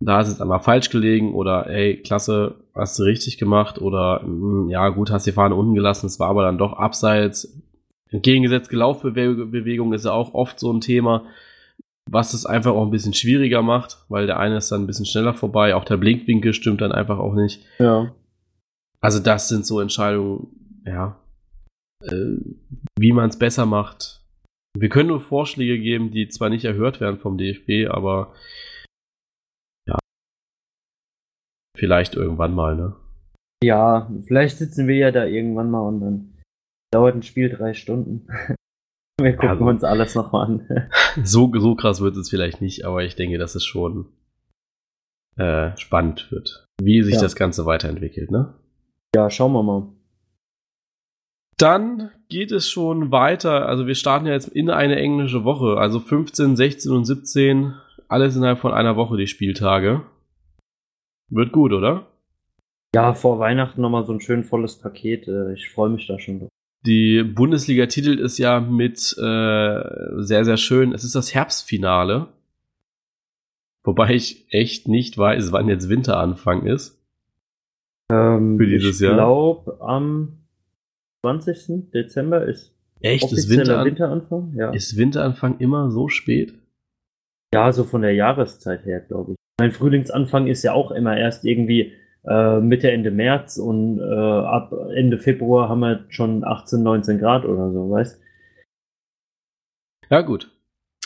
da 0.00 0.20
ist 0.20 0.28
es 0.28 0.40
einmal 0.40 0.60
falsch 0.60 0.90
gelegen 0.90 1.34
oder 1.34 1.68
ey, 1.68 1.96
klasse, 2.02 2.56
hast 2.74 2.98
du 2.98 3.04
richtig 3.04 3.38
gemacht 3.38 3.80
oder 3.80 4.22
mm, 4.22 4.68
ja 4.68 4.88
gut, 4.90 5.10
hast 5.10 5.26
die 5.26 5.32
Fahne 5.32 5.54
unten 5.54 5.74
gelassen, 5.74 6.06
es 6.06 6.20
war 6.20 6.28
aber 6.28 6.42
dann 6.42 6.58
doch 6.58 6.74
abseits. 6.74 7.60
Entgegengesetzte 8.10 8.76
Laufbewegung 8.76 9.92
ist 9.92 10.04
ja 10.04 10.12
auch 10.12 10.34
oft 10.34 10.60
so 10.60 10.72
ein 10.72 10.80
Thema, 10.80 11.24
was 12.08 12.34
es 12.34 12.46
einfach 12.46 12.72
auch 12.72 12.84
ein 12.84 12.90
bisschen 12.90 13.14
schwieriger 13.14 13.62
macht, 13.62 14.04
weil 14.08 14.26
der 14.26 14.38
eine 14.38 14.58
ist 14.58 14.70
dann 14.70 14.82
ein 14.82 14.86
bisschen 14.86 15.06
schneller 15.06 15.34
vorbei, 15.34 15.74
auch 15.74 15.84
der 15.84 15.96
Blinkwinkel 15.96 16.52
stimmt 16.52 16.82
dann 16.82 16.92
einfach 16.92 17.18
auch 17.18 17.34
nicht. 17.34 17.64
Ja. 17.78 18.14
Also 19.00 19.18
das 19.18 19.48
sind 19.48 19.66
so 19.66 19.80
Entscheidungen, 19.80 20.48
ja, 20.84 21.16
wie 22.98 23.12
man 23.12 23.28
es 23.28 23.38
besser 23.38 23.66
macht. 23.66 24.20
Wir 24.78 24.88
können 24.88 25.08
nur 25.08 25.20
Vorschläge 25.20 25.78
geben, 25.78 26.10
die 26.10 26.28
zwar 26.28 26.50
nicht 26.50 26.64
erhört 26.64 27.00
werden 27.00 27.18
vom 27.18 27.38
DFB, 27.38 27.88
aber 27.90 28.34
ja, 29.88 29.98
vielleicht 31.76 32.14
irgendwann 32.14 32.54
mal, 32.54 32.76
ne? 32.76 32.94
Ja, 33.64 34.10
vielleicht 34.26 34.58
sitzen 34.58 34.86
wir 34.86 34.96
ja 34.96 35.10
da 35.12 35.24
irgendwann 35.24 35.70
mal 35.70 35.80
und 35.80 36.00
dann 36.00 36.38
dauert 36.92 37.14
ein 37.14 37.22
Spiel 37.22 37.48
drei 37.48 37.74
Stunden. 37.74 38.26
Wir 39.18 39.32
gucken 39.32 39.48
Also- 39.48 39.64
uns 39.64 39.82
alles 39.84 40.14
nochmal 40.14 40.46
an. 40.46 40.90
So, 41.24 41.50
so 41.58 41.74
krass 41.74 42.02
wird 42.02 42.14
es 42.18 42.28
vielleicht 42.28 42.60
nicht, 42.60 42.84
aber 42.84 43.02
ich 43.02 43.16
denke, 43.16 43.38
dass 43.38 43.54
es 43.54 43.64
schon 43.64 44.12
äh, 45.38 45.74
spannend 45.78 46.30
wird, 46.30 46.66
wie 46.82 47.02
sich 47.02 47.14
Ja. 47.14 47.22
das 47.22 47.34
Ganze 47.34 47.64
weiterentwickelt, 47.64 48.30
ne? 48.30 48.52
Ja, 49.14 49.30
schauen 49.30 49.52
wir 49.54 49.62
mal. 49.62 49.88
Dann 51.58 52.10
geht 52.28 52.52
es 52.52 52.68
schon 52.68 53.10
weiter. 53.10 53.66
Also 53.66 53.86
wir 53.86 53.94
starten 53.94 54.26
ja 54.26 54.32
jetzt 54.32 54.48
in 54.48 54.68
eine 54.70 54.96
englische 54.96 55.44
Woche. 55.44 55.78
Also 55.78 56.00
15, 56.00 56.56
16 56.56 56.92
und 56.92 57.04
17. 57.04 57.74
Alles 58.08 58.36
innerhalb 58.36 58.58
von 58.58 58.72
einer 58.72 58.96
Woche 58.96 59.16
die 59.16 59.26
Spieltage. 59.26 60.02
Wird 61.30 61.52
gut, 61.52 61.72
oder? 61.72 62.06
Ja, 62.94 63.14
vor 63.14 63.38
Weihnachten 63.38 63.80
nochmal 63.80 64.06
so 64.06 64.12
ein 64.12 64.20
schön 64.20 64.44
volles 64.44 64.76
Paket. 64.78 65.26
äh, 65.28 65.54
Ich 65.54 65.70
freue 65.70 65.90
mich 65.90 66.06
da 66.06 66.18
schon. 66.18 66.48
Die 66.84 67.22
Bundesliga 67.24 67.86
titelt 67.86 68.20
es 68.20 68.38
ja 68.38 68.60
mit 68.60 68.98
äh, 69.18 69.80
sehr, 70.22 70.44
sehr 70.44 70.56
schön. 70.56 70.92
Es 70.92 71.04
ist 71.04 71.14
das 71.14 71.34
Herbstfinale. 71.34 72.28
Wobei 73.82 74.14
ich 74.14 74.46
echt 74.52 74.88
nicht 74.88 75.16
weiß, 75.16 75.52
wann 75.52 75.68
jetzt 75.68 75.88
Winteranfang 75.88 76.66
ist. 76.66 77.00
Ähm, 78.10 78.56
Für 78.58 78.66
dieses 78.66 79.00
ich 79.00 79.06
Jahr? 79.06 79.14
glaube, 79.14 79.78
am 79.80 80.38
20. 81.24 81.90
Dezember 81.92 82.44
ist 82.46 82.74
Echt? 83.00 83.30
Ist, 83.32 83.50
Winteran 83.50 83.84
Winteranfang. 83.86 84.54
Ja. 84.56 84.70
ist 84.70 84.96
Winteranfang 84.96 85.58
immer 85.58 85.90
so 85.90 86.08
spät? 86.08 86.54
ja, 87.54 87.72
so 87.72 87.84
von 87.84 88.02
der 88.02 88.14
Jahreszeit 88.14 88.84
her, 88.84 89.00
glaube 89.00 89.32
ich. 89.32 89.36
Mein 89.58 89.72
Frühlingsanfang 89.72 90.46
ist 90.46 90.62
ja 90.62 90.72
auch 90.72 90.90
immer 90.90 91.16
erst 91.16 91.44
irgendwie 91.44 91.94
äh, 92.24 92.60
Mitte, 92.60 92.90
Ende 92.90 93.10
März 93.10 93.56
und 93.56 93.98
äh, 93.98 94.02
ab 94.04 94.72
Ende 94.94 95.18
Februar 95.18 95.68
haben 95.68 95.80
wir 95.80 96.04
schon 96.08 96.44
18, 96.44 96.82
19 96.82 97.18
Grad 97.18 97.44
oder 97.44 97.72
so, 97.72 97.90
weißt 97.90 98.20
Ja, 100.10 100.20
gut. 100.20 100.55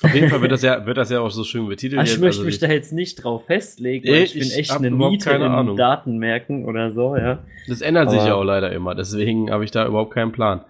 Auf 0.03 0.15
jeden 0.15 0.31
Fall 0.31 0.41
wird 0.41 0.53
das 0.53 0.63
ja, 0.63 0.87
wird 0.87 0.97
das 0.97 1.11
ja 1.11 1.21
auch 1.21 1.31
so 1.31 1.45
schön 1.45 1.69
betitelt. 1.69 2.03
Ich 2.03 2.11
jetzt. 2.13 2.21
möchte 2.21 2.39
Also 2.41 2.47
mich 2.47 2.59
da 2.59 2.69
jetzt 2.69 2.93
nicht 2.93 3.17
drauf 3.23 3.45
festlegen, 3.47 4.09
weil 4.09 4.23
ich 4.23 4.33
bin 4.33 4.43
ich 4.43 4.57
echt 4.57 4.71
hab 4.71 4.79
eine 4.79 4.91
Niete 4.91 5.31
in 5.31 5.43
Ahnung. 5.43 5.77
Datenmerken 5.77 6.65
oder 6.65 6.93
so, 6.93 7.17
ja. 7.17 7.41
Das 7.69 7.81
ändert 7.83 8.11
sich 8.11 8.21
Aber- 8.21 8.29
ja 8.29 8.35
auch 8.35 8.45
leider 8.45 8.73
immer, 8.73 8.95
deswegen 8.95 9.51
habe 9.51 9.65
ich 9.65 9.71
da 9.71 9.87
überhaupt 9.87 10.15
keinen 10.15 10.33
Plan. 10.33 10.65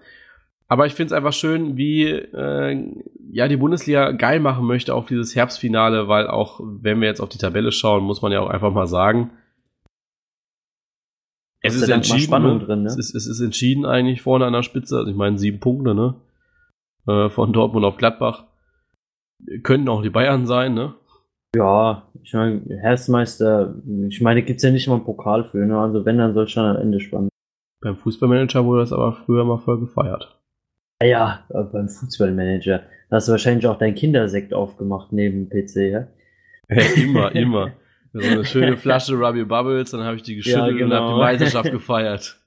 Aber 0.67 0.85
ich 0.85 0.93
finde 0.93 1.07
es 1.07 1.17
einfach 1.17 1.33
schön, 1.33 1.75
wie 1.75 2.03
äh, 2.05 2.93
ja 3.31 3.47
die 3.47 3.57
Bundesliga 3.57 4.11
geil 4.11 4.39
machen 4.39 4.65
möchte 4.65 4.95
auf 4.95 5.05
dieses 5.05 5.35
Herbstfinale, 5.35 6.07
weil 6.07 6.27
auch 6.27 6.61
wenn 6.63 7.01
wir 7.01 7.07
jetzt 7.07 7.19
auf 7.19 7.29
die 7.29 7.37
Tabelle 7.37 7.71
schauen, 7.71 8.03
muss 8.03 8.21
man 8.21 8.31
ja 8.31 8.39
auch 8.41 8.49
einfach 8.49 8.71
mal 8.71 8.87
sagen, 8.87 9.31
es 11.61 11.75
ist 11.75 11.87
mal 11.87 11.95
entschieden. 11.95 12.41
Ne? 12.41 12.59
drin, 12.59 12.81
ne? 12.83 12.87
es, 12.87 12.97
ist, 12.97 13.15
es 13.15 13.27
ist 13.27 13.39
entschieden 13.41 13.85
eigentlich 13.85 14.21
vorne 14.21 14.45
an 14.45 14.53
der 14.53 14.63
Spitze. 14.63 14.97
Also 14.97 15.11
ich 15.11 15.15
meine 15.15 15.37
sieben 15.37 15.59
Punkte, 15.59 15.93
ne? 15.93 16.15
Äh, 17.07 17.29
von 17.29 17.53
Dortmund 17.53 17.85
auf 17.85 17.97
Gladbach. 17.97 18.45
Könnten 19.63 19.89
auch 19.89 20.01
die 20.01 20.09
Bayern 20.09 20.45
sein, 20.45 20.73
ne? 20.73 20.93
Ja, 21.55 22.07
ich 22.23 22.33
meine, 22.33 22.61
Herbstmeister, 22.81 23.75
ich 24.07 24.21
meine, 24.21 24.41
gibt's 24.43 24.63
ja 24.63 24.71
nicht 24.71 24.87
mal 24.87 24.95
einen 24.95 25.03
Pokal 25.03 25.43
für, 25.43 25.65
ne? 25.65 25.77
Also 25.77 26.05
wenn, 26.05 26.17
dann 26.17 26.33
soll 26.33 26.47
schon 26.47 26.65
am 26.65 26.77
Ende 26.77 26.99
spannend. 26.99 27.29
Beim 27.81 27.97
Fußballmanager 27.97 28.63
wurde 28.65 28.81
das 28.81 28.93
aber 28.93 29.13
früher 29.13 29.43
mal 29.43 29.57
voll 29.57 29.79
gefeiert. 29.79 30.39
Ah 31.01 31.05
Ja, 31.05 31.45
äh, 31.49 31.63
beim 31.63 31.89
Fußballmanager. 31.89 32.83
Da 33.09 33.15
hast 33.15 33.27
du 33.27 33.31
wahrscheinlich 33.31 33.65
auch 33.67 33.77
dein 33.77 33.95
Kindersekt 33.95 34.53
aufgemacht 34.53 35.11
neben 35.11 35.49
dem 35.49 35.65
PC, 35.65 35.75
ja? 35.91 36.07
Hey, 36.67 37.03
immer, 37.03 37.35
immer. 37.35 37.71
So 38.13 38.19
eine 38.19 38.43
schöne 38.43 38.75
Flasche 38.75 39.15
Ruby 39.15 39.45
Bubbles, 39.45 39.91
dann 39.91 40.03
habe 40.03 40.17
ich 40.17 40.23
die 40.23 40.35
geschüttelt 40.35 40.77
Ja, 40.77 40.85
und 40.85 40.91
habe 40.91 41.05
genau. 41.05 41.13
die 41.13 41.19
Meisterschaft 41.21 41.71
gefeiert. 41.71 42.41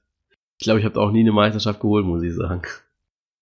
Ich 0.59 0.65
glaube, 0.65 0.79
ich 0.79 0.85
habe 0.85 0.99
auch 1.01 1.11
nie 1.11 1.21
eine 1.21 1.31
Meisterschaft 1.31 1.79
geholt, 1.79 2.05
muss 2.05 2.21
ich 2.21 2.35
sagen. 2.35 2.61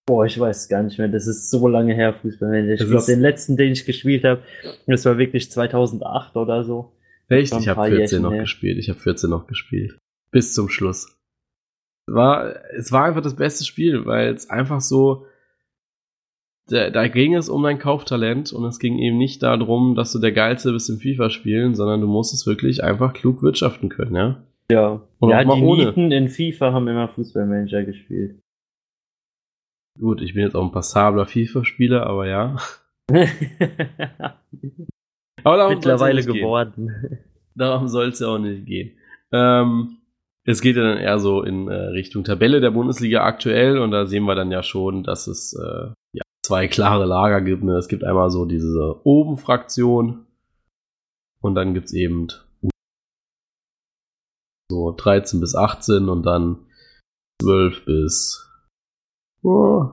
Boah, 0.05 0.25
ich 0.25 0.37
weiß 0.37 0.67
gar 0.67 0.83
nicht 0.83 0.97
mehr. 0.97 1.07
Das 1.07 1.27
ist 1.27 1.49
so 1.49 1.67
lange 1.67 1.93
her, 1.93 2.13
Fußballmanager. 2.13 2.83
Ich 2.83 2.89
glaube, 2.89 3.05
den 3.05 3.21
letzten, 3.21 3.55
den 3.55 3.71
ich 3.71 3.85
gespielt 3.85 4.25
habe, 4.25 4.41
das 4.85 5.05
war 5.05 5.17
wirklich 5.17 5.49
2008 5.49 6.35
oder 6.35 6.63
so. 6.63 6.91
Echt? 7.29 7.53
Ich 7.53 7.67
habe 7.67 7.75
paar 7.75 7.85
14 7.85 7.99
Jährchen 7.99 8.21
noch 8.21 8.33
her. 8.33 8.41
gespielt. 8.41 8.77
Ich 8.77 8.89
habe 8.89 8.99
14 8.99 9.29
noch 9.29 9.47
gespielt. 9.47 9.97
Bis 10.31 10.53
zum 10.53 10.67
Schluss. 10.67 11.17
War, 12.05 12.55
es 12.75 12.91
war 12.91 13.05
einfach 13.05 13.21
das 13.21 13.35
beste 13.35 13.63
Spiel, 13.63 14.05
weil 14.05 14.33
es 14.33 14.49
einfach 14.49 14.81
so, 14.81 15.25
da, 16.67 16.89
da 16.89 17.07
ging 17.07 17.35
es 17.35 17.47
um 17.47 17.63
dein 17.63 17.79
Kauftalent 17.79 18.51
und 18.51 18.65
es 18.65 18.79
ging 18.79 18.97
eben 18.99 19.17
nicht 19.17 19.41
darum, 19.41 19.95
dass 19.95 20.11
du 20.11 20.19
der 20.19 20.33
Geilste 20.33 20.73
bist 20.73 20.89
im 20.89 20.99
FIFA-Spielen, 20.99 21.75
sondern 21.75 22.01
du 22.01 22.07
musstest 22.07 22.45
wirklich 22.45 22.83
einfach 22.83 23.13
klug 23.13 23.41
wirtschaften 23.41 23.87
können, 23.87 24.15
ja? 24.15 24.43
Ja. 24.69 25.01
Und 25.19 25.29
ja, 25.29 25.43
die 25.43 25.49
ohne. 25.49 25.85
Nieten 25.85 26.11
in 26.11 26.27
FIFA 26.29 26.73
haben 26.73 26.87
immer 26.87 27.07
Fußballmanager 27.07 27.83
gespielt. 27.83 28.39
Gut, 29.99 30.21
ich 30.21 30.34
bin 30.34 30.43
jetzt 30.43 30.56
auch 30.56 30.63
ein 30.65 30.71
passabler 30.71 31.25
FIFA-Spieler, 31.25 32.06
aber 32.08 32.27
ja. 32.27 32.58
Aber 35.43 35.58
darum 35.58 35.73
soll's 35.73 35.86
ja 35.86 35.91
Mittlerweile 35.91 36.15
nicht 36.15 36.32
gehen. 36.32 36.41
geworden. 36.41 36.91
Darum 37.56 37.88
soll 37.88 38.08
es 38.08 38.19
ja 38.19 38.27
auch 38.27 38.39
nicht 38.39 38.65
gehen. 38.65 38.97
Ähm, 39.32 39.97
es 40.45 40.62
geht 40.62 40.75
ja 40.75 40.84
dann 40.84 40.97
eher 40.97 41.19
so 41.19 41.43
in 41.43 41.67
äh, 41.67 41.73
Richtung 41.73 42.23
Tabelle 42.23 42.62
der 42.62 42.71
Bundesliga 42.71 43.23
aktuell 43.23 43.77
und 43.77 43.91
da 43.91 44.06
sehen 44.06 44.23
wir 44.25 44.36
dann 44.36 44.51
ja 44.51 44.63
schon, 44.63 45.03
dass 45.03 45.27
es 45.27 45.53
äh, 45.53 45.91
ja, 46.13 46.23
zwei 46.45 46.67
klare 46.67 47.06
Lager 47.06 47.41
gibt. 47.41 47.63
Ne? 47.63 47.75
Es 47.77 47.88
gibt 47.88 48.03
einmal 48.03 48.29
so 48.29 48.45
diese 48.45 49.01
Oben-Fraktion 49.03 50.25
und 51.41 51.56
dann 51.56 51.73
gibt's 51.73 51.93
eben 51.93 52.27
so 54.71 54.91
13 54.91 55.39
bis 55.39 55.56
18 55.56 56.10
und 56.10 56.23
dann 56.23 56.65
12 57.41 57.86
bis 57.86 58.49
oh, 59.43 59.89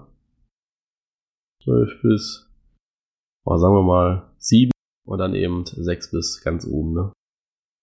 12 1.65 2.03
bis 2.03 2.51
oh, 3.47 3.57
sagen 3.57 3.75
wir 3.75 3.83
mal 3.83 4.31
7 4.39 4.71
und 5.07 5.19
dann 5.19 5.35
eben 5.35 5.65
6 5.67 6.11
bis 6.13 6.41
ganz 6.43 6.67
oben, 6.67 6.95
ne? 6.95 7.13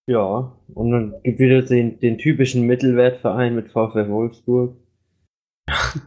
Ja, 0.10 0.56
und 0.73 0.91
dann 0.91 1.21
gibt 1.23 1.39
wieder 1.39 1.62
den, 1.63 2.00
den 2.00 2.17
typischen 2.17 2.65
Mittelwertverein 2.65 3.54
mit 3.56 3.67
VfL 3.69 4.08
Wolfsburg. 4.10 4.75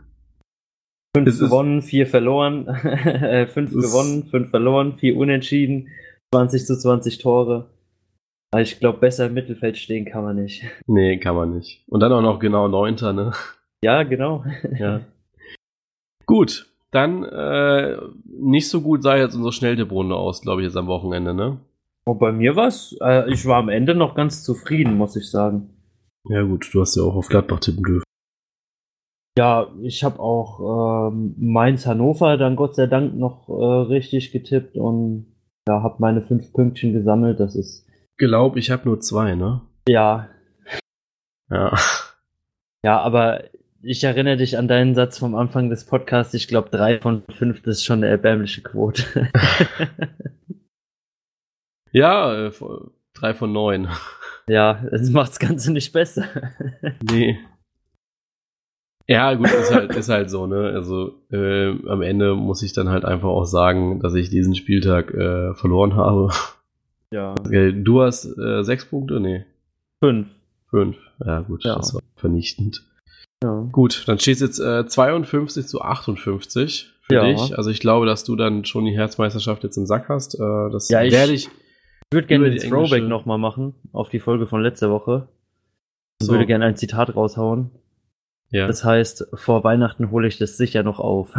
Fünf 1.14 1.26
Es 1.28 1.34
ist- 1.34 1.40
gewonnen, 1.40 1.82
vier 1.82 2.06
verloren, 2.06 2.66
äh, 2.68 3.46
fünf 3.46 3.70
Es 3.70 3.76
ist- 3.76 3.82
gewonnen, 3.92 4.28
fünf 4.30 4.50
verloren, 4.50 4.96
vier 4.98 5.16
unentschieden, 5.16 5.88
20 6.32 6.64
zu 6.66 6.78
20 6.78 7.18
Tore. 7.18 7.68
Aber 8.52 8.62
ich 8.62 8.78
glaube, 8.80 8.98
besser 8.98 9.26
im 9.26 9.34
Mittelfeld 9.34 9.76
stehen 9.76 10.04
kann 10.06 10.24
man 10.24 10.36
nicht. 10.36 10.64
Nee, 10.86 11.18
kann 11.18 11.34
man 11.36 11.54
nicht. 11.56 11.84
Und 11.88 12.00
dann 12.00 12.12
auch 12.12 12.22
noch 12.22 12.38
genau 12.40 12.68
Neunter, 12.68 13.12
ne? 13.12 13.32
Ja, 13.84 14.02
genau. 14.04 14.44
Ja. 14.78 15.00
Gut, 16.30 16.72
dann 16.92 17.24
äh, 17.24 17.96
nicht 18.24 18.68
so 18.68 18.82
gut 18.82 19.02
sah 19.02 19.16
jetzt 19.16 19.34
unsere 19.34 19.52
Schnelltipprunde 19.52 20.14
aus, 20.14 20.42
glaube 20.42 20.60
ich, 20.60 20.66
jetzt 20.66 20.76
am 20.76 20.86
Wochenende, 20.86 21.34
ne? 21.34 21.58
Und 22.04 22.20
bei 22.20 22.30
mir 22.30 22.54
war's, 22.54 22.96
äh, 23.02 23.28
ich 23.32 23.44
war 23.46 23.56
am 23.56 23.68
Ende 23.68 23.96
noch 23.96 24.14
ganz 24.14 24.44
zufrieden, 24.44 24.96
muss 24.96 25.16
ich 25.16 25.28
sagen. 25.28 25.70
Ja 26.28 26.42
gut, 26.42 26.70
du 26.72 26.82
hast 26.82 26.94
ja 26.94 27.02
auch 27.02 27.16
auf 27.16 27.26
Gladbach 27.26 27.58
tippen 27.58 27.82
dürfen. 27.82 28.04
Ja, 29.36 29.72
ich 29.82 30.04
habe 30.04 30.20
auch 30.20 31.10
ähm, 31.10 31.34
Mainz-Hannover 31.36 32.36
dann 32.36 32.54
Gott 32.54 32.76
sei 32.76 32.86
Dank 32.86 33.16
noch 33.16 33.48
äh, 33.48 33.52
richtig 33.92 34.30
getippt 34.30 34.76
und 34.76 35.34
ja, 35.66 35.82
habe 35.82 35.96
meine 35.98 36.22
fünf 36.22 36.52
Pünktchen 36.52 36.92
gesammelt. 36.92 37.40
Das 37.40 37.56
ist 37.56 37.88
Glaub, 38.18 38.56
ich 38.56 38.70
habe 38.70 38.88
nur 38.88 39.00
zwei, 39.00 39.34
ne? 39.34 39.62
ja, 39.88 40.28
Ja. 41.50 41.76
ja, 42.84 43.00
aber 43.00 43.50
ich 43.82 44.04
erinnere 44.04 44.36
dich 44.36 44.58
an 44.58 44.68
deinen 44.68 44.94
Satz 44.94 45.18
vom 45.18 45.34
Anfang 45.34 45.70
des 45.70 45.84
Podcasts. 45.84 46.34
Ich 46.34 46.48
glaube, 46.48 46.70
drei 46.70 47.00
von 47.00 47.22
fünf 47.30 47.62
das 47.62 47.78
ist 47.78 47.84
schon 47.84 48.00
eine 48.00 48.08
erbärmliche 48.08 48.62
Quote. 48.62 49.04
ja, 51.92 52.46
äh, 52.46 52.52
drei 53.14 53.34
von 53.34 53.52
neun. 53.52 53.88
Ja, 54.48 54.82
das 54.90 55.10
macht 55.10 55.28
das 55.28 55.38
Ganze 55.38 55.72
nicht 55.72 55.92
besser. 55.92 56.24
nee. 57.12 57.38
Ja, 59.06 59.34
gut, 59.34 59.46
ist 59.46 59.72
halt, 59.72 59.94
ist 59.94 60.08
halt 60.08 60.28
so, 60.28 60.48
ne? 60.48 60.70
Also 60.74 61.22
äh, 61.30 61.68
am 61.86 62.02
Ende 62.02 62.34
muss 62.34 62.62
ich 62.64 62.72
dann 62.72 62.88
halt 62.88 63.04
einfach 63.04 63.28
auch 63.28 63.44
sagen, 63.44 64.00
dass 64.00 64.14
ich 64.14 64.28
diesen 64.28 64.56
Spieltag 64.56 65.14
äh, 65.14 65.54
verloren 65.54 65.94
habe. 65.94 66.32
Ja. 67.12 67.36
Du 67.36 68.02
hast 68.02 68.24
äh, 68.38 68.64
sechs 68.64 68.86
Punkte? 68.86 69.20
Nee. 69.20 69.44
Fünf. 70.02 70.28
Fünf. 70.68 70.96
Ja, 71.24 71.42
gut, 71.42 71.62
ja. 71.62 71.76
das 71.76 71.94
war 71.94 72.00
vernichtend. 72.16 72.89
Ja. 73.42 73.68
Gut, 73.72 74.04
dann 74.06 74.18
steht 74.18 74.34
es 74.34 74.40
jetzt 74.40 74.60
äh, 74.60 74.86
52 74.86 75.66
zu 75.66 75.80
58 75.80 76.92
für 77.02 77.14
ja. 77.14 77.24
dich. 77.24 77.56
Also 77.56 77.70
ich 77.70 77.80
glaube, 77.80 78.06
dass 78.06 78.24
du 78.24 78.36
dann 78.36 78.64
schon 78.64 78.84
die 78.84 78.96
Herzmeisterschaft 78.96 79.64
jetzt 79.64 79.76
im 79.76 79.86
Sack 79.86 80.08
hast. 80.08 80.34
Äh, 80.34 80.70
das 80.70 80.88
ja, 80.88 81.02
ich 81.02 81.12
werde 81.12 81.32
ich. 81.32 81.46
Ich 81.46 82.16
würde 82.16 82.26
gerne 82.26 82.50
den 82.50 82.68
Throwback 82.68 83.04
nochmal 83.04 83.38
machen 83.38 83.74
auf 83.92 84.08
die 84.08 84.18
Folge 84.18 84.46
von 84.46 84.62
letzter 84.62 84.90
Woche. 84.90 85.28
Ich 86.20 86.26
so. 86.26 86.32
würde 86.32 86.44
gerne 86.44 86.66
ein 86.66 86.76
Zitat 86.76 87.14
raushauen. 87.14 87.70
Ja. 88.50 88.66
Das 88.66 88.84
heißt, 88.84 89.28
vor 89.34 89.62
Weihnachten 89.62 90.10
hole 90.10 90.26
ich 90.26 90.36
das 90.36 90.56
sicher 90.56 90.82
noch 90.82 90.98
auf. 90.98 91.32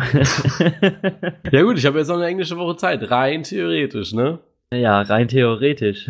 ja 1.51 1.61
gut, 1.63 1.77
ich 1.77 1.85
habe 1.85 1.99
jetzt 1.99 2.07
noch 2.07 2.15
eine 2.15 2.27
englische 2.27 2.57
Woche 2.57 2.77
Zeit. 2.77 3.11
Rein 3.11 3.43
theoretisch, 3.43 4.13
ne? 4.13 4.39
Ja, 4.73 5.01
rein 5.01 5.27
theoretisch. 5.27 6.09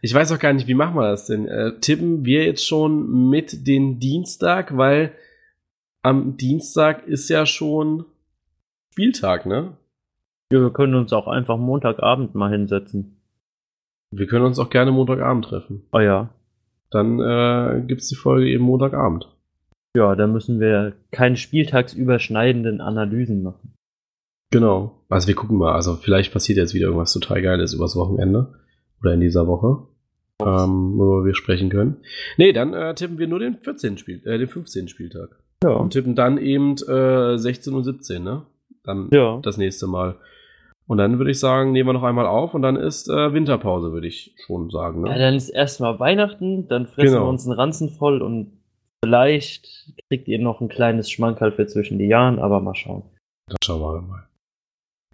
Ich 0.00 0.14
weiß 0.14 0.32
auch 0.32 0.38
gar 0.38 0.52
nicht, 0.52 0.68
wie 0.68 0.74
machen 0.74 0.94
wir 0.94 1.10
das 1.10 1.26
denn? 1.26 1.46
Äh, 1.48 1.80
tippen 1.80 2.24
wir 2.24 2.44
jetzt 2.44 2.66
schon 2.66 3.28
mit 3.30 3.66
den 3.66 3.98
Dienstag, 3.98 4.76
weil 4.76 5.12
am 6.02 6.36
Dienstag 6.36 7.06
ist 7.06 7.28
ja 7.28 7.46
schon 7.46 8.04
Spieltag, 8.92 9.46
ne? 9.46 9.76
Ja, 10.52 10.60
wir 10.60 10.72
können 10.72 10.94
uns 10.94 11.12
auch 11.12 11.26
einfach 11.26 11.58
Montagabend 11.58 12.34
mal 12.34 12.50
hinsetzen. 12.50 13.20
Wir 14.10 14.26
können 14.26 14.44
uns 14.46 14.58
auch 14.58 14.70
gerne 14.70 14.92
Montagabend 14.92 15.44
treffen. 15.44 15.82
Oh 15.92 15.98
ja. 15.98 16.30
Dann 16.90 17.20
äh, 17.20 17.82
gibt's 17.86 18.08
die 18.08 18.14
Folge 18.14 18.48
eben 18.48 18.64
Montagabend. 18.64 19.28
Ja, 19.94 20.14
da 20.14 20.26
müssen 20.26 20.60
wir 20.60 20.94
keine 21.10 21.36
spieltagsüberschneidenden 21.36 22.80
Analysen 22.80 23.42
machen. 23.42 23.74
Genau. 24.50 25.02
Also 25.08 25.28
wir 25.28 25.34
gucken 25.34 25.58
mal. 25.58 25.74
Also 25.74 25.96
vielleicht 25.96 26.32
passiert 26.32 26.56
jetzt 26.56 26.72
wieder 26.72 26.86
irgendwas 26.86 27.12
total 27.12 27.42
Geiles 27.42 27.74
übers 27.74 27.96
Wochenende. 27.96 28.54
Oder 29.02 29.14
in 29.14 29.20
dieser 29.20 29.46
Woche. 29.46 29.87
Ähm, 30.40 30.96
worüber 30.96 31.24
wir 31.24 31.34
sprechen 31.34 31.68
können. 31.68 31.96
Nee, 32.36 32.52
dann 32.52 32.72
äh, 32.72 32.94
tippen 32.94 33.18
wir 33.18 33.26
nur 33.26 33.40
den 33.40 33.58
14. 33.58 33.98
Spiel, 33.98 34.22
äh, 34.24 34.38
den 34.38 34.48
15. 34.48 34.88
Spieltag. 34.88 35.30
Ja. 35.64 35.70
Und 35.70 35.92
tippen 35.92 36.14
dann 36.14 36.38
eben 36.38 36.76
äh, 36.88 37.36
16 37.36 37.74
und 37.74 37.82
17, 37.82 38.22
ne? 38.22 38.46
Dann 38.84 39.08
ja. 39.12 39.40
das 39.42 39.56
nächste 39.56 39.88
Mal. 39.88 40.16
Und 40.86 40.98
dann 40.98 41.18
würde 41.18 41.30
ich 41.30 41.38
sagen, 41.38 41.72
nehmen 41.72 41.88
wir 41.88 41.92
noch 41.92 42.02
einmal 42.02 42.26
auf 42.26 42.54
und 42.54 42.62
dann 42.62 42.76
ist 42.76 43.10
äh, 43.10 43.32
Winterpause, 43.34 43.92
würde 43.92 44.06
ich 44.06 44.34
schon 44.46 44.70
sagen. 44.70 45.02
Ne? 45.02 45.10
Ja, 45.10 45.18
dann 45.18 45.34
ist 45.34 45.50
erstmal 45.50 46.00
Weihnachten, 46.00 46.66
dann 46.68 46.86
fressen 46.86 47.14
genau. 47.14 47.24
wir 47.26 47.28
uns 47.28 47.44
einen 47.44 47.58
Ranzen 47.58 47.90
voll 47.90 48.22
und 48.22 48.52
vielleicht 49.04 49.92
kriegt 50.08 50.28
ihr 50.28 50.38
noch 50.38 50.62
ein 50.62 50.68
kleines 50.68 51.10
Schmankerl 51.10 51.52
für 51.52 51.66
zwischen 51.66 51.98
die 51.98 52.06
Jahren, 52.06 52.38
aber 52.38 52.60
mal 52.60 52.74
schauen. 52.74 53.02
Dann 53.48 53.58
schauen 53.62 53.80
wir 53.82 54.00
mal. 54.00 54.27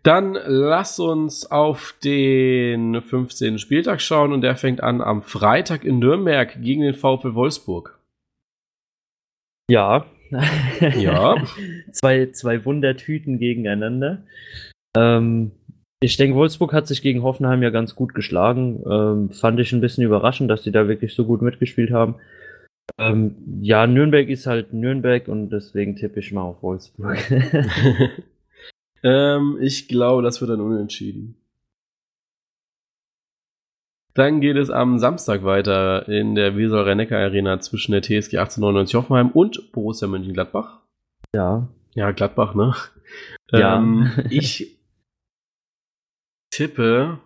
Dann 0.04 0.34
lass 0.46 1.00
uns 1.00 1.50
auf 1.50 1.94
den 2.04 3.00
15. 3.00 3.58
Spieltag 3.58 4.02
schauen 4.02 4.34
und 4.34 4.42
der 4.42 4.54
fängt 4.54 4.82
an 4.82 5.00
am 5.00 5.22
Freitag 5.22 5.82
in 5.82 5.98
Nürnberg 5.98 6.60
gegen 6.60 6.82
den 6.82 6.94
VfL 6.94 7.34
Wolfsburg. 7.34 7.98
Ja. 9.70 10.06
Ja. 10.80 11.36
zwei, 11.92 12.26
zwei 12.32 12.64
Wundertüten 12.64 13.38
gegeneinander. 13.38 14.24
Ähm, 14.96 15.52
ich 16.02 16.16
denke, 16.16 16.36
Wolfsburg 16.36 16.72
hat 16.72 16.88
sich 16.88 17.02
gegen 17.02 17.22
Hoffenheim 17.22 17.62
ja 17.62 17.70
ganz 17.70 17.94
gut 17.94 18.14
geschlagen. 18.14 18.82
Ähm, 18.90 19.30
fand 19.30 19.60
ich 19.60 19.72
ein 19.72 19.80
bisschen 19.80 20.04
überraschend, 20.04 20.50
dass 20.50 20.64
sie 20.64 20.72
da 20.72 20.88
wirklich 20.88 21.14
so 21.14 21.24
gut 21.24 21.40
mitgespielt 21.40 21.92
haben. 21.92 22.16
Ähm, 22.98 23.36
ja, 23.62 23.86
Nürnberg 23.86 24.28
ist 24.28 24.46
halt 24.46 24.72
Nürnberg 24.72 25.28
und 25.28 25.50
deswegen 25.50 25.94
tippe 25.96 26.20
ich 26.20 26.32
mal 26.32 26.42
auf 26.42 26.62
Wolfsburg. 26.62 27.16
ähm, 29.04 29.58
ich 29.60 29.86
glaube, 29.86 30.22
das 30.22 30.40
wird 30.40 30.50
dann 30.50 30.60
unentschieden. 30.60 31.36
Dann 34.14 34.40
geht 34.40 34.56
es 34.56 34.70
am 34.70 34.98
Samstag 34.98 35.44
weiter 35.44 36.08
in 36.08 36.34
der 36.34 36.56
Wiesel 36.56 36.80
Rennecker 36.80 37.18
Arena 37.18 37.60
zwischen 37.60 37.92
der 37.92 38.02
TSG 38.02 38.38
1899 38.38 38.94
Hoffenheim 38.94 39.30
und 39.30 39.72
Borussia 39.72 40.08
Mönchengladbach. 40.08 40.80
Ja. 41.34 41.68
Ja, 41.94 42.12
Gladbach, 42.12 42.54
ne? 42.54 42.74
Ja. 43.50 43.76
Ähm, 43.76 44.10
ich 44.30 44.78
tippe, 46.50 47.18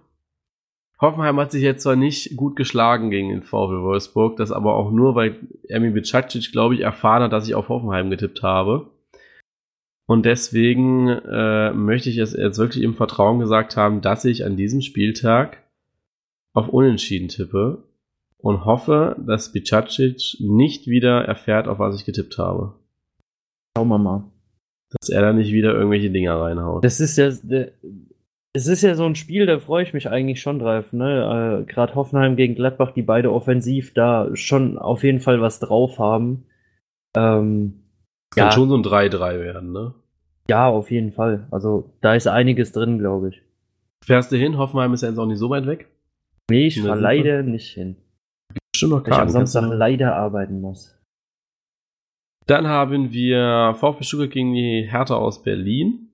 Hoffenheim 1.00 1.38
hat 1.38 1.52
sich 1.52 1.62
jetzt 1.62 1.82
zwar 1.82 1.94
nicht 1.94 2.36
gut 2.36 2.56
geschlagen 2.56 3.10
gegen 3.10 3.28
den 3.28 3.42
VfL 3.42 3.82
Wolfsburg, 3.82 4.36
das 4.36 4.50
aber 4.50 4.74
auch 4.74 4.90
nur, 4.90 5.14
weil 5.14 5.38
Emi 5.68 5.90
Bicacic, 5.90 6.50
glaube 6.50 6.74
ich, 6.74 6.80
erfahren 6.80 7.22
hat, 7.22 7.32
dass 7.32 7.46
ich 7.46 7.54
auf 7.54 7.68
Hoffenheim 7.68 8.10
getippt 8.10 8.42
habe. 8.42 8.90
Und 10.08 10.24
deswegen 10.24 11.06
äh, 11.08 11.70
möchte 11.74 12.08
ich 12.08 12.16
es 12.16 12.32
jetzt 12.32 12.58
wirklich 12.58 12.82
im 12.82 12.94
Vertrauen 12.94 13.40
gesagt 13.40 13.76
haben, 13.76 14.00
dass 14.00 14.24
ich 14.24 14.46
an 14.46 14.56
diesem 14.56 14.80
Spieltag 14.80 15.58
auf 16.54 16.70
Unentschieden 16.70 17.28
tippe 17.28 17.84
und 18.38 18.64
hoffe, 18.64 19.16
dass 19.18 19.52
Bicacic 19.52 20.38
nicht 20.40 20.86
wieder 20.86 21.26
erfährt, 21.26 21.68
auf 21.68 21.78
was 21.78 21.94
ich 21.94 22.06
getippt 22.06 22.38
habe. 22.38 22.72
Schauen 23.76 23.88
wir 23.88 23.98
mal. 23.98 24.24
Dass 24.98 25.10
er 25.10 25.20
da 25.20 25.34
nicht 25.34 25.52
wieder 25.52 25.74
irgendwelche 25.74 26.10
Dinger 26.10 26.40
reinhaut. 26.40 26.82
Das 26.82 27.00
ist 27.00 27.18
ja, 27.18 27.26
es 27.26 28.66
ist 28.66 28.82
ja 28.82 28.94
so 28.94 29.04
ein 29.04 29.14
Spiel, 29.14 29.44
da 29.44 29.58
freue 29.58 29.82
ich 29.82 29.92
mich 29.92 30.08
eigentlich 30.08 30.40
schon 30.40 30.58
drauf. 30.58 30.90
Ne? 30.94 31.64
Äh, 31.68 31.70
Gerade 31.70 31.94
Hoffenheim 31.94 32.36
gegen 32.36 32.54
Gladbach, 32.54 32.92
die 32.92 33.02
beide 33.02 33.30
offensiv 33.30 33.92
da 33.92 34.34
schon 34.34 34.78
auf 34.78 35.04
jeden 35.04 35.20
Fall 35.20 35.42
was 35.42 35.60
drauf 35.60 35.98
haben. 35.98 36.46
Ähm, 37.14 37.82
Kann 38.34 38.46
ja. 38.46 38.52
schon 38.52 38.68
so 38.68 38.76
ein 38.76 38.82
3-3 38.82 39.40
werden, 39.40 39.72
ne? 39.72 39.94
Ja, 40.48 40.68
auf 40.68 40.90
jeden 40.90 41.12
Fall. 41.12 41.46
Also 41.50 41.92
da 42.00 42.14
ist 42.14 42.26
einiges 42.26 42.72
drin, 42.72 42.98
glaube 42.98 43.30
ich. 43.30 43.42
Fährst 44.04 44.32
du 44.32 44.36
hin? 44.36 44.56
Hoffenheim 44.56 44.94
ist 44.94 45.02
ja 45.02 45.08
jetzt 45.08 45.18
auch 45.18 45.26
nicht 45.26 45.38
so 45.38 45.50
weit 45.50 45.66
weg. 45.66 45.88
Nee, 46.50 46.68
ich 46.68 46.80
fahre 46.80 46.98
leider 46.98 47.42
nicht 47.42 47.74
hin. 47.74 47.96
Stimmt 48.74 48.92
noch 48.92 49.04
Weil 49.04 49.12
ich 49.12 49.18
am 49.18 49.28
Samstag 49.28 49.70
leider 49.70 50.16
arbeiten 50.16 50.60
muss. 50.60 50.98
Dann 52.46 52.66
haben 52.66 53.12
wir 53.12 53.74
VfB 53.78 54.04
Stuttgart 54.04 54.30
gegen 54.30 54.54
die 54.54 54.88
Hertha 54.90 55.14
aus 55.16 55.42
Berlin. 55.42 56.08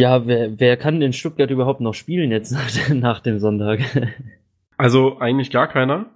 Ja, 0.00 0.26
wer, 0.26 0.58
wer 0.58 0.76
kann 0.76 1.00
in 1.02 1.12
Stuttgart 1.12 1.50
überhaupt 1.50 1.80
noch 1.80 1.94
spielen 1.94 2.32
jetzt 2.32 2.50
nach, 2.50 2.88
nach 2.94 3.20
dem 3.20 3.38
Sonntag? 3.38 3.80
Also 4.76 5.18
eigentlich 5.20 5.52
gar 5.52 5.68
keiner. 5.68 6.06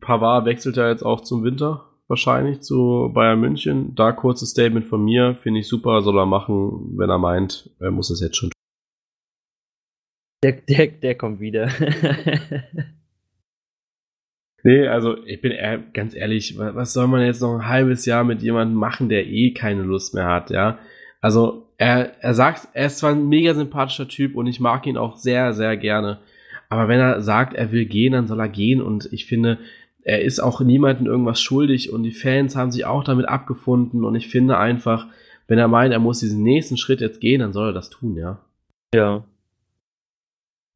Pavard 0.00 0.44
wechselt 0.44 0.76
ja 0.76 0.88
jetzt 0.88 1.04
auch 1.04 1.20
zum 1.20 1.44
Winter 1.44 1.87
wahrscheinlich 2.08 2.60
zu 2.60 3.10
Bayern 3.14 3.40
München. 3.40 3.94
Da 3.94 4.12
kurzes 4.12 4.50
Statement 4.50 4.86
von 4.86 5.04
mir, 5.04 5.36
finde 5.36 5.60
ich 5.60 5.68
super, 5.68 6.02
soll 6.02 6.18
er 6.18 6.26
machen, 6.26 6.96
wenn 6.96 7.10
er 7.10 7.18
meint, 7.18 7.70
er 7.78 7.90
muss 7.90 8.10
es 8.10 8.20
jetzt 8.20 8.36
schon 8.36 8.50
tun. 8.50 8.54
Der, 10.42 10.52
der, 10.52 10.86
der 10.88 11.14
kommt 11.16 11.40
wieder. 11.40 11.68
nee, 14.62 14.86
also 14.86 15.22
ich 15.24 15.40
bin 15.40 15.52
ganz 15.92 16.14
ehrlich, 16.14 16.56
was 16.58 16.92
soll 16.92 17.08
man 17.08 17.22
jetzt 17.22 17.42
noch 17.42 17.54
ein 17.54 17.68
halbes 17.68 18.06
Jahr 18.06 18.24
mit 18.24 18.42
jemandem 18.42 18.76
machen, 18.76 19.08
der 19.08 19.26
eh 19.26 19.52
keine 19.52 19.82
Lust 19.82 20.14
mehr 20.14 20.26
hat, 20.26 20.50
ja? 20.50 20.78
Also 21.20 21.66
er, 21.78 22.22
er 22.22 22.34
sagt, 22.34 22.68
er 22.72 22.86
ist 22.86 22.98
zwar 22.98 23.10
ein 23.10 23.28
mega 23.28 23.54
sympathischer 23.54 24.08
Typ 24.08 24.36
und 24.36 24.46
ich 24.46 24.60
mag 24.60 24.86
ihn 24.86 24.96
auch 24.96 25.16
sehr, 25.16 25.52
sehr 25.52 25.76
gerne. 25.76 26.18
Aber 26.68 26.88
wenn 26.88 27.00
er 27.00 27.20
sagt, 27.20 27.54
er 27.54 27.72
will 27.72 27.86
gehen, 27.86 28.12
dann 28.12 28.26
soll 28.26 28.40
er 28.40 28.48
gehen. 28.48 28.82
Und 28.82 29.08
ich 29.12 29.26
finde, 29.26 29.58
er 30.02 30.22
ist 30.22 30.40
auch 30.40 30.60
niemandem 30.60 31.06
irgendwas 31.06 31.40
schuldig 31.40 31.92
und 31.92 32.02
die 32.02 32.12
Fans 32.12 32.56
haben 32.56 32.70
sich 32.70 32.86
auch 32.86 33.04
damit 33.04 33.28
abgefunden. 33.28 34.04
Und 34.04 34.14
ich 34.14 34.28
finde 34.28 34.58
einfach, 34.58 35.06
wenn 35.48 35.58
er 35.58 35.68
meint, 35.68 35.92
er 35.92 35.98
muss 35.98 36.20
diesen 36.20 36.42
nächsten 36.42 36.76
Schritt 36.76 37.00
jetzt 37.00 37.20
gehen, 37.20 37.40
dann 37.40 37.52
soll 37.52 37.70
er 37.70 37.72
das 37.72 37.90
tun, 37.90 38.16
ja. 38.16 38.38
Ja. 38.94 39.24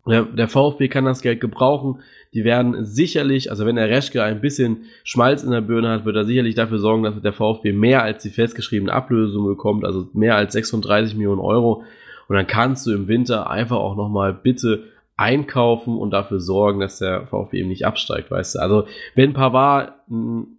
Der, 0.05 0.25
der 0.25 0.49
VfB 0.49 0.89
kann 0.89 1.05
das 1.05 1.23
Geld 1.23 1.41
gebrauchen. 1.41 2.01
Die 2.35 2.43
werden 2.43 2.85
sicherlich, 2.85 3.51
also 3.51 3.67
wenn 3.67 3.77
der 3.77 3.89
Reschke 3.89 4.23
ein 4.23 4.41
bisschen 4.41 4.85
Schmalz 5.05 5.45
in 5.45 5.53
der 5.53 5.61
Birne 5.61 5.91
hat, 5.91 6.05
wird 6.05 6.17
er 6.17 6.25
sicherlich 6.25 6.57
dafür 6.57 6.79
sorgen, 6.79 7.05
dass 7.05 7.21
der 7.21 7.33
VfB 7.33 7.73
mehr 7.73 8.03
als 8.03 8.23
die 8.23 8.31
festgeschriebene 8.31 8.93
Ablösung 8.93 9.47
bekommt, 9.47 9.85
also 9.85 10.09
mehr 10.13 10.35
als 10.35 10.55
36 10.55 11.15
Millionen 11.15 11.41
Euro. 11.41 11.85
Und 12.27 12.37
dann 12.37 12.47
kannst 12.49 12.87
du 12.87 12.93
im 12.93 13.07
Winter 13.07 13.49
einfach 13.49 13.77
auch 13.77 13.95
nochmal 13.95 14.33
bitte 14.33 14.92
einkaufen 15.17 15.99
und 15.99 16.11
dafür 16.11 16.41
sorgen, 16.41 16.81
dass 16.81 16.99
der 16.99 17.27
VfB 17.27 17.61
eben 17.61 17.69
nicht 17.69 17.87
absteigt, 17.87 18.31
weißt 18.31 18.57
du. 18.57 18.59
Also 18.61 18.87
wenn 19.15 19.35
Pavard 19.35 19.95
ein 20.11 20.59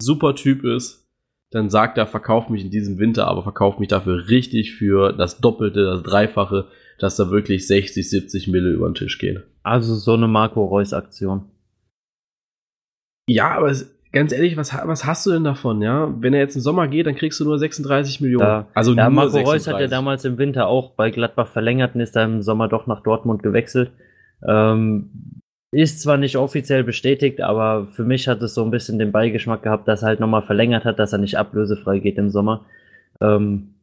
super 0.00 0.34
Typ 0.34 0.64
ist, 0.64 1.08
dann 1.50 1.70
sagt 1.70 1.96
er, 1.96 2.06
verkauf 2.06 2.50
mich 2.50 2.62
in 2.62 2.70
diesem 2.70 2.98
Winter, 2.98 3.26
aber 3.26 3.42
verkauf 3.42 3.78
mich 3.78 3.88
dafür 3.88 4.28
richtig 4.28 4.74
für 4.74 5.12
das 5.12 5.40
Doppelte, 5.40 5.82
das 5.82 6.02
Dreifache 6.02 6.68
dass 6.98 7.16
da 7.16 7.30
wirklich 7.30 7.66
60, 7.66 8.08
70 8.08 8.48
Mille 8.48 8.70
über 8.70 8.88
den 8.88 8.94
Tisch 8.94 9.18
gehen. 9.18 9.42
Also 9.62 9.94
so 9.94 10.14
eine 10.14 10.28
Marco 10.28 10.64
Reus 10.64 10.92
Aktion. 10.92 11.50
Ja, 13.28 13.56
aber 13.56 13.70
es, 13.70 13.97
ganz 14.12 14.32
ehrlich, 14.32 14.56
was, 14.56 14.72
was 14.84 15.04
hast 15.04 15.26
du 15.26 15.32
denn 15.32 15.44
davon, 15.44 15.82
ja? 15.82 16.12
Wenn 16.20 16.34
er 16.34 16.40
jetzt 16.40 16.56
im 16.56 16.62
Sommer 16.62 16.88
geht, 16.88 17.06
dann 17.06 17.14
kriegst 17.14 17.38
du 17.40 17.44
nur 17.44 17.58
36 17.58 18.20
Millionen. 18.20 18.46
Ja, 18.46 18.66
also 18.74 18.94
ja, 18.94 19.04
nur 19.04 19.14
Marco 19.14 19.30
36. 19.30 19.52
Reus 19.52 19.74
hat 19.74 19.80
ja 19.80 19.86
damals 19.88 20.24
im 20.24 20.38
Winter 20.38 20.66
auch 20.66 20.92
bei 20.92 21.10
Gladbach 21.10 21.48
verlängert 21.48 21.94
und 21.94 22.00
ist 22.00 22.16
dann 22.16 22.36
im 22.36 22.42
Sommer 22.42 22.68
doch 22.68 22.86
nach 22.86 23.02
Dortmund 23.02 23.42
gewechselt. 23.42 23.92
Ähm, 24.46 25.40
ist 25.70 26.00
zwar 26.00 26.16
nicht 26.16 26.36
offiziell 26.36 26.82
bestätigt, 26.82 27.42
aber 27.42 27.86
für 27.86 28.04
mich 28.04 28.26
hat 28.26 28.40
es 28.40 28.54
so 28.54 28.64
ein 28.64 28.70
bisschen 28.70 28.98
den 28.98 29.12
Beigeschmack 29.12 29.62
gehabt, 29.62 29.86
dass 29.86 30.02
er 30.02 30.08
halt 30.08 30.20
nochmal 30.20 30.42
verlängert 30.42 30.84
hat, 30.84 30.98
dass 30.98 31.12
er 31.12 31.18
nicht 31.18 31.36
ablösefrei 31.36 31.98
geht 31.98 32.16
im 32.16 32.30
Sommer. 32.30 32.64
Ähm, 33.20 33.74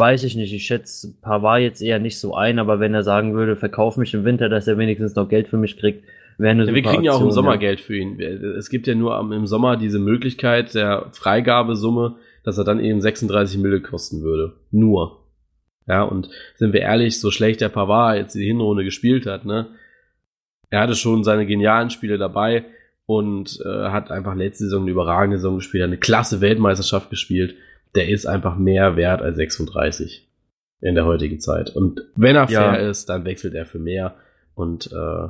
weiß 0.00 0.24
ich 0.24 0.34
nicht. 0.34 0.52
Ich 0.52 0.64
schätze 0.64 1.14
Pavard 1.20 1.60
jetzt 1.60 1.82
eher 1.82 2.00
nicht 2.00 2.18
so 2.18 2.34
ein, 2.34 2.58
aber 2.58 2.80
wenn 2.80 2.94
er 2.94 3.04
sagen 3.04 3.34
würde, 3.34 3.54
verkauf 3.54 3.96
mich 3.96 4.14
im 4.14 4.24
Winter, 4.24 4.48
dass 4.48 4.66
er 4.66 4.78
wenigstens 4.78 5.14
noch 5.14 5.28
Geld 5.28 5.48
für 5.48 5.58
mich 5.58 5.76
kriegt, 5.76 6.04
wäre 6.38 6.52
eine 6.52 6.66
Ja, 6.66 6.74
wir 6.74 6.82
kriegen 6.82 7.04
ja 7.04 7.12
auch 7.12 7.20
im 7.20 7.26
Aktion, 7.26 7.32
Sommer 7.32 7.58
Geld 7.58 7.80
für 7.80 7.96
ihn. 7.96 8.20
Es 8.20 8.70
gibt 8.70 8.86
ja 8.86 8.94
nur 8.94 9.18
im 9.18 9.46
Sommer 9.46 9.76
diese 9.76 9.98
Möglichkeit 9.98 10.74
der 10.74 11.08
Freigabesumme, 11.12 12.16
dass 12.44 12.56
er 12.58 12.64
dann 12.64 12.80
eben 12.80 13.00
36 13.00 13.58
Mille 13.58 13.80
kosten 13.80 14.22
würde. 14.22 14.54
Nur. 14.70 15.24
Ja, 15.86 16.02
und 16.02 16.28
sind 16.56 16.72
wir 16.72 16.80
ehrlich, 16.82 17.18
so 17.20 17.30
schlecht 17.30 17.60
der 17.60 17.70
Pavard 17.70 18.16
jetzt 18.18 18.34
die 18.34 18.44
Hinrunde 18.46 18.84
gespielt 18.84 19.26
hat, 19.26 19.44
ne? 19.44 19.68
Er 20.70 20.80
hatte 20.80 20.94
schon 20.94 21.24
seine 21.24 21.46
genialen 21.46 21.88
Spiele 21.88 22.18
dabei 22.18 22.66
und 23.06 23.58
äh, 23.64 23.88
hat 23.88 24.10
einfach 24.10 24.34
letzte 24.34 24.64
Saison 24.64 24.82
eine 24.82 24.90
überragende 24.90 25.38
Saison 25.38 25.56
gespielt, 25.56 25.82
eine 25.84 25.96
klasse 25.96 26.42
Weltmeisterschaft 26.42 27.08
gespielt. 27.08 27.54
Der 27.94 28.10
ist 28.10 28.26
einfach 28.26 28.58
mehr 28.58 28.96
wert 28.96 29.22
als 29.22 29.36
36 29.38 30.28
in 30.82 30.94
der 30.94 31.06
heutigen 31.06 31.40
Zeit. 31.40 31.74
Und 31.74 32.02
wenn 32.16 32.36
er 32.36 32.50
Ja. 32.50 32.74
fair 32.74 32.86
ist, 32.90 33.08
dann 33.08 33.24
wechselt 33.24 33.54
er 33.54 33.64
für 33.64 33.78
mehr. 33.78 34.16
Und 34.54 34.92
äh, 34.92 35.28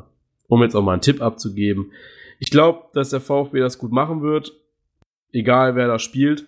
um 0.49 0.63
jetzt 0.63 0.75
auch 0.75 0.83
mal 0.83 0.93
einen 0.93 1.03
Tipp 1.03 1.21
abzugeben, 1.23 1.93
ich 2.41 2.51
glaube, 2.51 2.89
dass 2.95 3.11
der 3.11 3.21
VfB 3.21 3.61
das 3.61 3.79
gut 3.79 3.93
machen 3.93 4.23
wird, 4.23 4.53
egal 5.33 5.75
wer 5.77 5.87
da 5.87 5.99
spielt. 5.99 6.47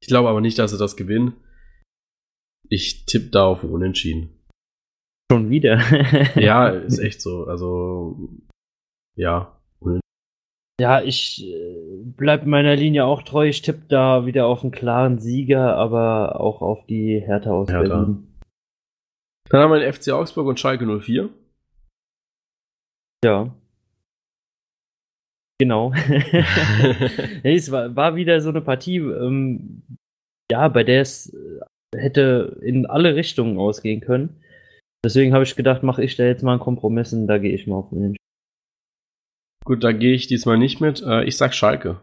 Ich 0.00 0.08
glaube 0.08 0.28
aber 0.28 0.40
nicht, 0.40 0.58
dass 0.58 0.70
sie 0.70 0.78
das 0.78 0.96
gewinnen. 0.96 1.34
Ich 2.68 3.06
tippe 3.06 3.30
da 3.30 3.46
auf 3.46 3.64
Unentschieden. 3.64 4.30
Schon 5.30 5.50
wieder. 5.50 5.80
Ja, 6.36 6.68
ist 6.68 6.98
echt 6.98 7.20
so. 7.20 7.44
Also, 7.44 8.28
ja. 9.16 9.52
Ja, 10.78 11.00
ich 11.00 11.42
äh, 11.42 12.02
bleib 12.04 12.44
meiner 12.44 12.76
Linie 12.76 13.06
auch 13.06 13.22
treu. 13.22 13.48
Ich 13.48 13.62
tippe 13.62 13.86
da 13.88 14.26
wieder 14.26 14.46
auf 14.46 14.62
einen 14.62 14.72
klaren 14.72 15.18
Sieger, 15.18 15.74
aber 15.74 16.38
auch 16.38 16.60
auf 16.60 16.84
die 16.86 17.18
Hertha 17.18 17.50
aus 17.50 17.68
Hertha. 17.68 17.88
Berlin. 17.88 18.28
Dann 19.48 19.62
haben 19.62 19.72
wir 19.72 19.80
den 19.80 19.92
FC 19.92 20.10
Augsburg 20.10 20.46
und 20.46 20.60
Schalke 20.60 20.84
04. 20.84 21.30
Ja. 23.24 23.54
Genau. 25.58 25.92
nee, 27.44 27.54
es 27.54 27.70
war, 27.70 27.94
war 27.96 28.16
wieder 28.16 28.40
so 28.40 28.50
eine 28.50 28.60
Partie, 28.60 28.98
ähm, 28.98 29.82
ja, 30.50 30.68
bei 30.68 30.84
der 30.84 31.00
es 31.00 31.32
äh, 31.32 31.60
hätte 31.96 32.58
in 32.62 32.86
alle 32.86 33.14
Richtungen 33.14 33.58
ausgehen 33.58 34.00
können. 34.00 34.40
Deswegen 35.04 35.32
habe 35.32 35.44
ich 35.44 35.56
gedacht, 35.56 35.82
mache 35.82 36.02
ich 36.04 36.16
da 36.16 36.24
jetzt 36.24 36.42
mal 36.42 36.52
einen 36.52 36.60
Kompromiss 36.60 37.12
und 37.12 37.26
da 37.26 37.38
gehe 37.38 37.54
ich 37.54 37.66
mal 37.66 37.76
auf 37.76 37.90
den. 37.90 38.16
Gut, 39.64 39.82
da 39.82 39.92
gehe 39.92 40.14
ich 40.14 40.26
diesmal 40.26 40.58
nicht 40.58 40.80
mit. 40.80 41.02
Äh, 41.02 41.24
Ich 41.24 41.36
sag 41.36 41.54
Schalke. 41.54 42.00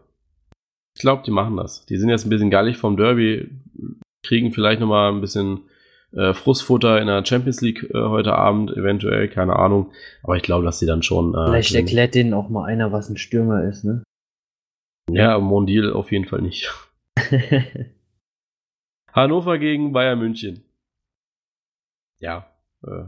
Ich 0.96 1.00
glaube, 1.00 1.22
die 1.24 1.30
machen 1.30 1.56
das. 1.56 1.86
Die 1.86 1.96
sind 1.96 2.08
jetzt 2.08 2.24
ein 2.24 2.30
bisschen 2.30 2.50
gallig 2.50 2.76
vom 2.76 2.96
Derby, 2.96 3.50
kriegen 4.24 4.52
vielleicht 4.52 4.80
noch 4.80 4.86
mal 4.88 5.12
ein 5.12 5.20
bisschen 5.20 5.68
äh, 6.16 6.32
Frustfutter 6.34 7.00
in 7.00 7.06
der 7.06 7.24
Champions 7.24 7.60
League 7.60 7.82
äh, 7.92 7.98
heute 7.98 8.34
Abend, 8.34 8.70
eventuell, 8.76 9.28
keine 9.28 9.56
Ahnung. 9.56 9.92
Aber 10.22 10.36
ich 10.36 10.42
glaube, 10.42 10.64
dass 10.64 10.78
die 10.78 10.86
dann 10.86 11.02
schon. 11.02 11.34
Äh, 11.34 11.46
Vielleicht 11.46 11.74
erklärt 11.74 12.14
denen 12.14 12.34
auch 12.34 12.48
mal 12.48 12.64
einer, 12.66 12.92
was 12.92 13.08
ein 13.08 13.16
Stürmer 13.16 13.64
ist, 13.64 13.84
ne? 13.84 14.02
Ja, 15.10 15.38
Mondial 15.38 15.92
auf 15.92 16.12
jeden 16.12 16.24
Fall 16.26 16.40
nicht. 16.42 16.72
Hannover 19.12 19.58
gegen 19.58 19.92
Bayern 19.92 20.18
München. 20.18 20.64
Ja. 22.20 22.46
Äh, 22.86 23.04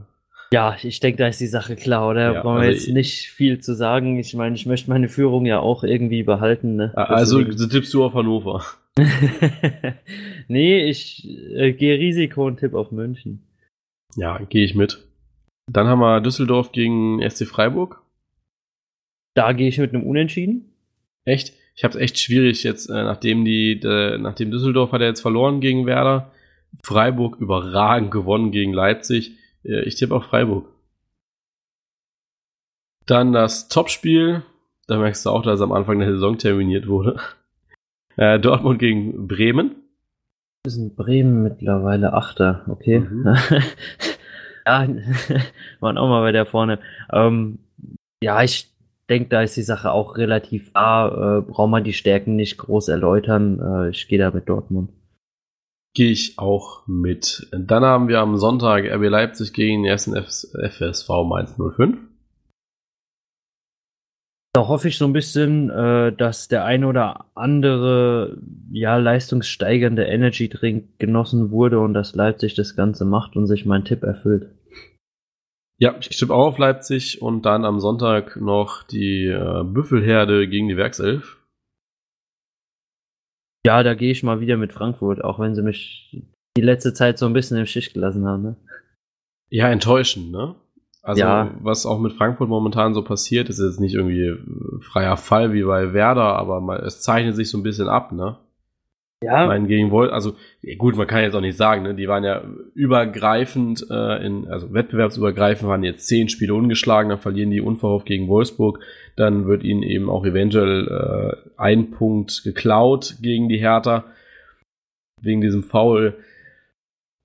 ja, 0.53 0.77
ich 0.81 1.01
denke, 1.01 1.19
da 1.19 1.27
ist 1.27 1.41
die 1.41 1.47
Sache 1.49 1.75
klar, 1.75 2.09
oder? 2.09 2.33
Ja, 2.35 2.43
Brauchen 2.43 2.57
wir 2.61 2.69
also 2.69 2.71
jetzt 2.73 2.87
ich- 2.89 2.95
nicht 2.95 3.29
viel 3.31 3.59
zu 3.61 3.75
sagen. 3.75 4.19
Ich 4.19 4.33
meine, 4.35 4.55
ich 4.55 4.67
möchte 4.67 4.91
meine 4.91 5.09
Führung 5.09 5.45
ja 5.47 5.59
auch 5.59 5.83
irgendwie 5.83 6.23
behalten, 6.23 6.77
ne? 6.77 6.93
also 6.97 7.43
Deswegen- 7.43 7.69
tippst 7.71 7.93
du 7.95 8.05
auf 8.05 8.15
Hannover. 8.15 8.65
nee, 10.49 10.85
ich 10.85 11.29
äh, 11.55 11.73
gehe 11.73 11.99
Risiko 11.99 12.47
und 12.47 12.59
tipp 12.59 12.75
auf 12.75 12.93
München. 12.93 13.47
Ja, 14.17 14.39
gehe 14.39 14.65
ich 14.65 14.75
mit. 14.75 15.07
Dann 15.71 15.87
haben 15.87 16.01
wir 16.01 16.21
Düsseldorf 16.21 16.73
gegen 16.73 17.21
SC 17.29 17.47
Freiburg. 17.47 18.03
Da 19.35 19.53
gehe 19.53 19.69
ich 19.69 19.79
mit 19.79 19.93
einem 19.93 20.05
Unentschieden. 20.05 20.73
Echt? 21.25 21.53
Ich 21.75 21.85
habe 21.85 21.95
es 21.95 22.01
echt 22.01 22.19
schwierig 22.19 22.63
jetzt, 22.63 22.89
äh, 22.89 23.03
nachdem 23.03 23.45
die, 23.45 23.73
äh, 23.85 24.17
nachdem 24.17 24.51
Düsseldorf 24.51 24.93
hat 24.93 25.03
er 25.03 25.09
jetzt 25.09 25.21
verloren 25.21 25.61
gegen 25.61 25.85
Werder, 25.85 26.33
Freiburg 26.83 27.37
überragend 27.39 28.11
gewonnen 28.11 28.51
gegen 28.51 28.73
Leipzig. 28.73 29.33
Äh, 29.63 29.83
ich 29.83 29.97
tippe 29.97 30.15
auf 30.15 30.25
Freiburg. 30.25 30.69
Dann 33.05 33.33
das 33.33 33.69
Topspiel. 33.69 34.43
Da 34.87 34.99
merkst 34.99 35.27
du 35.27 35.31
auch, 35.31 35.43
dass 35.43 35.57
es 35.57 35.61
am 35.61 35.73
Anfang 35.73 35.99
der 35.99 36.13
Saison 36.13 36.39
terminiert 36.39 36.87
wurde. 36.87 37.21
Äh, 38.17 38.41
Dortmund 38.41 38.79
gegen 38.79 39.29
Bremen. 39.29 39.77
ist 40.67 40.77
in 40.77 40.95
Bremen 40.95 41.43
mittlerweile 41.43 42.13
Achter, 42.13 42.65
okay. 42.69 43.01
Mhm. 43.01 43.27
ja, 44.67 44.89
waren 45.81 45.99
auch 45.99 46.09
mal 46.09 46.23
bei 46.23 46.33
der 46.33 46.47
vorne. 46.47 46.79
Ähm, 47.13 47.59
ja, 48.23 48.43
ich 48.43 48.71
denke, 49.09 49.29
da 49.29 49.43
ist 49.43 49.57
die 49.57 49.63
Sache 49.63 49.93
auch 49.93 50.17
relativ 50.17 50.73
klar. 50.73 51.39
Äh, 51.39 51.43
braucht 51.43 51.71
man 51.71 51.85
die 51.85 51.93
Stärken 51.93 52.37
nicht 52.37 52.57
groß 52.59 52.89
erläutern. 52.89 53.61
Äh, 53.61 53.91
ich 53.91 54.09
gehe 54.09 54.19
da 54.19 54.31
mit 54.31 54.49
Dortmund. 54.49 54.91
Gehe 55.95 56.11
ich 56.11 56.39
auch 56.39 56.87
mit. 56.87 57.49
Dann 57.53 57.85
haben 57.85 58.09
wir 58.09 58.21
am 58.21 58.37
Sonntag 58.37 58.85
RB 58.85 59.09
Leipzig 59.09 59.53
gegen 59.53 59.83
den 59.83 59.91
ersten 59.91 60.15
FSV 60.15 61.09
Mainz 61.27 61.57
05. 61.57 61.99
Da 64.57 64.69
hoffe 64.69 64.89
ich 64.89 64.97
so 64.97 65.05
ein 65.05 65.13
bisschen, 65.13 65.69
äh, 65.69 66.15
dass 66.17 66.49
der 66.49 66.65
ein 66.65 66.85
oder 66.85 67.27
andere 67.35 68.39
ja 68.73 68.97
leistungssteigernde 68.97 70.07
Energy 70.07 70.49
Drink 70.49 70.99
genossen 70.99 71.51
wurde 71.51 71.79
und 71.79 71.93
dass 71.93 72.15
Leipzig 72.15 72.55
das 72.55 72.75
Ganze 72.75 73.05
macht 73.05 73.37
und 73.37 73.47
sich 73.47 73.67
mein 73.67 73.85
Tipp 73.85 74.03
erfüllt. 74.03 74.49
Ja, 75.79 75.95
ich 76.01 76.09
tippe 76.09 76.33
auch 76.33 76.47
auf 76.47 76.59
Leipzig 76.59 77.21
und 77.21 77.45
dann 77.45 77.67
am 77.67 77.81
Sonntag 77.81 78.37
noch 78.41 78.83
die 78.83 79.27
äh, 79.27 79.63
Büffelherde 79.63 80.49
gegen 80.49 80.69
die 80.69 80.79
Werkself. 80.79 81.39
Ja, 83.67 83.83
da 83.83 83.93
gehe 83.93 84.11
ich 84.11 84.23
mal 84.23 84.41
wieder 84.41 84.57
mit 84.57 84.73
Frankfurt, 84.73 85.23
auch 85.23 85.39
wenn 85.39 85.55
sie 85.55 85.63
mich 85.63 86.17
die 86.57 86.63
letzte 86.63 86.95
Zeit 86.95 87.19
so 87.19 87.27
ein 87.27 87.35
bisschen 87.35 87.59
im 87.59 87.67
Stich 87.67 87.93
gelassen 87.93 88.25
haben. 88.25 88.43
Ne? 88.43 88.57
Ja, 89.51 89.69
enttäuschend, 89.69 90.33
ne? 90.33 90.55
Also, 91.07 91.21
Ja. 91.21 91.51
was 91.61 91.87
auch 91.87 92.01
mit 92.01 92.15
Frankfurt 92.15 92.49
momentan 92.49 92.93
so 92.93 93.03
passiert, 93.03 93.49
ist 93.49 93.61
jetzt 93.61 93.79
nicht 93.79 93.95
irgendwie 93.95 94.27
äh, 94.27 94.39
freier 94.81 95.17
Fall 95.17 95.53
wie 95.53 95.63
bei 95.63 95.93
Werder, 95.93 96.37
aber 96.37 96.61
mal, 96.61 96.81
es 96.81 97.01
zeichnet 97.01 97.37
sich 97.37 97.49
so 97.49 97.59
ein 97.59 97.63
bisschen 97.63 97.89
ab, 97.89 98.11
ne? 98.11 98.39
Ja, 99.23 99.47
Mein 99.47 99.69
gegen 99.69 99.93
Wolf, 99.93 100.13
also 100.13 100.35
gut, 100.77 100.97
man 100.97 101.07
kann 101.07 101.23
jetzt 101.23 101.35
auch 101.35 101.41
nicht 101.41 101.57
sagen, 101.57 101.85
ne? 101.85 101.95
Die 101.95 102.09
waren 102.09 102.25
ja 102.25 102.43
übergreifend, 102.75 103.87
äh, 103.89 104.27
in, 104.27 104.49
also 104.49 104.75
wettbewerbsübergreifend 104.75 105.69
waren 105.71 105.85
jetzt 105.85 106.09
zehn 106.09 106.29
Spiele 106.29 106.55
ungeschlagen, 106.55 107.09
dann 107.09 107.21
verlieren 107.21 107.51
die 107.53 107.61
unverhofft 107.61 108.07
gegen 108.07 108.27
Wolfsburg, 108.27 108.81
dann 109.15 109.47
wird 109.47 109.63
ihnen 109.63 109.85
eben 109.85 110.11
auch 110.11 110.27
eventuell 110.27 110.89
äh, 110.89 111.51
ein 111.57 111.93
Punkt 111.93 112.43
geklaut 112.43 113.15
gegen 113.23 113.49
die 113.49 113.59
Hertha. 113.59 114.05
Wegen 115.23 115.41
diesem 115.41 115.63
Foul 115.63 116.17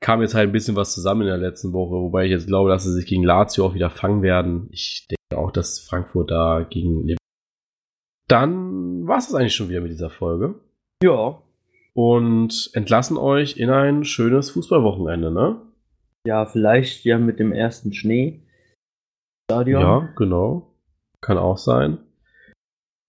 kam 0.02 0.22
jetzt 0.22 0.36
halt 0.36 0.50
ein 0.50 0.52
bisschen 0.52 0.76
was 0.76 0.94
zusammen 0.94 1.22
in 1.22 1.28
der 1.28 1.38
letzten 1.38 1.74
Woche, 1.74 1.94
wobei 1.94 2.26
ich 2.26 2.32
jetzt 2.32 2.48
glaube, 2.48 2.70
dass 2.70 2.84
sie 2.84 2.92
sich 2.92 3.06
gegen 3.06 3.24
Lazio 3.24 3.66
auch 3.66 3.74
wieder 3.74 3.90
fangen 3.90 4.22
werden. 4.22 4.68
Ich 4.72 5.08
denke 5.08 5.42
auch, 5.42 5.52
dass 5.52 5.80
Frankfurt 5.80 6.32
da 6.32 6.66
gegen 6.70 7.02
Leverkusen. 7.02 7.18
Dann 8.28 9.08
war 9.08 9.18
es 9.18 9.28
das 9.28 9.36
eigentlich 9.36 9.56
schon 9.56 9.70
wieder 9.70 9.82
mit 9.82 9.92
dieser 9.92 10.10
Folge 10.10 10.56
ja. 11.04 11.42
und 11.94 12.72
entlassen 12.74 13.18
euch 13.18 13.58
in 13.58 13.70
ein 13.70 14.04
schönes 14.04 14.50
Fußballwochenende, 14.52 15.32
ne? 15.32 15.62
Ja, 16.26 16.46
vielleicht 16.46 17.04
ja 17.04 17.18
mit 17.18 17.40
dem 17.40 17.52
ersten 17.52 17.94
Schnee. 17.94 18.42
Stadion. 19.50 19.82
Ja, 19.82 20.14
genau. 20.16 20.76
Kann 21.20 21.38
auch 21.38 21.58
sein. 21.58 21.98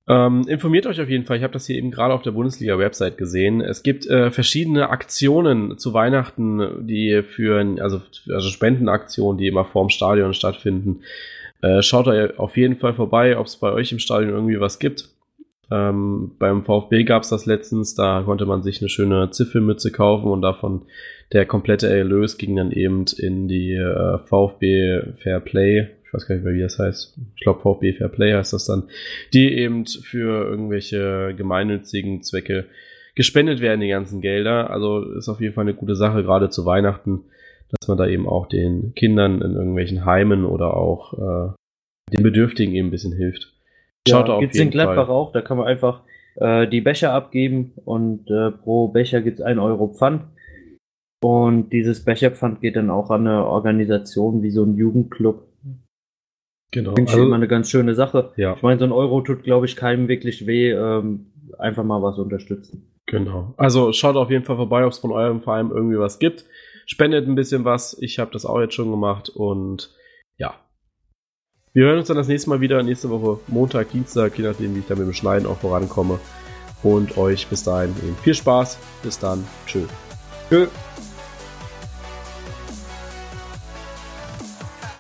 Ähm, 0.09 0.43
informiert 0.49 0.87
euch 0.87 1.01
auf 1.01 1.09
jeden 1.09 1.25
Fall. 1.25 1.37
Ich 1.37 1.43
habe 1.45 1.53
das 1.53 1.67
hier 1.67 1.77
eben 1.77 1.93
gerade 1.93 2.13
auf 2.13 2.23
der 2.23 2.33
Bundesliga-Website 2.33 3.17
gesehen. 3.17 3.61
Es 3.61 3.83
gibt 3.83 4.07
äh, 4.07 4.31
verschiedene 4.31 4.91
Aktionen 4.91 5.79
zu 5.79 5.95
Weihnachten, 5.95 6.87
die 6.87 7.23
für, 7.23 7.61
also, 7.81 8.01
also 8.29 8.49
Spendenaktionen, 8.49 9.39
die 9.39 9.47
immer 9.47 9.65
vorm 9.65 9.91
Stadion 9.91 10.35
stattfinden. 10.35 11.03
Äh, 11.61 11.83
schaut 11.83 12.09
da 12.09 12.31
auf 12.37 12.57
jeden 12.57 12.77
Fall 12.77 12.95
vorbei, 12.95 13.39
ob 13.39 13.47
es 13.47 13.57
bei 13.57 13.71
euch 13.71 13.93
im 13.93 14.01
Stadion 14.01 14.31
irgendwie 14.35 14.59
was 14.59 14.81
gibt. 14.81 15.09
Ähm, 15.71 16.33
beim 16.39 16.65
VfB 16.65 17.05
gab 17.05 17.23
es 17.23 17.29
das 17.29 17.47
letztens, 17.47 17.95
da 17.95 18.23
konnte 18.25 18.45
man 18.45 18.63
sich 18.63 18.83
eine 18.83 18.89
schöne 18.89 19.31
Zipfelmütze 19.31 19.93
kaufen 19.93 20.31
und 20.31 20.43
davon 20.43 20.83
der 21.33 21.47
komplette 21.47 21.89
Erlös 21.89 22.37
ging 22.37 22.57
dann 22.57 22.73
eben 22.73 23.05
in 23.17 23.49
die 23.49 23.73
äh, 23.73 24.19
VfB 24.19 25.15
Fair 25.17 25.41
Play 25.41 25.89
ich 26.13 26.15
weiß 26.15 26.29
gar 26.29 26.35
nicht 26.35 26.45
mehr, 26.45 26.53
wie 26.53 26.61
das 26.61 26.79
heißt. 26.79 27.19
Ich 27.37 27.43
glaube, 27.43 27.61
VfB 27.61 27.95
Fair 27.95 28.11
Play 28.11 28.35
heißt 28.35 28.53
das 28.53 28.67
dann, 28.67 28.85
die 29.33 29.57
eben 29.57 29.87
für 29.87 30.45
irgendwelche 30.45 31.35
gemeinnützigen 31.35 32.23
Zwecke 32.23 32.67
gespendet 33.15 33.61
werden, 33.61 33.81
die 33.81 33.89
ganzen 33.89 34.21
Gelder. 34.21 34.69
Also 34.69 35.03
ist 35.13 35.31
auf 35.31 35.41
jeden 35.41 35.55
Fall 35.55 35.63
eine 35.63 35.75
gute 35.75 35.97
Sache, 35.97 36.23
gerade 36.23 36.51
zu 36.51 36.67
Weihnachten, 36.67 37.25
dass 37.71 37.89
man 37.89 37.97
da 37.97 38.07
eben 38.07 38.29
auch 38.29 38.47
den 38.47 38.95
Kindern 38.95 39.41
in 39.41 39.55
irgendwelchen 39.55 40.05
Heimen 40.05 40.45
oder 40.45 40.77
auch 40.77 41.15
äh, 41.15 41.53
den 42.13 42.23
Bedürftigen 42.23 42.75
eben 42.75 42.89
ein 42.89 42.91
bisschen 42.91 43.17
hilft. 43.17 43.55
Schaut 44.07 44.29
ja, 44.29 44.39
gibt 44.39 44.55
es 44.55 44.61
in 44.61 44.71
Gladbach 44.71 45.07
Fall. 45.07 45.15
auch, 45.15 45.33
da 45.33 45.41
kann 45.41 45.57
man 45.57 45.67
einfach 45.67 46.03
äh, 46.37 46.69
die 46.69 46.83
Becher 46.83 47.15
abgeben 47.15 47.73
und 47.87 48.31
äh, 48.31 48.51
pro 48.51 48.89
Becher 48.89 49.23
gibt 49.23 49.39
es 49.39 49.45
1 49.45 49.59
Euro 49.59 49.89
Pfand. 49.89 50.25
Und 51.23 51.71
dieses 51.71 52.05
Becherpfand 52.05 52.61
geht 52.61 52.75
dann 52.75 52.91
auch 52.91 53.11
an 53.11 53.27
eine 53.27 53.47
Organisation 53.47 54.43
wie 54.43 54.51
so 54.51 54.65
ein 54.65 54.77
Jugendclub. 54.77 55.52
Genau. 56.73 56.95
Finde 56.95 57.11
ich 57.11 57.15
also, 57.15 57.27
immer 57.27 57.37
eine 57.37 57.49
ganz 57.49 57.71
schöne 57.71 57.95
Sache. 57.95 58.33
Ja. 58.37 58.55
Ich 58.55 58.63
meine, 58.63 58.81
so 58.81 58.85
ein 58.87 58.93
Euro 58.93 59.21
tut, 59.21 59.45
glaube 59.45 59.67
ich, 59.67 59.77
keinem 59.77 60.09
wirklich 60.09 60.47
weh. 60.47 60.73
Ähm, 60.73 61.27
einfach 61.59 61.85
mal 61.85 62.03
was 62.03 62.19
unterstützen. 62.19 62.89
Genau. 63.07 63.55
Also 63.57 63.93
schaut 63.93 64.17
auf 64.17 64.31
jeden 64.31 64.45
Fall 64.45 64.57
vorbei, 64.57 64.85
ob 64.85 64.93
es 64.93 64.99
von 64.99 65.13
eurem 65.13 65.43
Verein 65.43 65.71
irgendwie 65.71 65.99
was 65.99 66.19
gibt. 66.19 66.47
Spendet 66.87 67.29
ein 67.29 67.35
bisschen 67.35 67.65
was. 67.65 67.97
Ich 68.01 68.19
habe 68.19 68.31
das 68.33 68.47
auch 68.47 68.61
jetzt 68.61 68.75
schon 68.75 68.91
gemacht 68.91 69.29
und 69.29 69.91
ja. 70.39 70.55
Wir 71.75 71.87
hören 71.87 71.99
uns 71.99 72.09
dann 72.09 72.17
das 72.17 72.29
nächste 72.29 72.51
Mal 72.51 72.61
wieder, 72.61 72.83
nächste 72.83 73.11
Woche 73.11 73.41
Montag, 73.49 73.91
Dienstag, 73.91 74.39
je 74.39 74.45
nachdem, 74.45 74.75
wie 74.75 74.81
ich 74.81 74.87
da 74.87 74.95
mit 74.95 75.07
dem 75.07 75.13
Schneiden 75.13 75.47
auch 75.47 75.59
vorankomme. 75.59 76.19
Und 76.83 77.17
euch 77.17 77.47
bis 77.47 77.63
dahin 77.63 77.95
viel 78.23 78.35
Spaß. 78.35 78.79
Bis 79.03 79.19
dann. 79.19 79.45
Tschö. 79.67 79.83
Tschö. 80.49 80.67